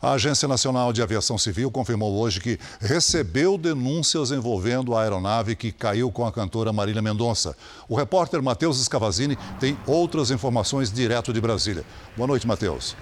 A 0.04 0.16
Agência 0.16 0.50
Nacional 0.50 0.92
de 0.92 1.02
Aviação 1.02 1.38
Civil 1.38 1.72
confirmou 1.72 2.14
hoje 2.20 2.42
que 2.42 2.60
recebeu 2.82 3.58
denúncias 3.58 4.32
envolvendo 4.32 4.94
a 4.94 5.02
aeronave 5.02 5.56
que 5.56 5.72
caiu 5.72 6.12
com 6.12 6.26
a 6.26 6.32
cantora 6.32 6.74
Marília 6.74 7.02
Mendonça. 7.02 7.56
O 7.88 7.96
repórter 7.96 8.44
Matheus 8.44 8.82
Escavazini 8.82 9.38
tem 9.62 9.78
outras 9.88 10.30
informações 10.30 10.92
direto 10.92 11.32
de 11.32 11.40
Brasília. 11.40 11.86
Boa 12.18 12.28
noite, 12.28 12.46
Matheus. 12.46 12.98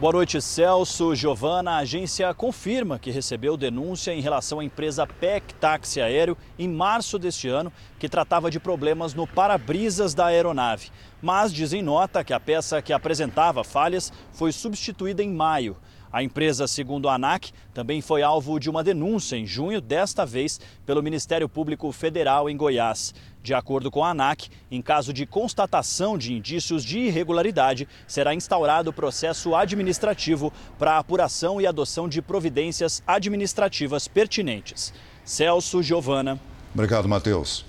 Boa 0.00 0.12
noite, 0.12 0.40
Celso. 0.40 1.12
Giovana, 1.16 1.72
a 1.72 1.78
agência 1.78 2.32
confirma 2.32 3.00
que 3.00 3.10
recebeu 3.10 3.56
denúncia 3.56 4.14
em 4.14 4.20
relação 4.20 4.60
à 4.60 4.64
empresa 4.64 5.04
PEC 5.04 5.54
Táxi 5.54 6.00
Aéreo 6.00 6.36
em 6.56 6.68
março 6.68 7.18
deste 7.18 7.48
ano, 7.48 7.72
que 7.98 8.08
tratava 8.08 8.48
de 8.48 8.60
problemas 8.60 9.12
no 9.12 9.26
para-brisas 9.26 10.14
da 10.14 10.26
aeronave. 10.26 10.92
Mas 11.20 11.52
diz 11.52 11.72
em 11.72 11.82
nota 11.82 12.22
que 12.22 12.32
a 12.32 12.38
peça 12.38 12.80
que 12.80 12.92
apresentava 12.92 13.64
falhas 13.64 14.12
foi 14.30 14.52
substituída 14.52 15.20
em 15.20 15.34
maio. 15.34 15.76
A 16.12 16.22
empresa, 16.22 16.66
segundo 16.66 17.08
a 17.08 17.14
ANAC, 17.14 17.52
também 17.74 18.00
foi 18.00 18.22
alvo 18.22 18.58
de 18.58 18.70
uma 18.70 18.82
denúncia 18.82 19.36
em 19.36 19.46
junho, 19.46 19.80
desta 19.80 20.24
vez 20.24 20.60
pelo 20.86 21.02
Ministério 21.02 21.48
Público 21.48 21.90
Federal 21.92 22.48
em 22.48 22.56
Goiás. 22.56 23.14
De 23.42 23.54
acordo 23.54 23.90
com 23.90 24.02
a 24.02 24.10
ANAC, 24.10 24.48
em 24.70 24.80
caso 24.80 25.12
de 25.12 25.26
constatação 25.26 26.16
de 26.16 26.32
indícios 26.32 26.84
de 26.84 26.98
irregularidade, 26.98 27.86
será 28.06 28.34
instaurado 28.34 28.92
processo 28.92 29.54
administrativo 29.54 30.52
para 30.78 30.98
apuração 30.98 31.60
e 31.60 31.66
adoção 31.66 32.08
de 32.08 32.22
providências 32.22 33.02
administrativas 33.06 34.08
pertinentes. 34.08 34.92
Celso 35.24 35.82
Giovana. 35.82 36.40
Obrigado, 36.74 37.08
Matheus. 37.08 37.67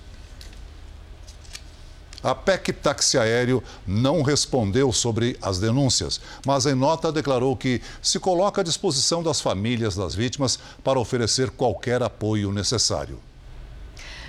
A 2.22 2.34
PEC 2.34 2.72
táxi 2.72 3.16
aéreo 3.16 3.62
não 3.86 4.22
respondeu 4.22 4.92
sobre 4.92 5.38
as 5.40 5.58
denúncias, 5.58 6.20
mas 6.44 6.66
em 6.66 6.74
nota 6.74 7.10
declarou 7.10 7.56
que 7.56 7.80
se 8.02 8.20
coloca 8.20 8.60
à 8.60 8.64
disposição 8.64 9.22
das 9.22 9.40
famílias 9.40 9.96
das 9.96 10.14
vítimas 10.14 10.58
para 10.84 11.00
oferecer 11.00 11.50
qualquer 11.50 12.02
apoio 12.02 12.52
necessário. 12.52 13.18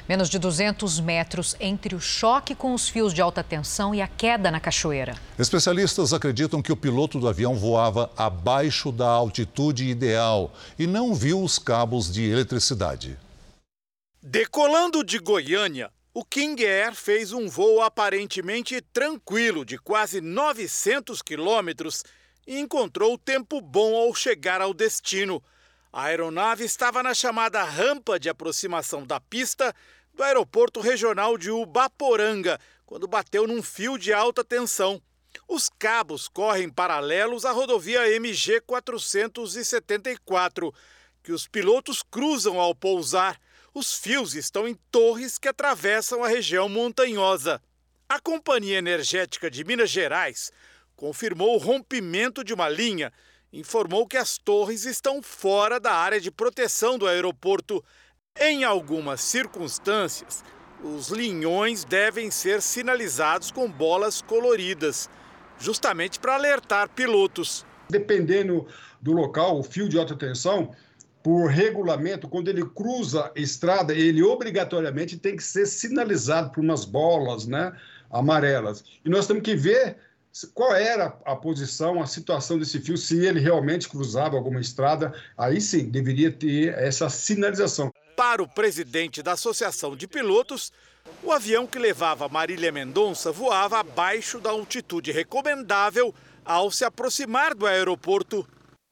Menos 0.07 0.29
de 0.29 0.39
200 0.39 0.99
metros 0.99 1.55
entre 1.59 1.95
o 1.95 1.99
choque 1.99 2.55
com 2.55 2.73
os 2.73 2.89
fios 2.89 3.13
de 3.13 3.21
alta 3.21 3.43
tensão 3.43 3.93
e 3.93 4.01
a 4.01 4.07
queda 4.07 4.49
na 4.49 4.59
cachoeira. 4.59 5.15
Especialistas 5.37 6.13
acreditam 6.13 6.61
que 6.61 6.71
o 6.71 6.75
piloto 6.77 7.19
do 7.19 7.27
avião 7.27 7.55
voava 7.55 8.09
abaixo 8.17 8.91
da 8.91 9.07
altitude 9.07 9.87
ideal 9.87 10.51
e 10.77 10.87
não 10.87 11.13
viu 11.13 11.41
os 11.41 11.59
cabos 11.59 12.11
de 12.11 12.29
eletricidade. 12.29 13.17
Decolando 14.23 15.03
de 15.03 15.17
Goiânia, 15.17 15.89
o 16.13 16.25
King 16.25 16.65
Air 16.65 16.93
fez 16.93 17.31
um 17.31 17.47
voo 17.47 17.81
aparentemente 17.81 18.81
tranquilo 18.81 19.63
de 19.63 19.77
quase 19.77 20.19
900 20.19 21.21
quilômetros 21.21 22.03
e 22.45 22.59
encontrou 22.59 23.17
tempo 23.17 23.61
bom 23.61 23.95
ao 23.95 24.13
chegar 24.13 24.59
ao 24.61 24.73
destino. 24.73 25.41
A 25.91 26.03
aeronave 26.05 26.63
estava 26.65 27.01
na 27.01 27.13
chamada 27.13 27.63
rampa 27.63 28.19
de 28.19 28.29
aproximação 28.29 29.05
da 29.05 29.21
pista 29.21 29.73
do 30.13 30.21
aeroporto 30.21 30.81
regional 30.81 31.37
de 31.37 31.49
Ubaporanga, 31.49 32.59
quando 32.85 33.07
bateu 33.07 33.47
num 33.47 33.63
fio 33.63 33.97
de 33.97 34.11
alta 34.11 34.43
tensão. 34.43 35.01
Os 35.47 35.69
cabos 35.69 36.27
correm 36.27 36.69
paralelos 36.69 37.45
à 37.45 37.51
rodovia 37.51 38.13
MG 38.13 38.59
474, 38.61 40.73
que 41.23 41.31
os 41.31 41.47
pilotos 41.47 42.03
cruzam 42.03 42.59
ao 42.59 42.75
pousar. 42.75 43.39
Os 43.73 43.95
fios 43.95 44.35
estão 44.35 44.67
em 44.67 44.75
torres 44.91 45.37
que 45.37 45.47
atravessam 45.47 46.21
a 46.21 46.27
região 46.27 46.67
montanhosa. 46.67 47.61
A 48.09 48.19
Companhia 48.19 48.77
Energética 48.77 49.49
de 49.49 49.63
Minas 49.63 49.89
Gerais 49.89 50.51
confirmou 50.93 51.55
o 51.55 51.57
rompimento 51.57 52.43
de 52.43 52.53
uma 52.53 52.67
linha, 52.67 53.13
informou 53.51 54.05
que 54.05 54.17
as 54.17 54.37
torres 54.37 54.83
estão 54.83 55.23
fora 55.23 55.79
da 55.79 55.93
área 55.93 56.19
de 56.19 56.29
proteção 56.29 56.97
do 56.97 57.07
aeroporto. 57.07 57.81
Em 58.37 58.65
algumas 58.65 59.21
circunstâncias, 59.21 60.43
os 60.83 61.07
linhões 61.07 61.85
devem 61.85 62.29
ser 62.29 62.61
sinalizados 62.61 63.51
com 63.51 63.71
bolas 63.71 64.21
coloridas, 64.21 65.09
justamente 65.57 66.19
para 66.19 66.35
alertar 66.35 66.89
pilotos. 66.89 67.65
Dependendo 67.89 68.67
do 69.01 69.13
local, 69.13 69.59
o 69.59 69.63
fio 69.63 69.87
de 69.87 69.97
alta 69.97 70.15
tensão 70.15 70.75
por 71.23 71.47
regulamento, 71.47 72.27
quando 72.27 72.47
ele 72.47 72.65
cruza 72.65 73.31
a 73.35 73.39
estrada, 73.39 73.93
ele 73.93 74.23
obrigatoriamente 74.23 75.17
tem 75.17 75.35
que 75.35 75.43
ser 75.43 75.65
sinalizado 75.65 76.51
por 76.51 76.61
umas 76.61 76.83
bolas 76.83 77.45
né, 77.45 77.73
amarelas. 78.09 78.83
E 79.05 79.09
nós 79.09 79.27
temos 79.27 79.43
que 79.43 79.55
ver 79.55 79.97
qual 80.53 80.73
era 80.73 81.17
a 81.25 81.35
posição, 81.35 82.01
a 82.01 82.07
situação 82.07 82.57
desse 82.57 82.79
fio, 82.79 82.97
se 82.97 83.25
ele 83.25 83.39
realmente 83.39 83.87
cruzava 83.87 84.37
alguma 84.37 84.61
estrada, 84.61 85.13
aí 85.37 85.59
sim 85.59 85.89
deveria 85.89 86.31
ter 86.31 86.73
essa 86.75 87.09
sinalização. 87.09 87.91
Para 88.15 88.41
o 88.41 88.47
presidente 88.47 89.21
da 89.21 89.33
Associação 89.33 89.95
de 89.95 90.07
Pilotos, 90.07 90.71
o 91.23 91.31
avião 91.31 91.67
que 91.67 91.77
levava 91.77 92.29
Marília 92.29 92.71
Mendonça 92.71 93.31
voava 93.31 93.79
abaixo 93.79 94.39
da 94.39 94.51
altitude 94.51 95.11
recomendável 95.11 96.13
ao 96.45 96.71
se 96.71 96.83
aproximar 96.83 97.53
do 97.53 97.65
aeroporto 97.65 98.47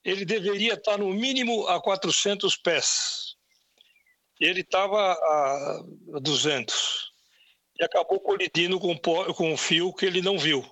ele 0.09 0.25
deveria 0.25 0.73
estar 0.73 0.97
no 0.97 1.09
mínimo 1.13 1.67
a 1.67 1.79
400 1.79 2.57
pés. 2.57 3.35
Ele 4.39 4.61
estava 4.61 4.97
a 4.97 5.83
200 6.21 7.11
e 7.79 7.83
acabou 7.83 8.19
colidindo 8.19 8.79
com, 8.79 8.97
com 8.97 9.53
um 9.53 9.57
fio 9.57 9.93
que 9.93 10.05
ele 10.05 10.21
não 10.21 10.37
viu. 10.37 10.65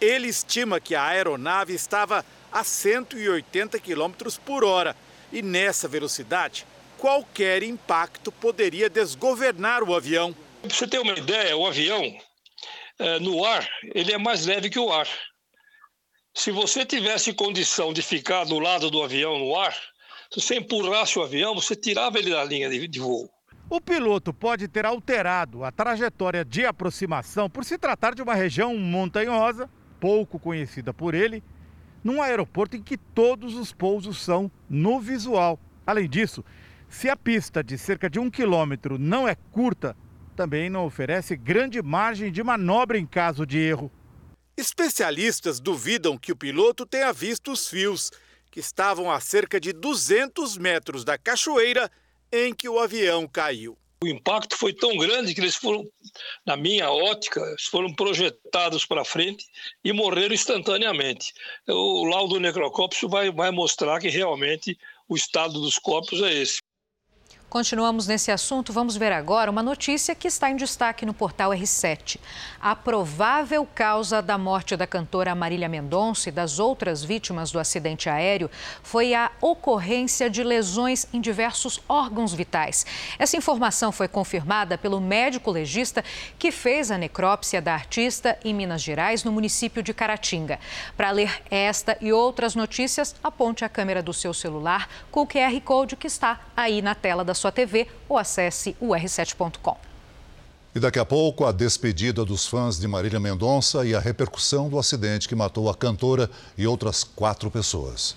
Ele 0.00 0.28
estima 0.28 0.80
que 0.80 0.94
a 0.94 1.04
aeronave 1.04 1.74
estava 1.74 2.24
a 2.50 2.64
180 2.64 3.78
km 3.78 4.12
por 4.44 4.64
hora 4.64 4.96
e 5.32 5.42
nessa 5.42 5.86
velocidade, 5.86 6.66
qualquer 6.98 7.62
impacto 7.62 8.32
poderia 8.32 8.90
desgovernar 8.90 9.84
o 9.84 9.94
avião. 9.94 10.34
Para 10.62 10.70
você 10.70 10.86
ter 10.88 10.98
uma 10.98 11.12
ideia, 11.12 11.56
o 11.56 11.66
avião, 11.66 12.02
é, 12.98 13.18
no 13.20 13.44
ar, 13.44 13.68
ele 13.94 14.12
é 14.12 14.18
mais 14.18 14.46
leve 14.46 14.68
que 14.68 14.78
o 14.78 14.92
ar. 14.92 15.06
Se 16.40 16.50
você 16.50 16.86
tivesse 16.86 17.34
condição 17.34 17.92
de 17.92 18.00
ficar 18.00 18.44
do 18.44 18.58
lado 18.58 18.90
do 18.90 19.02
avião 19.02 19.38
no 19.38 19.54
ar, 19.54 19.74
se 20.30 20.40
você 20.40 20.56
empurrasse 20.56 21.18
o 21.18 21.22
avião, 21.22 21.54
você 21.54 21.76
tirava 21.76 22.18
ele 22.18 22.30
da 22.30 22.42
linha 22.42 22.70
de, 22.70 22.88
de 22.88 22.98
voo. 22.98 23.28
O 23.68 23.78
piloto 23.78 24.32
pode 24.32 24.66
ter 24.66 24.86
alterado 24.86 25.62
a 25.64 25.70
trajetória 25.70 26.42
de 26.42 26.64
aproximação 26.64 27.50
por 27.50 27.62
se 27.62 27.76
tratar 27.76 28.14
de 28.14 28.22
uma 28.22 28.34
região 28.34 28.74
montanhosa, 28.74 29.68
pouco 30.00 30.38
conhecida 30.38 30.94
por 30.94 31.14
ele, 31.14 31.44
num 32.02 32.22
aeroporto 32.22 32.74
em 32.74 32.82
que 32.82 32.96
todos 32.96 33.54
os 33.54 33.70
pousos 33.70 34.18
são 34.18 34.50
no 34.66 34.98
visual. 34.98 35.60
Além 35.86 36.08
disso, 36.08 36.42
se 36.88 37.10
a 37.10 37.16
pista 37.16 37.62
de 37.62 37.76
cerca 37.76 38.08
de 38.08 38.18
um 38.18 38.30
quilômetro 38.30 38.98
não 38.98 39.28
é 39.28 39.34
curta, 39.34 39.94
também 40.34 40.70
não 40.70 40.86
oferece 40.86 41.36
grande 41.36 41.82
margem 41.82 42.32
de 42.32 42.42
manobra 42.42 42.96
em 42.98 43.04
caso 43.04 43.44
de 43.44 43.58
erro. 43.58 43.92
Especialistas 44.56 45.60
duvidam 45.60 46.18
que 46.18 46.32
o 46.32 46.36
piloto 46.36 46.84
tenha 46.84 47.12
visto 47.12 47.52
os 47.52 47.68
fios, 47.68 48.10
que 48.50 48.60
estavam 48.60 49.10
a 49.10 49.20
cerca 49.20 49.60
de 49.60 49.72
200 49.72 50.56
metros 50.58 51.04
da 51.04 51.16
cachoeira 51.16 51.90
em 52.32 52.54
que 52.54 52.68
o 52.68 52.78
avião 52.78 53.26
caiu. 53.26 53.78
O 54.02 54.08
impacto 54.08 54.56
foi 54.56 54.72
tão 54.72 54.96
grande 54.96 55.34
que 55.34 55.40
eles 55.42 55.54
foram, 55.54 55.86
na 56.46 56.56
minha 56.56 56.90
ótica, 56.90 57.42
foram 57.70 57.92
projetados 57.94 58.86
para 58.86 59.04
frente 59.04 59.44
e 59.84 59.92
morreram 59.92 60.34
instantaneamente. 60.34 61.34
O 61.68 62.04
laudo 62.06 62.40
necrocópio 62.40 63.10
vai, 63.10 63.30
vai 63.30 63.50
mostrar 63.50 64.00
que 64.00 64.08
realmente 64.08 64.78
o 65.06 65.14
estado 65.14 65.60
dos 65.60 65.78
corpos 65.78 66.22
é 66.22 66.32
esse. 66.32 66.60
Continuamos 67.50 68.06
nesse 68.06 68.30
assunto. 68.30 68.72
Vamos 68.72 68.96
ver 68.96 69.10
agora 69.10 69.50
uma 69.50 69.60
notícia 69.60 70.14
que 70.14 70.28
está 70.28 70.48
em 70.48 70.54
destaque 70.54 71.04
no 71.04 71.12
portal 71.12 71.50
R7. 71.50 72.20
A 72.60 72.76
provável 72.76 73.66
causa 73.66 74.22
da 74.22 74.38
morte 74.38 74.76
da 74.76 74.86
cantora 74.86 75.34
Marília 75.34 75.68
Mendonça 75.68 76.28
e 76.28 76.32
das 76.32 76.60
outras 76.60 77.02
vítimas 77.02 77.50
do 77.50 77.58
acidente 77.58 78.08
aéreo 78.08 78.48
foi 78.84 79.14
a 79.14 79.32
ocorrência 79.40 80.30
de 80.30 80.44
lesões 80.44 81.08
em 81.12 81.20
diversos 81.20 81.80
órgãos 81.88 82.32
vitais. 82.32 82.86
Essa 83.18 83.36
informação 83.36 83.90
foi 83.90 84.06
confirmada 84.06 84.78
pelo 84.78 85.00
médico 85.00 85.50
legista 85.50 86.04
que 86.38 86.52
fez 86.52 86.92
a 86.92 86.96
necrópsia 86.96 87.60
da 87.60 87.74
artista 87.74 88.38
em 88.44 88.54
Minas 88.54 88.80
Gerais, 88.80 89.24
no 89.24 89.32
município 89.32 89.82
de 89.82 89.92
Caratinga. 89.92 90.60
Para 90.96 91.10
ler 91.10 91.42
esta 91.50 91.98
e 92.00 92.12
outras 92.12 92.54
notícias, 92.54 93.16
aponte 93.24 93.64
a 93.64 93.68
câmera 93.68 94.00
do 94.00 94.12
seu 94.12 94.32
celular 94.32 94.88
com 95.10 95.22
o 95.22 95.26
QR 95.26 95.60
Code 95.64 95.96
que 95.96 96.06
está 96.06 96.38
aí 96.56 96.80
na 96.80 96.94
tela 96.94 97.24
da 97.24 97.39
sua 97.40 97.50
TV 97.50 97.86
ou 98.08 98.18
acesse 98.18 98.76
o 98.78 98.88
r7.com. 98.88 99.76
E 100.72 100.78
daqui 100.78 101.00
a 101.00 101.04
pouco, 101.04 101.44
a 101.44 101.50
despedida 101.50 102.24
dos 102.24 102.46
fãs 102.46 102.78
de 102.78 102.86
Marília 102.86 103.18
Mendonça 103.18 103.84
e 103.84 103.94
a 103.94 103.98
repercussão 103.98 104.68
do 104.68 104.78
acidente 104.78 105.28
que 105.28 105.34
matou 105.34 105.68
a 105.68 105.74
cantora 105.74 106.30
e 106.56 106.64
outras 106.66 107.02
quatro 107.02 107.50
pessoas. 107.50 108.14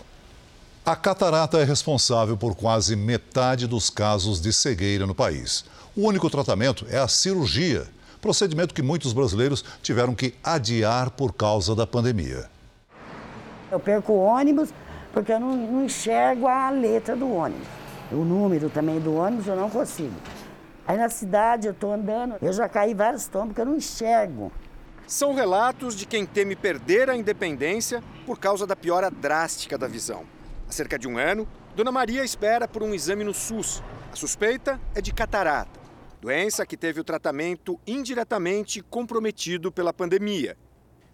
A 0.84 0.94
catarata 0.94 1.58
é 1.58 1.64
responsável 1.64 2.36
por 2.36 2.54
quase 2.54 2.94
metade 2.94 3.66
dos 3.66 3.90
casos 3.90 4.40
de 4.40 4.52
cegueira 4.52 5.08
no 5.08 5.12
país. 5.12 5.64
O 5.96 6.06
único 6.06 6.30
tratamento 6.30 6.86
é 6.88 6.98
a 6.98 7.08
cirurgia. 7.08 7.88
procedimento 8.20 8.72
que 8.72 8.80
muitos 8.80 9.12
brasileiros 9.12 9.64
tiveram 9.82 10.14
que 10.14 10.32
adiar 10.40 11.10
por 11.10 11.32
causa 11.32 11.74
da 11.74 11.84
pandemia. 11.84 12.48
Eu 13.72 13.80
perco 13.80 14.12
o 14.12 14.24
ônibus 14.24 14.68
porque 15.12 15.32
eu 15.32 15.40
não, 15.40 15.56
não 15.56 15.84
enxergo 15.84 16.46
a 16.46 16.70
letra 16.70 17.16
do 17.16 17.28
ônibus. 17.28 17.66
O 18.12 18.24
número 18.24 18.70
também 18.70 19.00
do 19.00 19.16
ônibus 19.16 19.48
eu 19.48 19.56
não 19.56 19.68
consigo. 19.68 20.14
Aí 20.86 20.96
na 20.96 21.08
cidade 21.08 21.66
eu 21.66 21.72
estou 21.72 21.92
andando, 21.92 22.36
eu 22.40 22.52
já 22.52 22.68
caí 22.68 22.94
vários 22.94 23.26
tombos 23.26 23.48
porque 23.48 23.60
eu 23.60 23.66
não 23.66 23.76
enxergo. 23.76 24.52
São 25.04 25.34
relatos 25.34 25.96
de 25.96 26.06
quem 26.06 26.24
teme 26.24 26.54
perder 26.54 27.10
a 27.10 27.16
independência 27.16 28.02
por 28.24 28.38
causa 28.38 28.66
da 28.66 28.76
piora 28.76 29.10
drástica 29.10 29.76
da 29.76 29.88
visão. 29.88 30.24
Há 30.68 30.72
cerca 30.72 30.96
de 30.96 31.08
um 31.08 31.18
ano, 31.18 31.46
Dona 31.74 31.90
Maria 31.90 32.24
espera 32.24 32.68
por 32.68 32.84
um 32.84 32.94
exame 32.94 33.24
no 33.24 33.34
SUS. 33.34 33.82
A 34.12 34.16
suspeita 34.16 34.80
é 34.94 35.00
de 35.00 35.12
catarata, 35.12 35.78
doença 36.20 36.64
que 36.64 36.76
teve 36.76 37.00
o 37.00 37.04
tratamento 37.04 37.80
indiretamente 37.84 38.80
comprometido 38.80 39.72
pela 39.72 39.92
pandemia. 39.92 40.56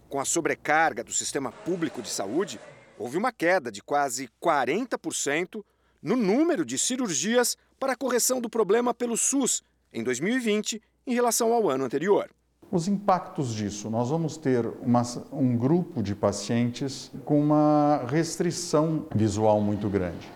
Com 0.07 0.19
a 0.19 0.25
sobrecarga 0.25 1.03
do 1.03 1.11
sistema 1.11 1.51
público 1.51 1.99
de 1.99 2.09
saúde, 2.09 2.59
houve 2.97 3.17
uma 3.17 3.31
queda 3.31 3.71
de 3.71 3.81
quase 3.81 4.29
40% 4.39 5.63
no 6.01 6.15
número 6.15 6.63
de 6.63 6.77
cirurgias 6.77 7.57
para 7.83 7.91
a 7.91 7.97
correção 7.97 8.39
do 8.39 8.49
problema 8.49 8.93
pelo 8.93 9.17
SUS 9.17 9.61
em 9.91 10.01
2020 10.05 10.81
em 11.05 11.13
relação 11.13 11.51
ao 11.51 11.69
ano 11.69 11.83
anterior. 11.83 12.29
Os 12.71 12.87
impactos 12.87 13.53
disso, 13.53 13.89
nós 13.89 14.09
vamos 14.09 14.37
ter 14.37 14.65
uma, 14.81 15.01
um 15.33 15.57
grupo 15.57 16.01
de 16.01 16.15
pacientes 16.15 17.11
com 17.25 17.37
uma 17.37 18.05
restrição 18.07 19.05
visual 19.13 19.59
muito 19.59 19.89
grande. 19.89 20.31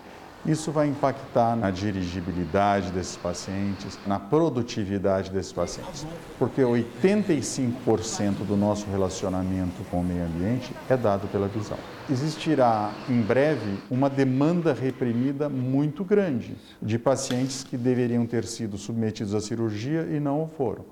Isso 0.46 0.70
vai 0.70 0.86
impactar 0.86 1.56
na 1.56 1.70
dirigibilidade 1.70 2.90
desses 2.92 3.16
pacientes, 3.16 3.98
na 4.06 4.18
produtividade 4.18 5.30
desses 5.30 5.52
pacientes, 5.52 6.06
porque 6.38 6.62
85% 6.62 8.46
do 8.46 8.56
nosso 8.56 8.88
relacionamento 8.88 9.82
com 9.90 10.00
o 10.00 10.04
meio 10.04 10.24
ambiente 10.24 10.72
é 10.88 10.96
dado 10.96 11.26
pela 11.28 11.48
visão. 11.48 11.76
Existirá 12.08 12.92
em 13.08 13.20
breve 13.20 13.78
uma 13.90 14.08
demanda 14.08 14.72
reprimida 14.72 15.48
muito 15.48 16.04
grande 16.04 16.56
de 16.80 16.98
pacientes 16.98 17.64
que 17.64 17.76
deveriam 17.76 18.24
ter 18.24 18.44
sido 18.44 18.78
submetidos 18.78 19.34
à 19.34 19.40
cirurgia 19.40 20.02
e 20.10 20.20
não 20.20 20.44
o 20.44 20.48
foram. 20.48 20.84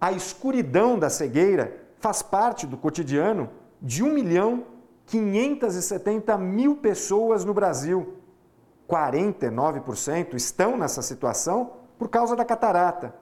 A 0.00 0.12
escuridão 0.12 0.98
da 0.98 1.10
cegueira 1.10 1.76
faz 2.00 2.22
parte 2.22 2.66
do 2.66 2.76
cotidiano 2.76 3.50
de 3.80 4.02
1 4.02 4.14
milhão 4.14 4.64
570 5.06 6.38
mil 6.38 6.76
pessoas 6.76 7.44
no 7.44 7.52
Brasil 7.52 8.21
49% 8.92 10.34
estão 10.34 10.76
nessa 10.76 11.00
situação 11.00 11.72
por 11.98 12.10
causa 12.10 12.36
da 12.36 12.44
catarata. 12.44 13.14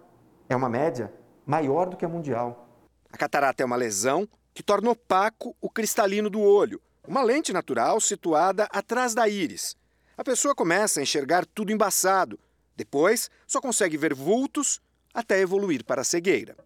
É 0.48 0.56
uma 0.56 0.68
média 0.68 1.14
maior 1.46 1.88
do 1.88 1.96
que 1.96 2.04
a 2.04 2.08
mundial. 2.08 2.68
A 3.12 3.16
catarata 3.16 3.62
é 3.62 3.66
uma 3.66 3.76
lesão 3.76 4.28
que 4.52 4.64
torna 4.64 4.90
opaco 4.90 5.54
o 5.60 5.70
cristalino 5.70 6.28
do 6.28 6.40
olho, 6.40 6.80
uma 7.06 7.22
lente 7.22 7.52
natural 7.52 8.00
situada 8.00 8.64
atrás 8.72 9.14
da 9.14 9.28
íris. 9.28 9.76
A 10.18 10.24
pessoa 10.24 10.56
começa 10.56 10.98
a 10.98 11.04
enxergar 11.04 11.46
tudo 11.46 11.70
embaçado, 11.70 12.36
depois 12.76 13.30
só 13.46 13.60
consegue 13.60 13.96
ver 13.96 14.12
vultos 14.12 14.80
até 15.14 15.38
evoluir 15.38 15.84
para 15.84 16.00
a 16.00 16.04
cegueira. 16.04 16.56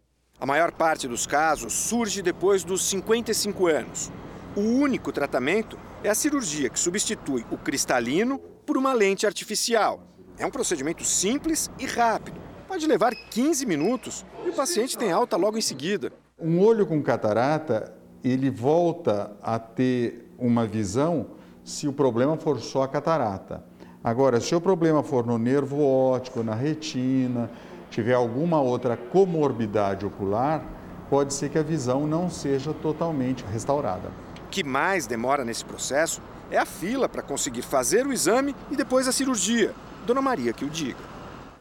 A 0.40 0.46
maior 0.46 0.72
parte 0.72 1.06
dos 1.06 1.26
casos 1.26 1.74
surge 1.74 2.22
depois 2.22 2.64
dos 2.64 2.88
55 2.88 3.66
anos. 3.66 4.10
O 4.56 4.60
único 4.60 5.12
tratamento 5.12 5.78
é 6.02 6.08
a 6.08 6.14
cirurgia 6.14 6.70
que 6.70 6.80
substitui 6.80 7.44
o 7.50 7.58
cristalino 7.58 8.53
por 8.64 8.76
uma 8.76 8.92
lente 8.92 9.26
artificial. 9.26 10.00
É 10.38 10.46
um 10.46 10.50
procedimento 10.50 11.04
simples 11.04 11.70
e 11.78 11.86
rápido. 11.86 12.40
Pode 12.66 12.86
levar 12.86 13.14
15 13.14 13.66
minutos 13.66 14.24
e 14.44 14.48
o 14.48 14.52
paciente 14.52 14.98
tem 14.98 15.12
alta 15.12 15.36
logo 15.36 15.56
em 15.56 15.60
seguida. 15.60 16.12
Um 16.38 16.60
olho 16.60 16.86
com 16.86 17.00
catarata, 17.02 17.94
ele 18.22 18.50
volta 18.50 19.36
a 19.42 19.58
ter 19.58 20.32
uma 20.38 20.66
visão 20.66 21.26
se 21.62 21.86
o 21.86 21.92
problema 21.92 22.36
for 22.36 22.60
só 22.60 22.82
a 22.82 22.88
catarata. 22.88 23.64
Agora, 24.02 24.40
se 24.40 24.54
o 24.54 24.60
problema 24.60 25.02
for 25.02 25.24
no 25.24 25.38
nervo 25.38 25.82
óptico, 25.82 26.42
na 26.42 26.54
retina, 26.54 27.50
tiver 27.90 28.14
alguma 28.14 28.60
outra 28.60 28.96
comorbidade 28.96 30.04
ocular, 30.04 30.62
pode 31.08 31.32
ser 31.32 31.48
que 31.48 31.58
a 31.58 31.62
visão 31.62 32.06
não 32.06 32.28
seja 32.28 32.74
totalmente 32.74 33.44
restaurada. 33.44 34.10
O 34.44 34.48
que 34.50 34.64
mais 34.64 35.06
demora 35.06 35.44
nesse 35.44 35.64
processo 35.64 36.20
é 36.54 36.58
a 36.58 36.64
fila 36.64 37.08
para 37.08 37.22
conseguir 37.22 37.62
fazer 37.62 38.06
o 38.06 38.12
exame 38.12 38.54
e 38.70 38.76
depois 38.76 39.08
a 39.08 39.12
cirurgia. 39.12 39.72
Dona 40.06 40.22
Maria 40.22 40.52
que 40.52 40.64
o 40.64 40.70
diga. 40.70 40.98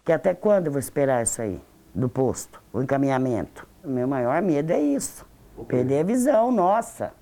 Que 0.05 0.11
até 0.11 0.33
quando 0.33 0.67
eu 0.67 0.71
vou 0.71 0.79
esperar 0.79 1.23
isso 1.23 1.41
aí? 1.41 1.59
Do 1.95 2.07
posto, 2.07 2.61
o 2.71 2.81
encaminhamento? 2.81 3.67
O 3.83 3.89
meu 3.89 4.07
maior 4.07 4.41
medo 4.41 4.71
é 4.71 4.79
isso. 4.79 5.25
Perder 5.67 6.01
a 6.01 6.03
visão, 6.03 6.51
nossa. 6.51 7.13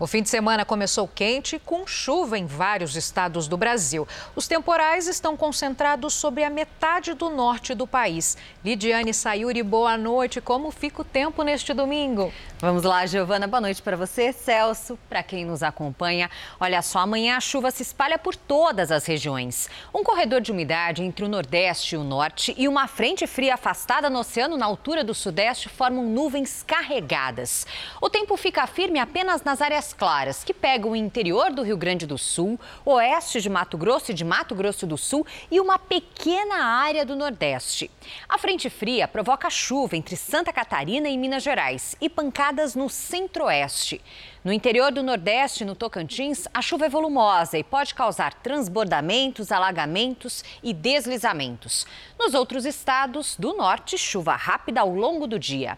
O 0.00 0.06
fim 0.06 0.22
de 0.22 0.28
semana 0.28 0.64
começou 0.64 1.08
quente, 1.08 1.58
com 1.58 1.84
chuva 1.84 2.38
em 2.38 2.46
vários 2.46 2.94
estados 2.94 3.48
do 3.48 3.56
Brasil. 3.56 4.06
Os 4.36 4.46
temporais 4.46 5.08
estão 5.08 5.36
concentrados 5.36 6.14
sobre 6.14 6.44
a 6.44 6.50
metade 6.50 7.14
do 7.14 7.28
norte 7.28 7.74
do 7.74 7.84
país. 7.84 8.36
Lidiane 8.64 9.12
Sayuri, 9.12 9.60
boa 9.60 9.98
noite. 9.98 10.40
Como 10.40 10.70
fica 10.70 11.02
o 11.02 11.04
tempo 11.04 11.42
neste 11.42 11.74
domingo? 11.74 12.32
Vamos 12.60 12.84
lá, 12.84 13.06
Giovana. 13.06 13.48
Boa 13.48 13.60
noite 13.60 13.82
para 13.82 13.96
você, 13.96 14.32
Celso, 14.32 14.96
para 15.08 15.20
quem 15.20 15.44
nos 15.44 15.64
acompanha. 15.64 16.30
Olha 16.60 16.80
só, 16.80 17.00
amanhã 17.00 17.36
a 17.36 17.40
chuva 17.40 17.72
se 17.72 17.82
espalha 17.82 18.18
por 18.18 18.36
todas 18.36 18.92
as 18.92 19.04
regiões. 19.04 19.68
Um 19.92 20.04
corredor 20.04 20.40
de 20.40 20.52
umidade 20.52 21.02
entre 21.02 21.24
o 21.24 21.28
Nordeste 21.28 21.96
e 21.96 21.98
o 21.98 22.04
Norte 22.04 22.54
e 22.56 22.68
uma 22.68 22.86
frente 22.86 23.26
fria 23.26 23.54
afastada 23.54 24.08
no 24.08 24.20
oceano 24.20 24.56
na 24.56 24.66
altura 24.66 25.02
do 25.02 25.12
Sudeste 25.12 25.68
formam 25.68 26.04
nuvens 26.04 26.62
carregadas. 26.64 27.66
O 28.00 28.08
tempo 28.08 28.36
fica 28.36 28.64
firme 28.68 29.00
apenas 29.00 29.42
nas 29.42 29.60
áreas 29.60 29.87
claras, 29.92 30.44
que 30.44 30.54
pegam 30.54 30.92
o 30.92 30.96
interior 30.96 31.52
do 31.52 31.62
Rio 31.62 31.76
Grande 31.76 32.06
do 32.06 32.16
Sul, 32.16 32.58
oeste 32.84 33.40
de 33.40 33.48
Mato 33.48 33.76
Grosso 33.76 34.10
e 34.10 34.14
de 34.14 34.24
Mato 34.24 34.54
Grosso 34.54 34.86
do 34.86 34.96
Sul 34.96 35.26
e 35.50 35.60
uma 35.60 35.78
pequena 35.78 36.64
área 36.64 37.04
do 37.04 37.16
Nordeste. 37.16 37.90
A 38.28 38.38
frente 38.38 38.70
fria 38.70 39.06
provoca 39.06 39.50
chuva 39.50 39.96
entre 39.96 40.16
Santa 40.16 40.52
Catarina 40.52 41.08
e 41.08 41.16
Minas 41.16 41.42
Gerais 41.42 41.96
e 42.00 42.08
pancadas 42.08 42.74
no 42.74 42.88
centro-oeste. 42.88 44.00
No 44.44 44.52
interior 44.52 44.92
do 44.92 45.02
Nordeste 45.02 45.64
no 45.64 45.74
Tocantins, 45.74 46.46
a 46.54 46.62
chuva 46.62 46.86
é 46.86 46.88
volumosa 46.88 47.58
e 47.58 47.64
pode 47.64 47.94
causar 47.94 48.34
transbordamentos, 48.34 49.52
alagamentos 49.52 50.44
e 50.62 50.72
deslizamentos. 50.72 51.86
Nos 52.18 52.34
outros 52.34 52.64
estados 52.64 53.36
do 53.36 53.54
norte, 53.54 53.98
chuva 53.98 54.36
rápida 54.36 54.80
ao 54.80 54.94
longo 54.94 55.26
do 55.26 55.38
dia. 55.38 55.76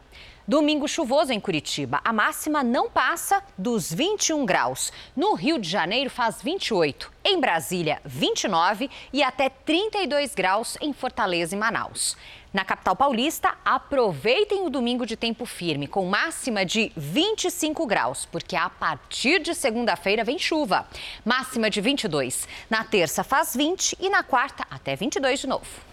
Domingo 0.51 0.89
chuvoso 0.89 1.33
em 1.33 1.39
Curitiba. 1.39 2.01
A 2.03 2.13
máxima 2.13 2.65
não 2.65 2.91
passa 2.91 3.41
dos 3.57 3.95
21 3.95 4.45
graus. 4.45 4.93
No 5.15 5.35
Rio 5.35 5.61
de 5.61 5.71
Janeiro 5.71 6.11
faz 6.11 6.43
28. 6.43 7.09
Em 7.25 7.39
Brasília, 7.39 8.01
29 8.05 8.91
e 9.13 9.23
até 9.23 9.49
32 9.49 10.35
graus 10.35 10.77
em 10.81 10.93
Fortaleza 10.93 11.55
e 11.55 11.59
Manaus. 11.59 12.17
Na 12.53 12.65
capital 12.65 12.97
paulista, 12.97 13.55
aproveitem 13.65 14.67
o 14.67 14.71
domingo 14.71 15.07
de 15.07 15.15
tempo 15.15 15.47
firme, 15.47 15.87
com 15.87 16.05
máxima 16.07 16.65
de 16.65 16.91
25 16.97 17.87
graus, 17.87 18.27
porque 18.27 18.57
a 18.57 18.69
partir 18.69 19.39
de 19.39 19.55
segunda-feira 19.55 20.25
vem 20.25 20.37
chuva. 20.37 20.85
Máxima 21.25 21.71
de 21.71 21.81
22. 21.81 22.49
Na 22.69 22.83
terça 22.83 23.23
faz 23.23 23.55
20 23.55 23.97
e 24.01 24.11
na 24.11 24.25
quarta 24.25 24.67
até 24.69 24.97
22 24.97 25.39
de 25.39 25.47
novo. 25.47 25.90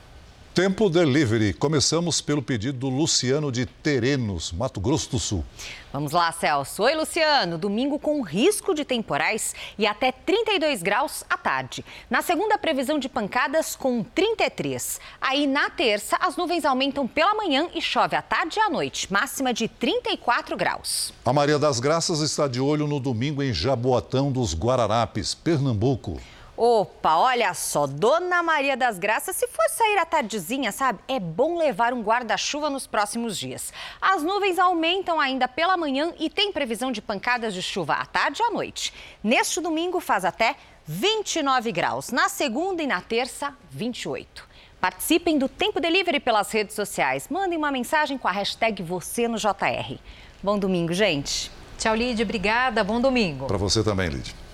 Tempo 0.58 0.90
Delivery. 0.90 1.54
Começamos 1.54 2.20
pelo 2.20 2.42
pedido 2.42 2.80
do 2.80 2.90
Luciano 2.90 3.52
de 3.52 3.68
Terenos, 3.68 4.52
Mato 4.52 4.80
Grosso 4.80 5.12
do 5.12 5.20
Sul. 5.20 5.46
Vamos 5.94 6.14
lá, 6.14 6.32
Celso. 6.32 6.82
Oi, 6.82 6.96
Luciano. 6.96 7.60
Domingo 7.60 8.00
com 8.00 8.24
risco 8.24 8.74
de 8.74 8.84
temporais 8.84 9.54
e 9.78 9.86
até 9.86 10.12
32 10.12 10.82
graus 10.82 11.24
à 11.30 11.38
tarde. 11.38 11.86
Na 12.10 12.24
segunda, 12.24 12.58
previsão 12.58 12.98
de 12.98 13.08
pancadas 13.08 13.76
com 13.76 14.04
33. 14.04 15.00
Aí, 15.22 15.46
na 15.46 15.70
terça, 15.70 16.18
as 16.20 16.36
nuvens 16.36 16.66
aumentam 16.66 17.08
pela 17.08 17.36
manhã 17.36 17.68
e 17.76 17.80
chove 17.80 18.16
à 18.16 18.22
tarde 18.24 18.58
e 18.58 18.60
à 18.60 18.68
noite. 18.68 19.14
Máxima 19.14 19.54
de 19.54 19.68
34 19.68 20.58
graus. 20.58 21.14
A 21.24 21.32
Maria 21.32 21.60
das 21.60 21.80
Graças 21.80 22.20
está 22.20 22.48
de 22.48 22.60
olho 22.60 22.88
no 22.88 23.00
domingo 23.00 23.44
em 23.44 23.54
Jaboatão 23.54 24.32
dos 24.32 24.56
Guararapes, 24.56 25.36
Pernambuco. 25.36 26.20
Opa, 26.58 27.18
olha 27.18 27.54
só, 27.54 27.86
Dona 27.86 28.42
Maria 28.42 28.76
das 28.76 28.98
Graças, 28.98 29.36
se 29.36 29.48
for 29.48 29.70
sair 29.70 30.00
à 30.00 30.06
tardezinha, 30.08 30.72
sabe, 30.72 30.98
é 31.08 31.20
bom 31.20 31.56
levar 31.56 31.94
um 31.94 32.02
guarda-chuva 32.02 32.68
nos 32.68 32.88
próximos 32.88 33.38
dias. 33.38 33.72
As 34.02 34.24
nuvens 34.24 34.58
aumentam 34.58 35.20
ainda 35.20 35.48
pela 35.48 35.78
manhã 35.78 36.12
e 36.20 36.32
tem 36.32 36.52
previsão 36.52 36.92
de 36.92 37.00
pancadas 37.00 37.54
de 37.54 37.62
chuva 37.62 37.94
à 37.94 38.08
tarde 38.08 38.42
e 38.42 38.46
à 38.46 38.50
noite. 38.50 38.92
Neste 39.24 39.62
domingo 39.62 40.00
faz 40.00 40.26
até 40.26 40.56
29 40.88 41.72
graus, 41.72 42.10
na 42.10 42.28
segunda 42.28 42.82
e 42.82 42.88
na 42.88 43.02
terça, 43.02 43.56
28. 43.70 44.44
Participem 44.82 45.38
do 45.38 45.48
Tempo 45.48 45.80
Delivery 45.80 46.20
pelas 46.20 46.52
redes 46.52 46.76
sociais. 46.76 47.28
Mandem 47.30 47.56
uma 47.56 47.70
mensagem 47.70 48.18
com 48.18 48.28
a 48.28 48.32
hashtag 48.32 48.82
você 48.82 49.28
no 49.28 49.38
JR. 49.38 50.00
Bom 50.42 50.58
domingo, 50.58 50.92
gente. 50.92 51.52
Tchau, 51.78 51.94
Lid. 51.94 52.24
Obrigada. 52.24 52.84
Bom 52.84 53.00
domingo. 53.00 53.46
Para 53.46 53.58
você 53.58 53.84
também, 53.84 54.10
Lid. 54.10 54.47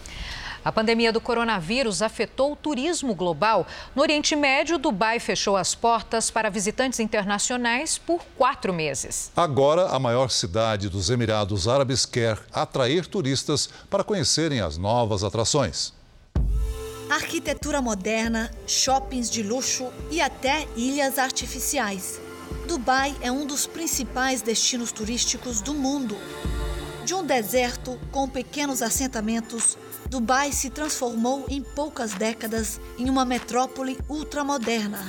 A 0.66 0.72
pandemia 0.72 1.12
do 1.12 1.20
coronavírus 1.20 2.02
afetou 2.02 2.54
o 2.54 2.56
turismo 2.56 3.14
global. 3.14 3.68
No 3.94 4.02
Oriente 4.02 4.34
Médio, 4.36 4.78
Dubai 4.78 5.20
fechou 5.20 5.58
as 5.58 5.76
portas 5.76 6.32
para 6.32 6.50
visitantes 6.50 7.02
internacionais 7.02 7.98
por 7.98 8.24
quatro 8.38 8.74
meses. 8.74 9.30
Agora, 9.36 9.88
a 9.88 10.00
maior 10.00 10.30
cidade 10.30 10.88
dos 10.88 11.10
Emirados 11.10 11.68
Árabes 11.68 12.06
quer 12.06 12.40
atrair 12.54 13.06
turistas 13.06 13.68
para 13.90 14.04
conhecerem 14.06 14.62
as 14.62 14.78
novas 14.78 15.24
atrações. 15.24 15.94
Arquitetura 17.10 17.82
moderna, 17.82 18.50
shoppings 18.66 19.30
de 19.30 19.44
luxo 19.44 19.92
e 20.10 20.22
até 20.22 20.66
ilhas 20.78 21.20
artificiais. 21.20 22.22
Dubai 22.66 23.14
é 23.22 23.30
um 23.30 23.46
dos 23.46 23.68
principais 23.68 24.42
destinos 24.42 24.94
turísticos 24.94 25.60
do 25.60 25.74
mundo. 25.74 26.18
De 27.04 27.14
um 27.14 27.24
deserto 27.24 28.00
com 28.12 28.30
pequenos 28.30 28.82
assentamentos, 28.82 29.78
Dubai 30.14 30.52
se 30.52 30.70
transformou 30.70 31.44
em 31.50 31.64
poucas 31.64 32.14
décadas 32.14 32.80
em 33.00 33.10
uma 33.10 33.26
metrópole 33.26 33.98
ultramoderna. 34.08 35.00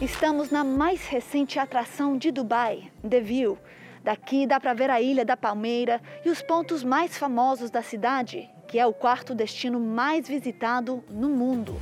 Estamos 0.00 0.48
na 0.48 0.62
mais 0.62 1.04
recente 1.06 1.58
atração 1.58 2.16
de 2.16 2.30
Dubai, 2.30 2.88
The 3.02 3.20
View. 3.20 3.58
Daqui 4.04 4.46
dá 4.46 4.60
para 4.60 4.74
ver 4.74 4.90
a 4.90 5.00
Ilha 5.00 5.24
da 5.24 5.36
Palmeira 5.36 6.00
e 6.24 6.30
os 6.30 6.40
pontos 6.40 6.84
mais 6.84 7.18
famosos 7.18 7.68
da 7.68 7.82
cidade, 7.82 8.48
que 8.68 8.78
é 8.78 8.86
o 8.86 8.92
quarto 8.92 9.34
destino 9.34 9.80
mais 9.80 10.28
visitado 10.28 11.02
no 11.10 11.28
mundo. 11.28 11.76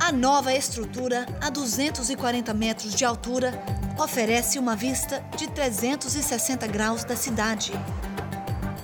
A 0.00 0.10
nova 0.10 0.52
estrutura, 0.52 1.26
a 1.40 1.48
240 1.48 2.52
metros 2.52 2.92
de 2.92 3.04
altura, 3.04 3.52
oferece 3.96 4.58
uma 4.58 4.74
vista 4.74 5.24
de 5.36 5.48
360 5.48 6.66
graus 6.66 7.04
da 7.04 7.14
cidade. 7.14 7.70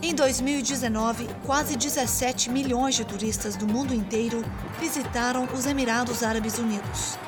Em 0.07 0.15
2019, 0.15 1.27
quase 1.47 1.79
17 1.79 2.51
milhões 2.51 2.95
de 2.95 3.07
turistas 3.07 3.57
do 3.57 3.67
mundo 3.67 3.95
inteiro 3.95 4.45
visitaram 4.79 5.49
os 5.55 5.65
Emirados 5.65 6.23
Árabes 6.23 6.59
Unidos. 6.59 7.19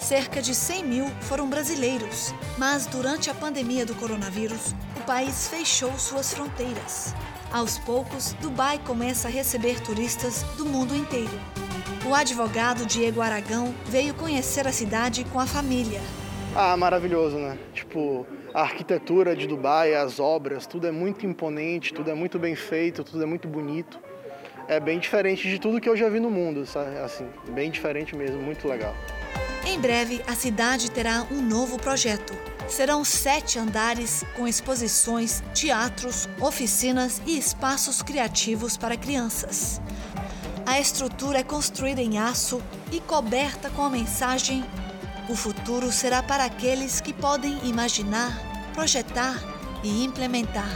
Cerca 0.00 0.40
de 0.40 0.54
100 0.54 0.82
mil 0.82 1.06
foram 1.20 1.46
brasileiros, 1.46 2.34
mas 2.56 2.86
durante 2.86 3.28
a 3.28 3.34
pandemia 3.34 3.84
do 3.84 3.94
coronavírus, 3.94 4.74
o 4.96 5.00
país 5.04 5.46
fechou 5.48 5.92
suas 5.98 6.32
fronteiras. 6.32 7.14
Aos 7.52 7.76
poucos, 7.76 8.32
Dubai 8.40 8.78
começa 8.78 9.28
a 9.28 9.30
receber 9.30 9.78
turistas 9.80 10.42
do 10.56 10.64
mundo 10.64 10.96
inteiro. 10.96 11.38
O 12.08 12.14
advogado 12.14 12.86
Diego 12.86 13.20
Aragão 13.20 13.74
veio 13.84 14.14
conhecer 14.14 14.66
a 14.66 14.72
cidade 14.72 15.22
com 15.24 15.38
a 15.38 15.46
família. 15.46 16.00
Ah, 16.56 16.78
maravilhoso, 16.78 17.36
né? 17.36 17.58
Tipo, 17.74 18.26
a 18.54 18.62
arquitetura 18.62 19.34
de 19.34 19.46
Dubai, 19.46 19.94
as 19.94 20.20
obras, 20.20 20.66
tudo 20.66 20.86
é 20.86 20.90
muito 20.90 21.26
imponente, 21.26 21.92
tudo 21.92 22.10
é 22.10 22.14
muito 22.14 22.38
bem 22.38 22.54
feito, 22.54 23.02
tudo 23.02 23.22
é 23.22 23.26
muito 23.26 23.48
bonito. 23.48 23.98
É 24.68 24.78
bem 24.78 24.98
diferente 24.98 25.48
de 25.48 25.58
tudo 25.58 25.80
que 25.80 25.88
eu 25.88 25.96
já 25.96 26.08
vi 26.08 26.20
no 26.20 26.30
mundo, 26.30 26.64
sabe? 26.66 26.96
Assim, 26.98 27.26
bem 27.50 27.70
diferente 27.70 28.14
mesmo, 28.14 28.40
muito 28.40 28.68
legal. 28.68 28.94
Em 29.66 29.80
breve, 29.80 30.22
a 30.26 30.34
cidade 30.34 30.90
terá 30.90 31.26
um 31.30 31.40
novo 31.40 31.78
projeto. 31.78 32.34
Serão 32.68 33.04
sete 33.04 33.58
andares 33.58 34.24
com 34.36 34.46
exposições, 34.46 35.42
teatros, 35.54 36.28
oficinas 36.40 37.20
e 37.26 37.38
espaços 37.38 38.02
criativos 38.02 38.76
para 38.76 38.96
crianças. 38.96 39.80
A 40.64 40.78
estrutura 40.78 41.40
é 41.40 41.42
construída 41.42 42.00
em 42.00 42.18
aço 42.18 42.62
e 42.92 43.00
coberta 43.00 43.68
com 43.70 43.82
a 43.82 43.90
mensagem: 43.90 44.64
O 45.30 45.36
futuro 45.36 45.92
será 45.92 46.20
para 46.20 46.44
aqueles 46.44 47.00
que 47.00 47.12
podem 47.12 47.56
imaginar, 47.64 48.32
projetar 48.74 49.36
e 49.84 50.04
implementar. 50.04 50.68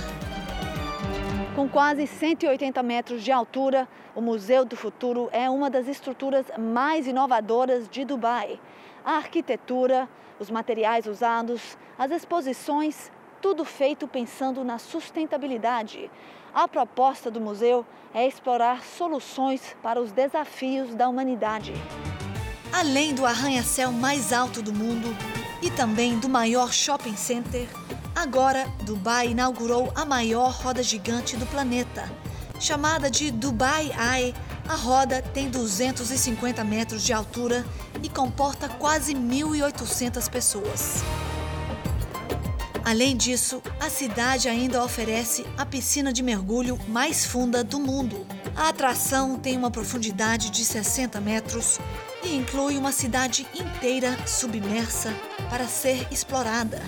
Com 1.56 1.68
quase 1.68 2.06
180 2.06 2.80
metros 2.84 3.24
de 3.24 3.32
altura, 3.32 3.88
o 4.14 4.20
Museu 4.20 4.64
do 4.64 4.76
Futuro 4.76 5.28
é 5.32 5.50
uma 5.50 5.68
das 5.68 5.88
estruturas 5.88 6.46
mais 6.56 7.08
inovadoras 7.08 7.88
de 7.88 8.04
Dubai. 8.04 8.60
A 9.04 9.16
arquitetura, 9.16 10.08
os 10.38 10.48
materiais 10.48 11.06
usados, 11.06 11.76
as 11.98 12.12
exposições, 12.12 13.10
tudo 13.42 13.64
feito 13.64 14.06
pensando 14.06 14.62
na 14.62 14.78
sustentabilidade. 14.78 16.08
A 16.54 16.68
proposta 16.68 17.32
do 17.32 17.40
museu 17.40 17.84
é 18.14 18.26
explorar 18.26 18.84
soluções 18.84 19.76
para 19.82 20.00
os 20.00 20.12
desafios 20.12 20.94
da 20.94 21.08
humanidade. 21.08 21.74
Além 22.72 23.14
do 23.14 23.24
arranha-céu 23.24 23.90
mais 23.92 24.32
alto 24.32 24.60
do 24.60 24.72
mundo 24.72 25.16
e 25.62 25.70
também 25.70 26.18
do 26.18 26.28
maior 26.28 26.72
shopping 26.72 27.16
center, 27.16 27.68
agora 28.14 28.66
Dubai 28.82 29.28
inaugurou 29.28 29.92
a 29.94 30.04
maior 30.04 30.52
roda 30.52 30.82
gigante 30.82 31.36
do 31.36 31.46
planeta. 31.46 32.10
Chamada 32.60 33.10
de 33.10 33.30
Dubai 33.30 33.90
Eye, 33.92 34.34
a 34.68 34.74
roda 34.74 35.22
tem 35.22 35.48
250 35.48 36.64
metros 36.64 37.02
de 37.02 37.12
altura 37.12 37.64
e 38.02 38.08
comporta 38.08 38.68
quase 38.68 39.14
1.800 39.14 40.28
pessoas. 40.30 41.02
Além 42.86 43.16
disso, 43.16 43.60
a 43.80 43.90
cidade 43.90 44.48
ainda 44.48 44.80
oferece 44.80 45.44
a 45.58 45.66
piscina 45.66 46.12
de 46.12 46.22
mergulho 46.22 46.78
mais 46.86 47.26
funda 47.26 47.64
do 47.64 47.80
mundo. 47.80 48.24
A 48.54 48.68
atração 48.68 49.36
tem 49.36 49.56
uma 49.56 49.72
profundidade 49.72 50.50
de 50.50 50.64
60 50.64 51.20
metros 51.20 51.80
e 52.22 52.36
inclui 52.36 52.78
uma 52.78 52.92
cidade 52.92 53.44
inteira 53.52 54.16
submersa 54.24 55.12
para 55.50 55.66
ser 55.66 56.06
explorada. 56.12 56.80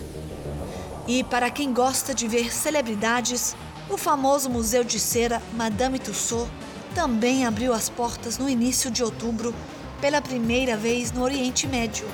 E 1.09 1.25
para 1.25 1.51
quem 1.51 1.73
gosta 1.73 2.15
de 2.15 2.29
ver 2.29 2.55
celebridades, 2.55 3.57
o 3.91 3.97
famoso 3.97 4.49
Museu 4.49 4.85
de 4.85 5.01
Cera 5.01 5.43
Madame 5.55 5.99
Tussauds 5.99 6.49
também 6.95 7.45
abriu 7.45 7.73
as 7.73 7.89
portas 7.89 8.39
no 8.39 8.49
início 8.49 8.89
de 8.89 9.03
outubro 9.03 9.53
pela 10.01 10.23
primeira 10.23 10.77
vez 10.77 11.11
no 11.11 11.25
Oriente 11.25 11.67
Médio. 11.67 12.07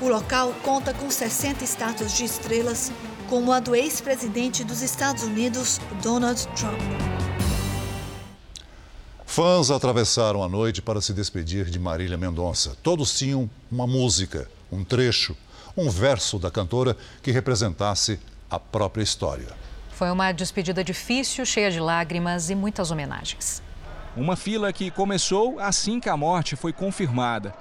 O 0.00 0.06
local 0.06 0.54
conta 0.62 0.94
com 0.94 1.10
60 1.10 1.64
estátuas 1.64 2.12
de 2.12 2.24
estrelas 2.24 2.92
como 3.28 3.52
a 3.52 3.60
do 3.60 3.74
ex-presidente 3.74 4.64
dos 4.64 4.82
Estados 4.82 5.22
Unidos, 5.22 5.80
Donald 6.02 6.46
Trump. 6.48 6.80
Fãs 9.26 9.70
atravessaram 9.70 10.42
a 10.44 10.48
noite 10.48 10.80
para 10.80 11.00
se 11.00 11.12
despedir 11.12 11.64
de 11.64 11.78
Marília 11.78 12.16
Mendonça. 12.16 12.76
Todos 12.82 13.18
tinham 13.18 13.50
uma 13.70 13.86
música, 13.86 14.48
um 14.70 14.84
trecho, 14.84 15.36
um 15.76 15.90
verso 15.90 16.38
da 16.38 16.50
cantora 16.50 16.96
que 17.22 17.32
representasse 17.32 18.20
a 18.48 18.60
própria 18.60 19.02
história. 19.02 19.48
Foi 19.90 20.10
uma 20.10 20.30
despedida 20.30 20.84
difícil, 20.84 21.44
cheia 21.44 21.70
de 21.70 21.80
lágrimas 21.80 22.50
e 22.50 22.54
muitas 22.54 22.90
homenagens. 22.90 23.62
Uma 24.16 24.36
fila 24.36 24.72
que 24.72 24.90
começou 24.90 25.58
assim 25.58 25.98
que 25.98 26.08
a 26.08 26.16
morte 26.16 26.54
foi 26.54 26.72
confirmada. 26.72 27.52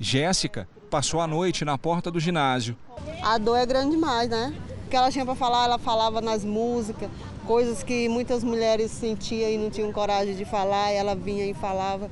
Jéssica 0.00 0.66
passou 0.90 1.20
a 1.20 1.26
noite 1.26 1.64
na 1.64 1.76
porta 1.76 2.10
do 2.10 2.18
ginásio. 2.18 2.76
A 3.22 3.36
dor 3.36 3.56
é 3.56 3.66
grande 3.66 3.90
demais, 3.90 4.30
né? 4.30 4.54
Que 4.88 4.96
ela 4.96 5.10
tinha 5.10 5.24
para 5.24 5.34
falar, 5.34 5.64
ela 5.64 5.78
falava 5.78 6.20
nas 6.20 6.44
músicas, 6.44 7.10
coisas 7.46 7.82
que 7.82 8.08
muitas 8.08 8.42
mulheres 8.42 8.90
sentiam 8.90 9.50
e 9.50 9.58
não 9.58 9.70
tinham 9.70 9.92
coragem 9.92 10.34
de 10.34 10.44
falar, 10.44 10.92
e 10.92 10.96
ela 10.96 11.14
vinha 11.14 11.44
e 11.44 11.52
falava. 11.52 12.10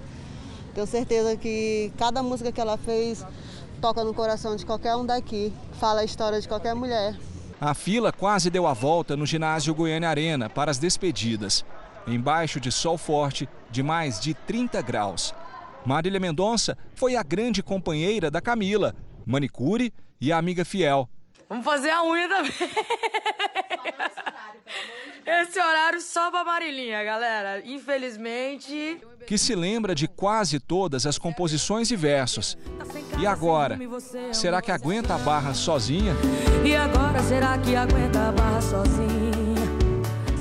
Tenho 0.74 0.86
certeza 0.86 1.36
que 1.36 1.90
cada 1.96 2.22
música 2.22 2.52
que 2.52 2.60
ela 2.60 2.76
fez 2.76 3.24
toca 3.80 4.04
no 4.04 4.12
coração 4.12 4.56
de 4.56 4.66
qualquer 4.66 4.94
um 4.94 5.06
daqui, 5.06 5.52
fala 5.80 6.00
a 6.00 6.04
história 6.04 6.40
de 6.40 6.46
qualquer 6.46 6.74
mulher. 6.74 7.16
A 7.58 7.72
fila 7.72 8.12
quase 8.12 8.50
deu 8.50 8.66
a 8.66 8.74
volta 8.74 9.16
no 9.16 9.24
ginásio 9.24 9.74
Goiânia 9.74 10.10
Arena 10.10 10.50
para 10.50 10.70
as 10.70 10.76
despedidas, 10.76 11.64
embaixo 12.06 12.60
de 12.60 12.70
sol 12.70 12.98
forte 12.98 13.48
de 13.70 13.82
mais 13.82 14.20
de 14.20 14.34
30 14.34 14.82
graus. 14.82 15.34
Marília 15.84 16.20
Mendonça 16.20 16.76
foi 16.94 17.16
a 17.16 17.22
grande 17.22 17.62
companheira 17.62 18.30
da 18.30 18.40
Camila, 18.40 18.94
manicure 19.24 19.92
e 20.20 20.30
amiga 20.30 20.64
fiel. 20.64 21.08
Vamos 21.48 21.64
fazer 21.64 21.90
a 21.90 22.02
unha 22.02 22.28
também. 22.28 22.52
Esse 25.24 25.58
horário 25.58 26.00
só 26.00 26.30
pra 26.30 26.44
Marilinha, 26.44 27.02
galera. 27.02 27.62
Infelizmente. 27.64 29.00
Que 29.26 29.36
se 29.36 29.54
lembra 29.54 29.94
de 29.94 30.06
quase 30.06 30.60
todas 30.60 31.06
as 31.06 31.18
composições 31.18 31.90
e 31.90 31.96
versos. 31.96 32.56
E 33.18 33.26
agora? 33.26 33.78
Será 34.32 34.62
que 34.62 34.70
aguenta 34.70 35.14
a 35.14 35.18
barra 35.18 35.54
sozinha? 35.54 36.14
E 36.64 36.74
agora, 36.76 37.22
será 37.22 37.58
que 37.58 37.74
aguenta 37.74 38.28
a 38.28 38.32
barra 38.32 38.60
sozinha? 38.60 39.36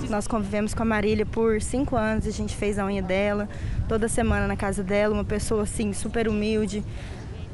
Nós 0.10 0.28
convivemos 0.28 0.74
com 0.74 0.84
a 0.84 0.86
Marília 0.86 1.26
por 1.26 1.62
cinco 1.62 1.98
anos, 1.98 2.26
a 2.26 2.32
gente 2.32 2.56
fez 2.56 2.80
a 2.80 2.86
unha 2.86 3.02
dela, 3.02 3.50
toda 3.90 4.08
semana 4.08 4.48
na 4.48 4.56
casa 4.56 4.82
dela, 4.82 5.14
uma 5.14 5.26
pessoa 5.26 5.64
assim, 5.64 5.92
super 5.92 6.30
humilde, 6.30 6.86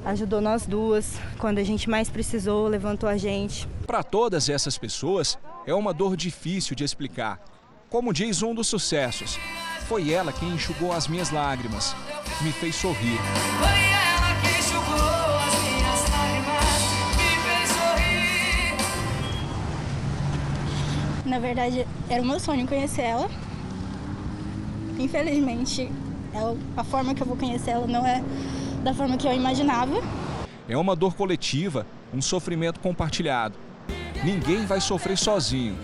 ajudou 0.05 0.41
nós 0.41 0.65
duas 0.65 1.19
quando 1.37 1.57
a 1.59 1.63
gente 1.63 1.89
mais 1.89 2.09
precisou, 2.09 2.67
levantou 2.67 3.07
a 3.07 3.17
gente. 3.17 3.67
Para 3.85 4.03
todas 4.03 4.49
essas 4.49 4.77
pessoas, 4.77 5.37
é 5.65 5.73
uma 5.73 5.93
dor 5.93 6.15
difícil 6.15 6.75
de 6.75 6.83
explicar. 6.83 7.39
Como 7.89 8.13
diz 8.13 8.41
um 8.41 8.55
dos 8.55 8.67
sucessos, 8.67 9.37
foi 9.87 10.11
ela 10.11 10.31
quem 10.31 10.49
enxugou 10.49 10.91
as 10.93 11.07
minhas 11.07 11.29
lágrimas, 11.31 11.95
me 12.41 12.51
fez 12.51 12.75
sorrir. 12.75 13.17
Foi 13.59 13.67
ela 13.67 14.41
quem 14.41 14.59
enxugou 14.59 14.95
as 15.37 15.55
minhas 15.61 16.09
lágrimas, 16.09 16.73
me 17.17 17.35
fez 17.43 17.69
sorrir. 21.23 21.29
Na 21.29 21.39
verdade, 21.39 21.85
era 22.09 22.21
o 22.21 22.25
meu 22.25 22.39
sonho 22.39 22.67
conhecer 22.67 23.01
ela. 23.01 23.29
Infelizmente, 24.97 25.91
É 26.33 26.39
a 26.77 26.83
forma 26.83 27.13
que 27.13 27.21
eu 27.21 27.27
vou 27.27 27.35
conhecer 27.35 27.71
ela 27.71 27.85
não 27.85 28.07
é 28.07 28.23
da 28.81 28.93
forma 28.93 29.17
que 29.17 29.27
eu 29.27 29.33
imaginava. 29.33 30.01
É 30.67 30.77
uma 30.77 30.95
dor 30.95 31.15
coletiva, 31.15 31.85
um 32.13 32.21
sofrimento 32.21 32.79
compartilhado. 32.79 33.57
Ninguém 34.23 34.65
vai 34.65 34.79
sofrer 34.79 35.17
sozinho. 35.17 35.77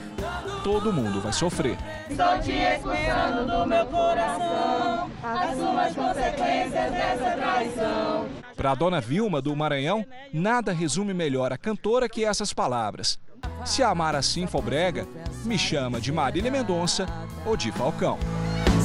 Todo 0.63 0.93
mundo 0.93 1.21
vai 1.21 1.33
sofrer. 1.33 1.77
Estou 2.09 2.39
te 2.39 2.51
expulsando 2.51 3.45
do 3.45 3.65
meu 3.65 3.85
coração. 3.87 5.09
Assuma 5.23 5.83
as 5.83 5.95
consequências 5.95 6.91
dessa 6.91 7.31
traição. 7.31 8.25
Para 8.55 8.71
a 8.71 8.75
dona 8.75 9.01
Vilma 9.01 9.41
do 9.41 9.55
Maranhão, 9.55 10.05
nada 10.33 10.71
resume 10.71 11.13
melhor 11.13 11.51
a 11.51 11.57
cantora 11.57 12.07
que 12.09 12.23
essas 12.23 12.53
palavras. 12.53 13.19
Se 13.65 13.81
amar 13.81 14.15
assim 14.15 14.45
for 14.45 14.61
brega, 14.61 15.07
me 15.45 15.57
chama 15.57 15.99
de 15.99 16.11
Marília 16.11 16.51
Mendonça 16.51 17.05
ou 17.45 17.57
de 17.57 17.71
Falcão. 17.71 18.17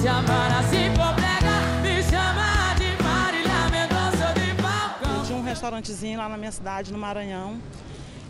Se 0.01 0.09
amar 0.09 0.51
assim 0.61 0.95
for 0.95 1.15
brega, 1.15 1.32
restaurantezinho 5.53 6.19
lá 6.19 6.29
na 6.29 6.37
minha 6.37 6.51
cidade, 6.51 6.93
no 6.93 6.99
Maranhão. 6.99 7.61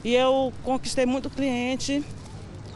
E 0.05 0.15
eu 0.15 0.53
conquistei 0.65 1.07
muito 1.07 1.31
cliente 1.31 2.05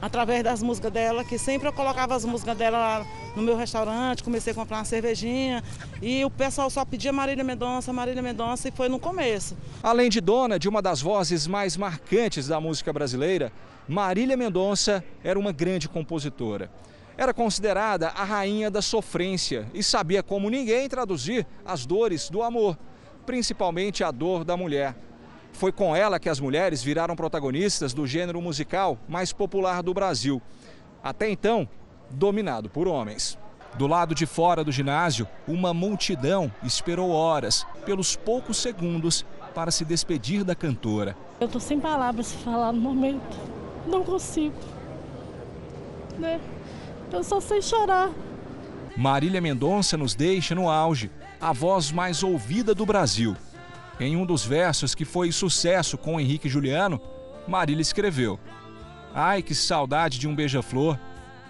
através 0.00 0.44
das 0.44 0.62
músicas 0.62 0.92
dela, 0.92 1.24
que 1.24 1.36
sempre 1.36 1.68
eu 1.68 1.72
colocava 1.72 2.14
as 2.14 2.24
músicas 2.24 2.56
dela 2.56 2.78
lá 2.78 3.06
no 3.34 3.42
meu 3.42 3.56
restaurante, 3.56 4.22
comecei 4.22 4.52
a 4.52 4.54
comprar 4.54 4.78
uma 4.78 4.84
cervejinha 4.84 5.62
e 6.00 6.24
o 6.24 6.30
pessoal 6.30 6.70
só 6.70 6.84
pedia 6.84 7.12
Marília 7.12 7.42
Mendonça, 7.42 7.92
Marília 7.92 8.22
Mendonça 8.22 8.68
e 8.68 8.70
foi 8.70 8.88
no 8.88 8.98
começo. 8.98 9.56
Além 9.82 10.08
de 10.08 10.20
dona 10.20 10.58
de 10.58 10.68
uma 10.68 10.80
das 10.80 11.02
vozes 11.02 11.46
mais 11.46 11.76
marcantes 11.76 12.46
da 12.46 12.60
música 12.60 12.92
brasileira, 12.92 13.52
Marília 13.88 14.36
Mendonça 14.36 15.04
era 15.24 15.38
uma 15.38 15.52
grande 15.52 15.88
compositora. 15.88 16.70
Era 17.18 17.34
considerada 17.34 18.08
a 18.08 18.24
rainha 18.24 18.70
da 18.70 18.82
sofrência 18.82 19.66
e 19.74 19.82
sabia 19.82 20.22
como 20.22 20.50
ninguém 20.50 20.88
traduzir 20.88 21.46
as 21.64 21.84
dores 21.84 22.30
do 22.30 22.42
amor, 22.42 22.78
principalmente 23.26 24.04
a 24.04 24.10
dor 24.10 24.44
da 24.44 24.56
mulher. 24.56 24.94
Foi 25.52 25.72
com 25.72 25.96
ela 25.96 26.20
que 26.20 26.28
as 26.28 26.38
mulheres 26.38 26.82
viraram 26.82 27.16
protagonistas 27.16 27.92
do 27.92 28.06
gênero 28.06 28.40
musical 28.40 28.96
mais 29.08 29.32
popular 29.32 29.82
do 29.82 29.92
Brasil. 29.92 30.40
Até 31.02 31.28
então, 31.28 31.68
dominado 32.10 32.70
por 32.70 32.86
homens. 32.86 33.38
Do 33.76 33.86
lado 33.86 34.14
de 34.14 34.24
fora 34.24 34.64
do 34.64 34.72
ginásio, 34.72 35.28
uma 35.46 35.74
multidão 35.74 36.50
esperou 36.62 37.10
horas, 37.10 37.66
pelos 37.84 38.16
poucos 38.16 38.56
segundos, 38.56 39.24
para 39.54 39.70
se 39.70 39.84
despedir 39.84 40.44
da 40.44 40.54
cantora. 40.54 41.16
Eu 41.40 41.48
tô 41.48 41.60
sem 41.60 41.80
palavras 41.80 42.32
para 42.32 42.52
falar 42.52 42.72
no 42.72 42.80
momento. 42.80 43.36
Não 43.86 44.02
consigo. 44.02 44.54
Né? 46.18 46.40
Eu 47.12 47.22
só 47.22 47.40
sei 47.40 47.60
chorar. 47.60 48.10
Marília 48.96 49.40
Mendonça 49.40 49.96
nos 49.96 50.14
deixa 50.14 50.54
no 50.54 50.70
auge, 50.70 51.10
a 51.40 51.52
voz 51.52 51.92
mais 51.92 52.22
ouvida 52.22 52.74
do 52.74 52.86
Brasil. 52.86 53.36
Em 53.98 54.16
um 54.16 54.26
dos 54.26 54.44
versos 54.44 54.94
que 54.94 55.04
foi 55.04 55.32
sucesso 55.32 55.96
com 55.96 56.20
Henrique 56.20 56.48
Juliano, 56.48 57.00
Marília 57.48 57.82
escreveu: 57.82 58.38
Ai, 59.14 59.42
que 59.42 59.54
saudade 59.54 60.18
de 60.18 60.28
um 60.28 60.34
beija-flor, 60.34 60.98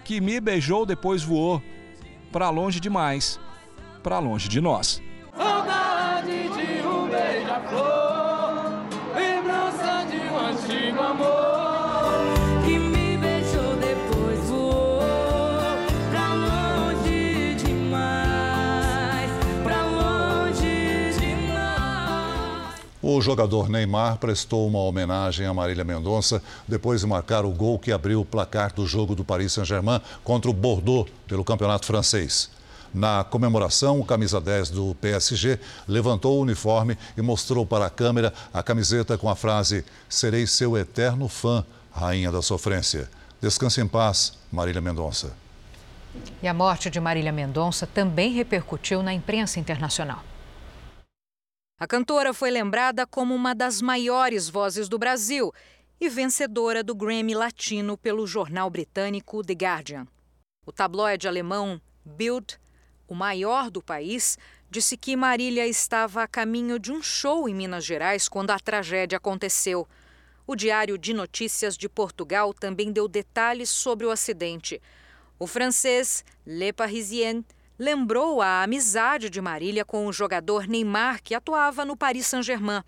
que 0.04 0.20
me 0.20 0.40
beijou 0.40 0.86
depois 0.86 1.22
voou, 1.22 1.62
para 2.30 2.50
longe 2.50 2.78
demais, 2.78 3.40
para 4.02 4.18
longe 4.18 4.48
de 4.48 4.60
nós. 4.60 5.02
Saudade 5.36 6.30
de 6.30 6.86
um 6.86 7.08
beija-flor, 7.08 8.82
lembrança 9.14 10.06
de 10.08 10.16
um 10.18 10.38
antigo 10.38 11.02
amor 11.02 11.65
O 23.08 23.22
jogador 23.22 23.68
Neymar 23.68 24.18
prestou 24.18 24.66
uma 24.66 24.80
homenagem 24.80 25.46
a 25.46 25.54
Marília 25.54 25.84
Mendonça 25.84 26.42
depois 26.66 27.02
de 27.02 27.06
marcar 27.06 27.44
o 27.44 27.52
gol 27.52 27.78
que 27.78 27.92
abriu 27.92 28.20
o 28.20 28.24
placar 28.24 28.74
do 28.74 28.84
jogo 28.84 29.14
do 29.14 29.24
Paris 29.24 29.52
Saint-Germain 29.52 30.00
contra 30.24 30.50
o 30.50 30.52
Bordeaux 30.52 31.08
pelo 31.28 31.44
Campeonato 31.44 31.86
Francês. 31.86 32.50
Na 32.92 33.22
comemoração, 33.22 34.00
o 34.00 34.04
camisa 34.04 34.40
10 34.40 34.70
do 34.70 34.96
PSG 34.96 35.60
levantou 35.86 36.36
o 36.36 36.42
uniforme 36.42 36.98
e 37.16 37.22
mostrou 37.22 37.64
para 37.64 37.86
a 37.86 37.90
câmera 37.90 38.34
a 38.52 38.60
camiseta 38.60 39.16
com 39.16 39.28
a 39.28 39.36
frase: 39.36 39.84
Serei 40.08 40.44
seu 40.44 40.76
eterno 40.76 41.28
fã, 41.28 41.64
rainha 41.92 42.32
da 42.32 42.42
sofrência. 42.42 43.08
Descanse 43.40 43.80
em 43.80 43.86
paz, 43.86 44.32
Marília 44.50 44.80
Mendonça. 44.80 45.32
E 46.42 46.48
a 46.48 46.52
morte 46.52 46.90
de 46.90 46.98
Marília 46.98 47.30
Mendonça 47.30 47.86
também 47.86 48.32
repercutiu 48.32 49.00
na 49.00 49.14
imprensa 49.14 49.60
internacional. 49.60 50.24
A 51.78 51.86
cantora 51.86 52.32
foi 52.32 52.50
lembrada 52.50 53.06
como 53.06 53.34
uma 53.34 53.54
das 53.54 53.82
maiores 53.82 54.48
vozes 54.48 54.88
do 54.88 54.98
Brasil 54.98 55.52
e 56.00 56.08
vencedora 56.08 56.82
do 56.82 56.94
Grammy 56.94 57.34
Latino 57.34 57.98
pelo 57.98 58.26
jornal 58.26 58.70
britânico 58.70 59.44
The 59.44 59.52
Guardian. 59.52 60.06
O 60.64 60.72
tabloide 60.72 61.28
alemão 61.28 61.78
Bild, 62.02 62.58
o 63.06 63.14
maior 63.14 63.70
do 63.70 63.82
país, 63.82 64.38
disse 64.70 64.96
que 64.96 65.14
Marília 65.14 65.66
estava 65.66 66.22
a 66.22 66.26
caminho 66.26 66.78
de 66.78 66.90
um 66.90 67.02
show 67.02 67.46
em 67.46 67.54
Minas 67.54 67.84
Gerais 67.84 68.26
quando 68.26 68.52
a 68.52 68.58
tragédia 68.58 69.18
aconteceu. 69.18 69.86
O 70.46 70.56
Diário 70.56 70.96
de 70.96 71.12
Notícias 71.12 71.76
de 71.76 71.90
Portugal 71.90 72.54
também 72.54 72.90
deu 72.90 73.06
detalhes 73.06 73.68
sobre 73.68 74.06
o 74.06 74.10
acidente. 74.10 74.80
O 75.38 75.46
francês 75.46 76.24
Le 76.46 76.72
Parisien 76.72 77.44
lembrou 77.78 78.40
a 78.40 78.62
amizade 78.62 79.28
de 79.28 79.40
Marília 79.40 79.84
com 79.84 80.06
o 80.06 80.12
jogador 80.12 80.66
Neymar, 80.66 81.22
que 81.22 81.34
atuava 81.34 81.84
no 81.84 81.96
Paris 81.96 82.26
Saint-Germain. 82.26 82.82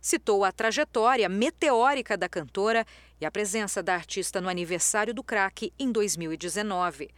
Citou 0.00 0.44
a 0.44 0.52
trajetória 0.52 1.28
meteórica 1.28 2.16
da 2.16 2.28
cantora 2.28 2.84
e 3.20 3.26
a 3.26 3.30
presença 3.30 3.82
da 3.82 3.94
artista 3.94 4.40
no 4.40 4.48
aniversário 4.48 5.14
do 5.14 5.22
craque 5.22 5.72
em 5.78 5.92
2019. 5.92 7.10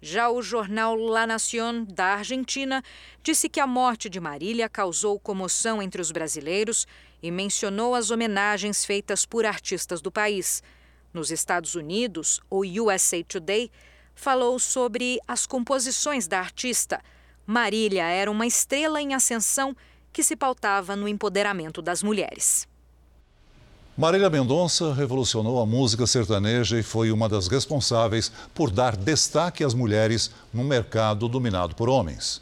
Já 0.00 0.30
o 0.30 0.42
jornal 0.42 0.96
La 0.96 1.26
Nación 1.26 1.84
da 1.84 2.14
Argentina 2.14 2.82
disse 3.22 3.48
que 3.48 3.60
a 3.60 3.66
morte 3.66 4.08
de 4.08 4.18
Marília 4.18 4.68
causou 4.68 5.20
comoção 5.20 5.80
entre 5.80 6.00
os 6.00 6.10
brasileiros 6.10 6.88
e 7.22 7.30
mencionou 7.30 7.94
as 7.94 8.10
homenagens 8.10 8.84
feitas 8.84 9.24
por 9.24 9.46
artistas 9.46 10.00
do 10.00 10.10
país. 10.10 10.60
Nos 11.12 11.30
Estados 11.30 11.76
Unidos, 11.76 12.40
o 12.50 12.62
USA 12.62 13.22
Today 13.22 13.70
falou 14.14 14.58
sobre 14.58 15.18
as 15.26 15.46
composições 15.46 16.26
da 16.26 16.38
artista. 16.38 17.00
Marília 17.46 18.04
era 18.04 18.30
uma 18.30 18.46
estrela 18.46 19.00
em 19.00 19.14
ascensão 19.14 19.76
que 20.12 20.22
se 20.22 20.36
pautava 20.36 20.94
no 20.94 21.08
empoderamento 21.08 21.80
das 21.80 22.02
mulheres. 22.02 22.68
Marília 23.96 24.30
Mendonça 24.30 24.94
revolucionou 24.94 25.60
a 25.60 25.66
música 25.66 26.06
sertaneja 26.06 26.78
e 26.78 26.82
foi 26.82 27.12
uma 27.12 27.28
das 27.28 27.46
responsáveis 27.46 28.32
por 28.54 28.70
dar 28.70 28.96
destaque 28.96 29.62
às 29.62 29.74
mulheres 29.74 30.30
num 30.52 30.64
mercado 30.64 31.28
dominado 31.28 31.74
por 31.74 31.88
homens. 31.88 32.40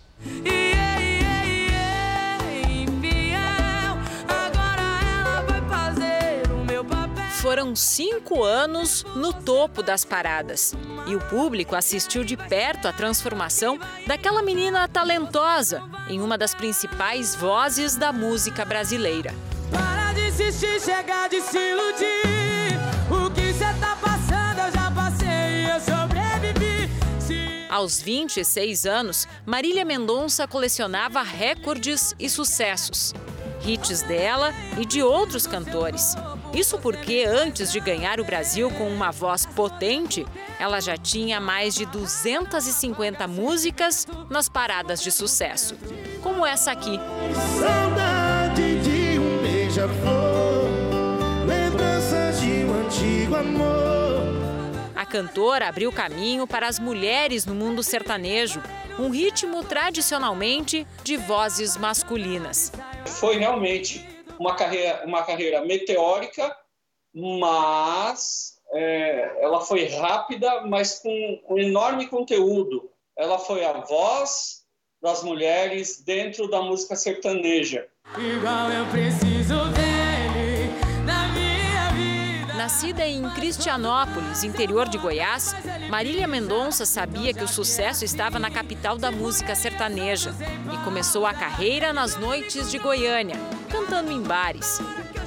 Foram 7.41 7.75
cinco 7.75 8.45
anos 8.45 9.03
no 9.17 9.33
topo 9.33 9.83
das 9.83 10.05
paradas. 10.05 10.75
E 11.07 11.17
o 11.17 11.21
público 11.21 11.75
assistiu 11.75 12.23
de 12.23 12.37
perto 12.37 12.87
a 12.87 12.93
transformação 12.93 13.79
daquela 14.07 14.43
menina 14.43 14.87
talentosa 14.87 15.83
em 16.07 16.21
uma 16.21 16.37
das 16.37 16.55
principais 16.55 17.35
vozes 17.35 17.97
da 17.97 18.13
música 18.13 18.63
brasileira. 18.63 19.35
Para 19.73 20.13
de 20.13 20.29
insistir, 20.29 20.79
chega 20.83 21.29
de 21.29 21.41
se 21.41 21.57
iludir. 21.57 22.79
O 23.11 23.31
que 23.31 23.55
cê 23.55 23.73
tá 23.81 23.97
passando, 23.97 24.59
eu 24.67 24.73
já 24.73 24.91
passei 24.91 25.65
e 25.65 25.71
eu 25.71 25.81
sobrevivi. 25.81 26.91
Se... 27.19 27.67
Aos 27.71 28.03
26 28.03 28.85
anos, 28.85 29.27
Marília 29.47 29.87
Mendonça 29.87 30.47
colecionava 30.47 31.23
recordes 31.23 32.15
e 32.19 32.29
sucessos. 32.29 33.15
Hits 33.65 34.03
dela 34.03 34.53
e 34.79 34.85
de 34.85 35.03
outros 35.03 35.47
cantores. 35.47 36.15
Isso 36.53 36.79
porque, 36.79 37.25
antes 37.27 37.71
de 37.71 37.79
ganhar 37.79 38.21
o 38.21 38.25
Brasil 38.25 38.71
com 38.73 38.89
uma 38.89 39.13
voz 39.13 39.47
potente, 39.47 40.27
ela 40.59 40.81
já 40.81 40.97
tinha 40.97 41.41
mais 41.41 41.75
de 41.75 41.87
250 41.87 43.27
músicas 43.29 44.07
nas 44.29 44.49
paradas 44.49 45.01
de 45.01 45.13
sucesso. 45.13 45.77
Como 46.23 46.45
essa 46.45 46.73
aqui. 46.73 46.99
Saudade 47.59 48.81
de 48.81 49.19
um 49.19 49.39
beija-flor, 49.43 50.67
lembranças 51.47 52.41
de 52.41 52.65
um 52.65 52.85
antigo 52.85 53.37
amor. 53.37 53.71
A 54.97 55.07
cantora 55.07 55.69
abriu 55.69 55.93
caminho 55.93 56.49
para 56.49 56.67
as 56.67 56.81
mulheres 56.81 57.47
no 57.47 57.55
mundo 57.55 57.83
sertanejo, 57.83 58.61
um 58.99 59.09
ritmo 59.09 59.63
tradicionalmente 59.63 60.85
de 61.05 61.17
vozes 61.17 61.77
masculinas. 61.77 62.73
Foi 63.07 63.39
realmente 63.39 64.05
uma 64.41 64.55
carreira, 64.55 65.03
uma 65.05 65.23
carreira 65.23 65.63
meteórica, 65.63 66.57
mas 67.15 68.59
é, 68.73 69.37
ela 69.43 69.61
foi 69.61 69.85
rápida, 69.85 70.63
mas 70.63 70.99
com 71.01 71.41
um 71.51 71.59
enorme 71.59 72.07
conteúdo. 72.07 72.91
Ela 73.19 73.39
foi 73.39 73.63
a 73.67 73.73
voz 73.73 74.63
das 75.03 75.23
mulheres 75.23 76.03
dentro 76.03 76.49
da 76.49 76.63
música 76.63 76.97
sertaneja. 76.97 77.87
Igual 78.17 78.71
eu 78.71 78.87
preciso 78.87 79.67
dele 79.75 80.71
na 81.05 81.29
minha 81.29 81.91
vida. 81.93 82.55
Nascida 82.55 83.07
em 83.07 83.29
Cristianópolis, 83.35 84.43
interior 84.43 84.89
de 84.89 84.97
Goiás, 84.97 85.55
Marília 85.91 86.27
Mendonça 86.27 86.87
sabia 86.87 87.35
que 87.35 87.45
o 87.45 87.49
sucesso 87.49 88.07
estava 88.07 88.39
na 88.39 88.51
capital 88.51 88.97
da 88.97 89.11
música 89.11 89.55
sertaneja 89.55 90.35
e 90.73 90.83
começou 90.83 91.27
a 91.27 91.35
carreira 91.35 91.93
nas 91.93 92.17
noites 92.17 92.71
de 92.71 92.79
Goiânia, 92.79 93.37
cantando 93.71 94.11
em 94.11 94.21
bares. 94.21 94.79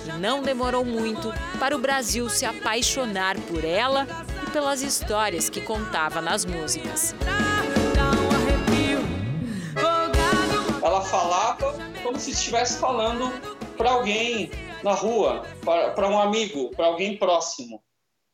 E 0.06 0.12
não 0.20 0.41
demorou 0.41 0.84
muito 0.84 1.34
para 1.60 1.76
o 1.76 1.80
Brasil 1.80 2.30
se 2.30 2.46
apaixonar 2.46 3.39
por 3.41 3.64
ela 3.64 4.06
e 4.46 4.52
pelas 4.52 4.82
histórias 4.82 5.50
que 5.50 5.62
contava 5.62 6.22
nas 6.22 6.46
músicas. 6.46 7.16
Ela 10.84 11.02
falava 11.02 11.74
como 12.04 12.20
se 12.20 12.32
estivesse 12.32 12.78
falando 12.78 13.32
para 13.78 13.91
alguém 13.91 14.52
na 14.84 14.91
rua, 14.91 15.44
para 15.64 16.08
um 16.10 16.20
amigo, 16.20 16.70
para 16.76 16.88
alguém 16.88 17.18
próximo. 17.18 17.82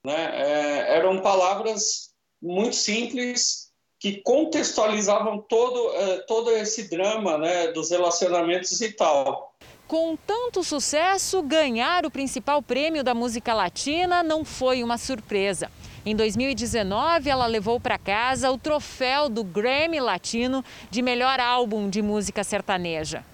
Né? 0.06 0.32
É, 0.34 0.98
eram 0.98 1.22
palavras 1.22 2.10
muito 2.42 2.76
simples 2.76 3.70
que 4.00 4.22
contextualizavam 4.24 5.40
todo, 5.48 5.94
é, 5.94 6.18
todo 6.20 6.52
esse 6.52 6.90
drama 6.90 7.38
né, 7.38 7.68
dos 7.68 7.92
relacionamentos 7.92 8.80
e 8.82 8.94
tal. 8.94 9.49
Com 9.90 10.16
tanto 10.16 10.64
sucesso, 10.64 11.42
ganhar 11.42 12.06
o 12.06 12.12
principal 12.12 12.62
prêmio 12.62 13.04
da 13.04 13.16
música 13.16 13.56
latina 13.56 14.22
não 14.22 14.46
foi 14.46 14.84
uma 14.84 15.00
surpresa. 15.00 15.72
Em 16.06 16.16
2019, 16.16 17.28
ela 17.28 17.48
levou 17.48 17.80
para 17.80 17.98
casa 17.98 18.52
o 18.52 18.58
troféu 18.60 19.28
do 19.28 19.44
Grammy 19.44 20.00
Latino 20.00 20.64
de 20.92 21.02
melhor 21.02 21.40
álbum 21.40 21.90
de 21.90 22.04
música 22.04 22.44
sertaneja. 22.44 23.26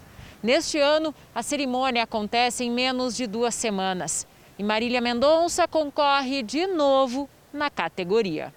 Neste 0.42 0.78
ano, 0.78 1.14
a 1.34 1.42
cerimônia 1.42 2.04
acontece 2.04 2.64
em 2.64 2.70
menos 2.70 3.14
de 3.14 3.26
duas 3.26 3.54
semanas. 3.54 4.26
E 4.58 4.64
Marília 4.64 5.02
Mendonça 5.02 5.68
concorre 5.68 6.42
de 6.42 6.66
novo 6.66 7.28
na 7.52 7.68
categoria. 7.68 8.50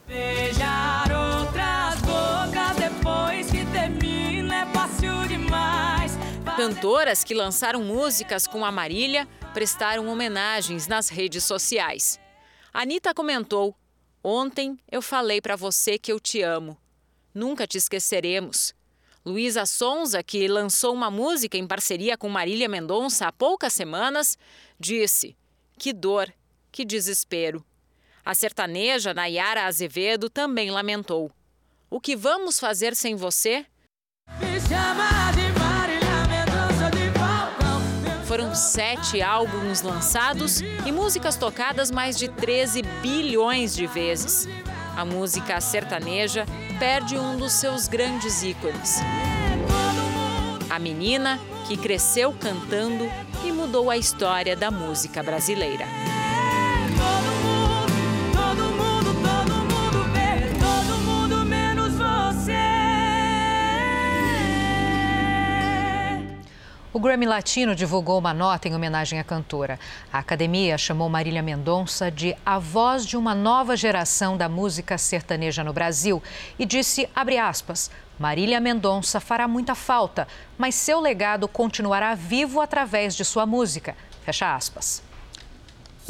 Cantoras 6.59 7.23
que 7.23 7.33
lançaram 7.33 7.81
músicas 7.81 8.45
com 8.45 8.65
a 8.65 8.71
Marília 8.71 9.25
prestaram 9.53 10.09
homenagens 10.09 10.87
nas 10.87 11.07
redes 11.07 11.45
sociais. 11.45 12.19
Anitta 12.73 13.13
comentou: 13.13 13.73
Ontem 14.21 14.77
eu 14.91 15.01
falei 15.01 15.39
para 15.39 15.55
você 15.55 15.97
que 15.97 16.11
eu 16.11 16.19
te 16.19 16.41
amo. 16.41 16.77
Nunca 17.33 17.65
te 17.65 17.77
esqueceremos. 17.77 18.73
Luísa 19.25 19.65
Sonza, 19.65 20.21
que 20.21 20.49
lançou 20.49 20.93
uma 20.93 21.09
música 21.09 21.57
em 21.57 21.65
parceria 21.65 22.17
com 22.17 22.27
Marília 22.27 22.67
Mendonça 22.67 23.27
há 23.27 23.31
poucas 23.31 23.71
semanas, 23.71 24.37
disse: 24.77 25.37
Que 25.77 25.93
dor, 25.93 26.29
que 26.73 26.83
desespero. 26.83 27.63
A 28.25 28.35
sertaneja 28.35 29.13
Nayara 29.13 29.63
Azevedo 29.63 30.29
também 30.29 30.71
lamentou: 30.71 31.31
O 31.89 32.01
que 32.01 32.17
vamos 32.17 32.59
fazer 32.59 32.97
sem 32.97 33.15
você? 33.15 33.65
Me 34.41 34.59
chama 34.59 35.31
de 35.31 35.38
Foram 38.29 38.53
sete 38.53 39.23
álbuns 39.23 39.81
lançados 39.81 40.61
e 40.61 40.91
músicas 40.91 41.35
tocadas 41.35 41.89
mais 41.89 42.15
de 42.15 42.27
13 42.27 42.83
bilhões 43.01 43.75
de 43.75 43.87
vezes. 43.87 44.47
A 44.95 45.03
música 45.03 45.59
sertaneja 45.59 46.45
perde 46.77 47.17
um 47.17 47.37
dos 47.37 47.53
seus 47.53 47.87
grandes 47.87 48.43
ícones. 48.43 48.99
A 50.69 50.77
menina 50.77 51.39
que 51.67 51.75
cresceu 51.75 52.31
cantando 52.31 53.09
e 53.43 53.51
mudou 53.51 53.89
a 53.89 53.97
história 53.97 54.55
da 54.55 54.69
música 54.69 55.23
brasileira. 55.23 55.87
O 66.91 66.99
Grammy 66.99 67.27
Latino 67.27 67.75
divulgou 67.75 68.17
uma 68.17 68.33
nota 68.33 68.67
em 68.67 68.73
homenagem 68.73 69.19
à 69.19 69.23
cantora. 69.23 69.79
A 70.11 70.17
academia 70.17 70.75
chamou 70.75 71.07
Marília 71.07 71.43
Mendonça 71.43 72.09
de 72.09 72.35
a 72.43 72.57
voz 72.57 73.05
de 73.05 73.15
uma 73.15 73.35
nova 73.35 73.77
geração 73.77 74.35
da 74.35 74.49
música 74.49 74.97
sertaneja 74.97 75.63
no 75.63 75.71
Brasil 75.71 76.21
e 76.57 76.65
disse, 76.65 77.07
aspas, 77.39 77.91
Marília 78.17 78.59
Mendonça 78.59 79.19
fará 79.19 79.47
muita 79.47 79.75
falta, 79.75 80.27
mas 80.57 80.73
seu 80.73 80.99
legado 80.99 81.47
continuará 81.47 82.15
vivo 82.15 82.59
através 82.59 83.15
de 83.15 83.23
sua 83.23 83.45
música. 83.45 83.95
Fecha 84.25 84.55
aspas. 84.55 85.08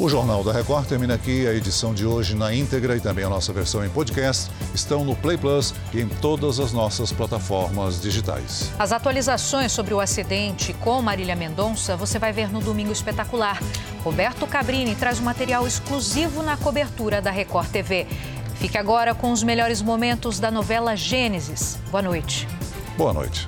O 0.00 0.08
Jornal 0.08 0.42
da 0.42 0.50
Record 0.50 0.86
termina 0.86 1.12
aqui. 1.12 1.46
A 1.46 1.52
edição 1.52 1.92
de 1.92 2.06
hoje 2.06 2.34
na 2.34 2.54
íntegra 2.54 2.96
e 2.96 3.00
também 3.00 3.22
a 3.22 3.28
nossa 3.28 3.52
versão 3.52 3.84
em 3.84 3.90
podcast 3.90 4.50
estão 4.74 5.04
no 5.04 5.14
Play 5.14 5.36
Plus 5.36 5.74
e 5.92 6.00
em 6.00 6.08
todas 6.08 6.58
as 6.58 6.72
nossas 6.72 7.12
plataformas 7.12 8.00
digitais. 8.00 8.72
As 8.78 8.92
atualizações 8.92 9.72
sobre 9.72 9.92
o 9.92 10.00
acidente 10.00 10.72
com 10.72 11.02
Marília 11.02 11.36
Mendonça 11.36 11.98
você 11.98 12.18
vai 12.18 12.32
ver 12.32 12.50
no 12.50 12.60
Domingo 12.60 12.90
Espetacular. 12.90 13.60
Roberto 14.02 14.46
Cabrini 14.46 14.94
traz 14.94 15.20
um 15.20 15.24
material 15.24 15.66
exclusivo 15.66 16.42
na 16.42 16.56
cobertura 16.56 17.20
da 17.20 17.30
Record 17.30 17.68
TV. 17.68 18.06
Fique 18.54 18.78
agora 18.78 19.14
com 19.14 19.30
os 19.30 19.42
melhores 19.42 19.82
momentos 19.82 20.40
da 20.40 20.50
novela 20.50 20.96
Gênesis. 20.96 21.76
Boa 21.90 22.00
noite. 22.00 22.48
Boa 22.96 23.12
noite. 23.12 23.46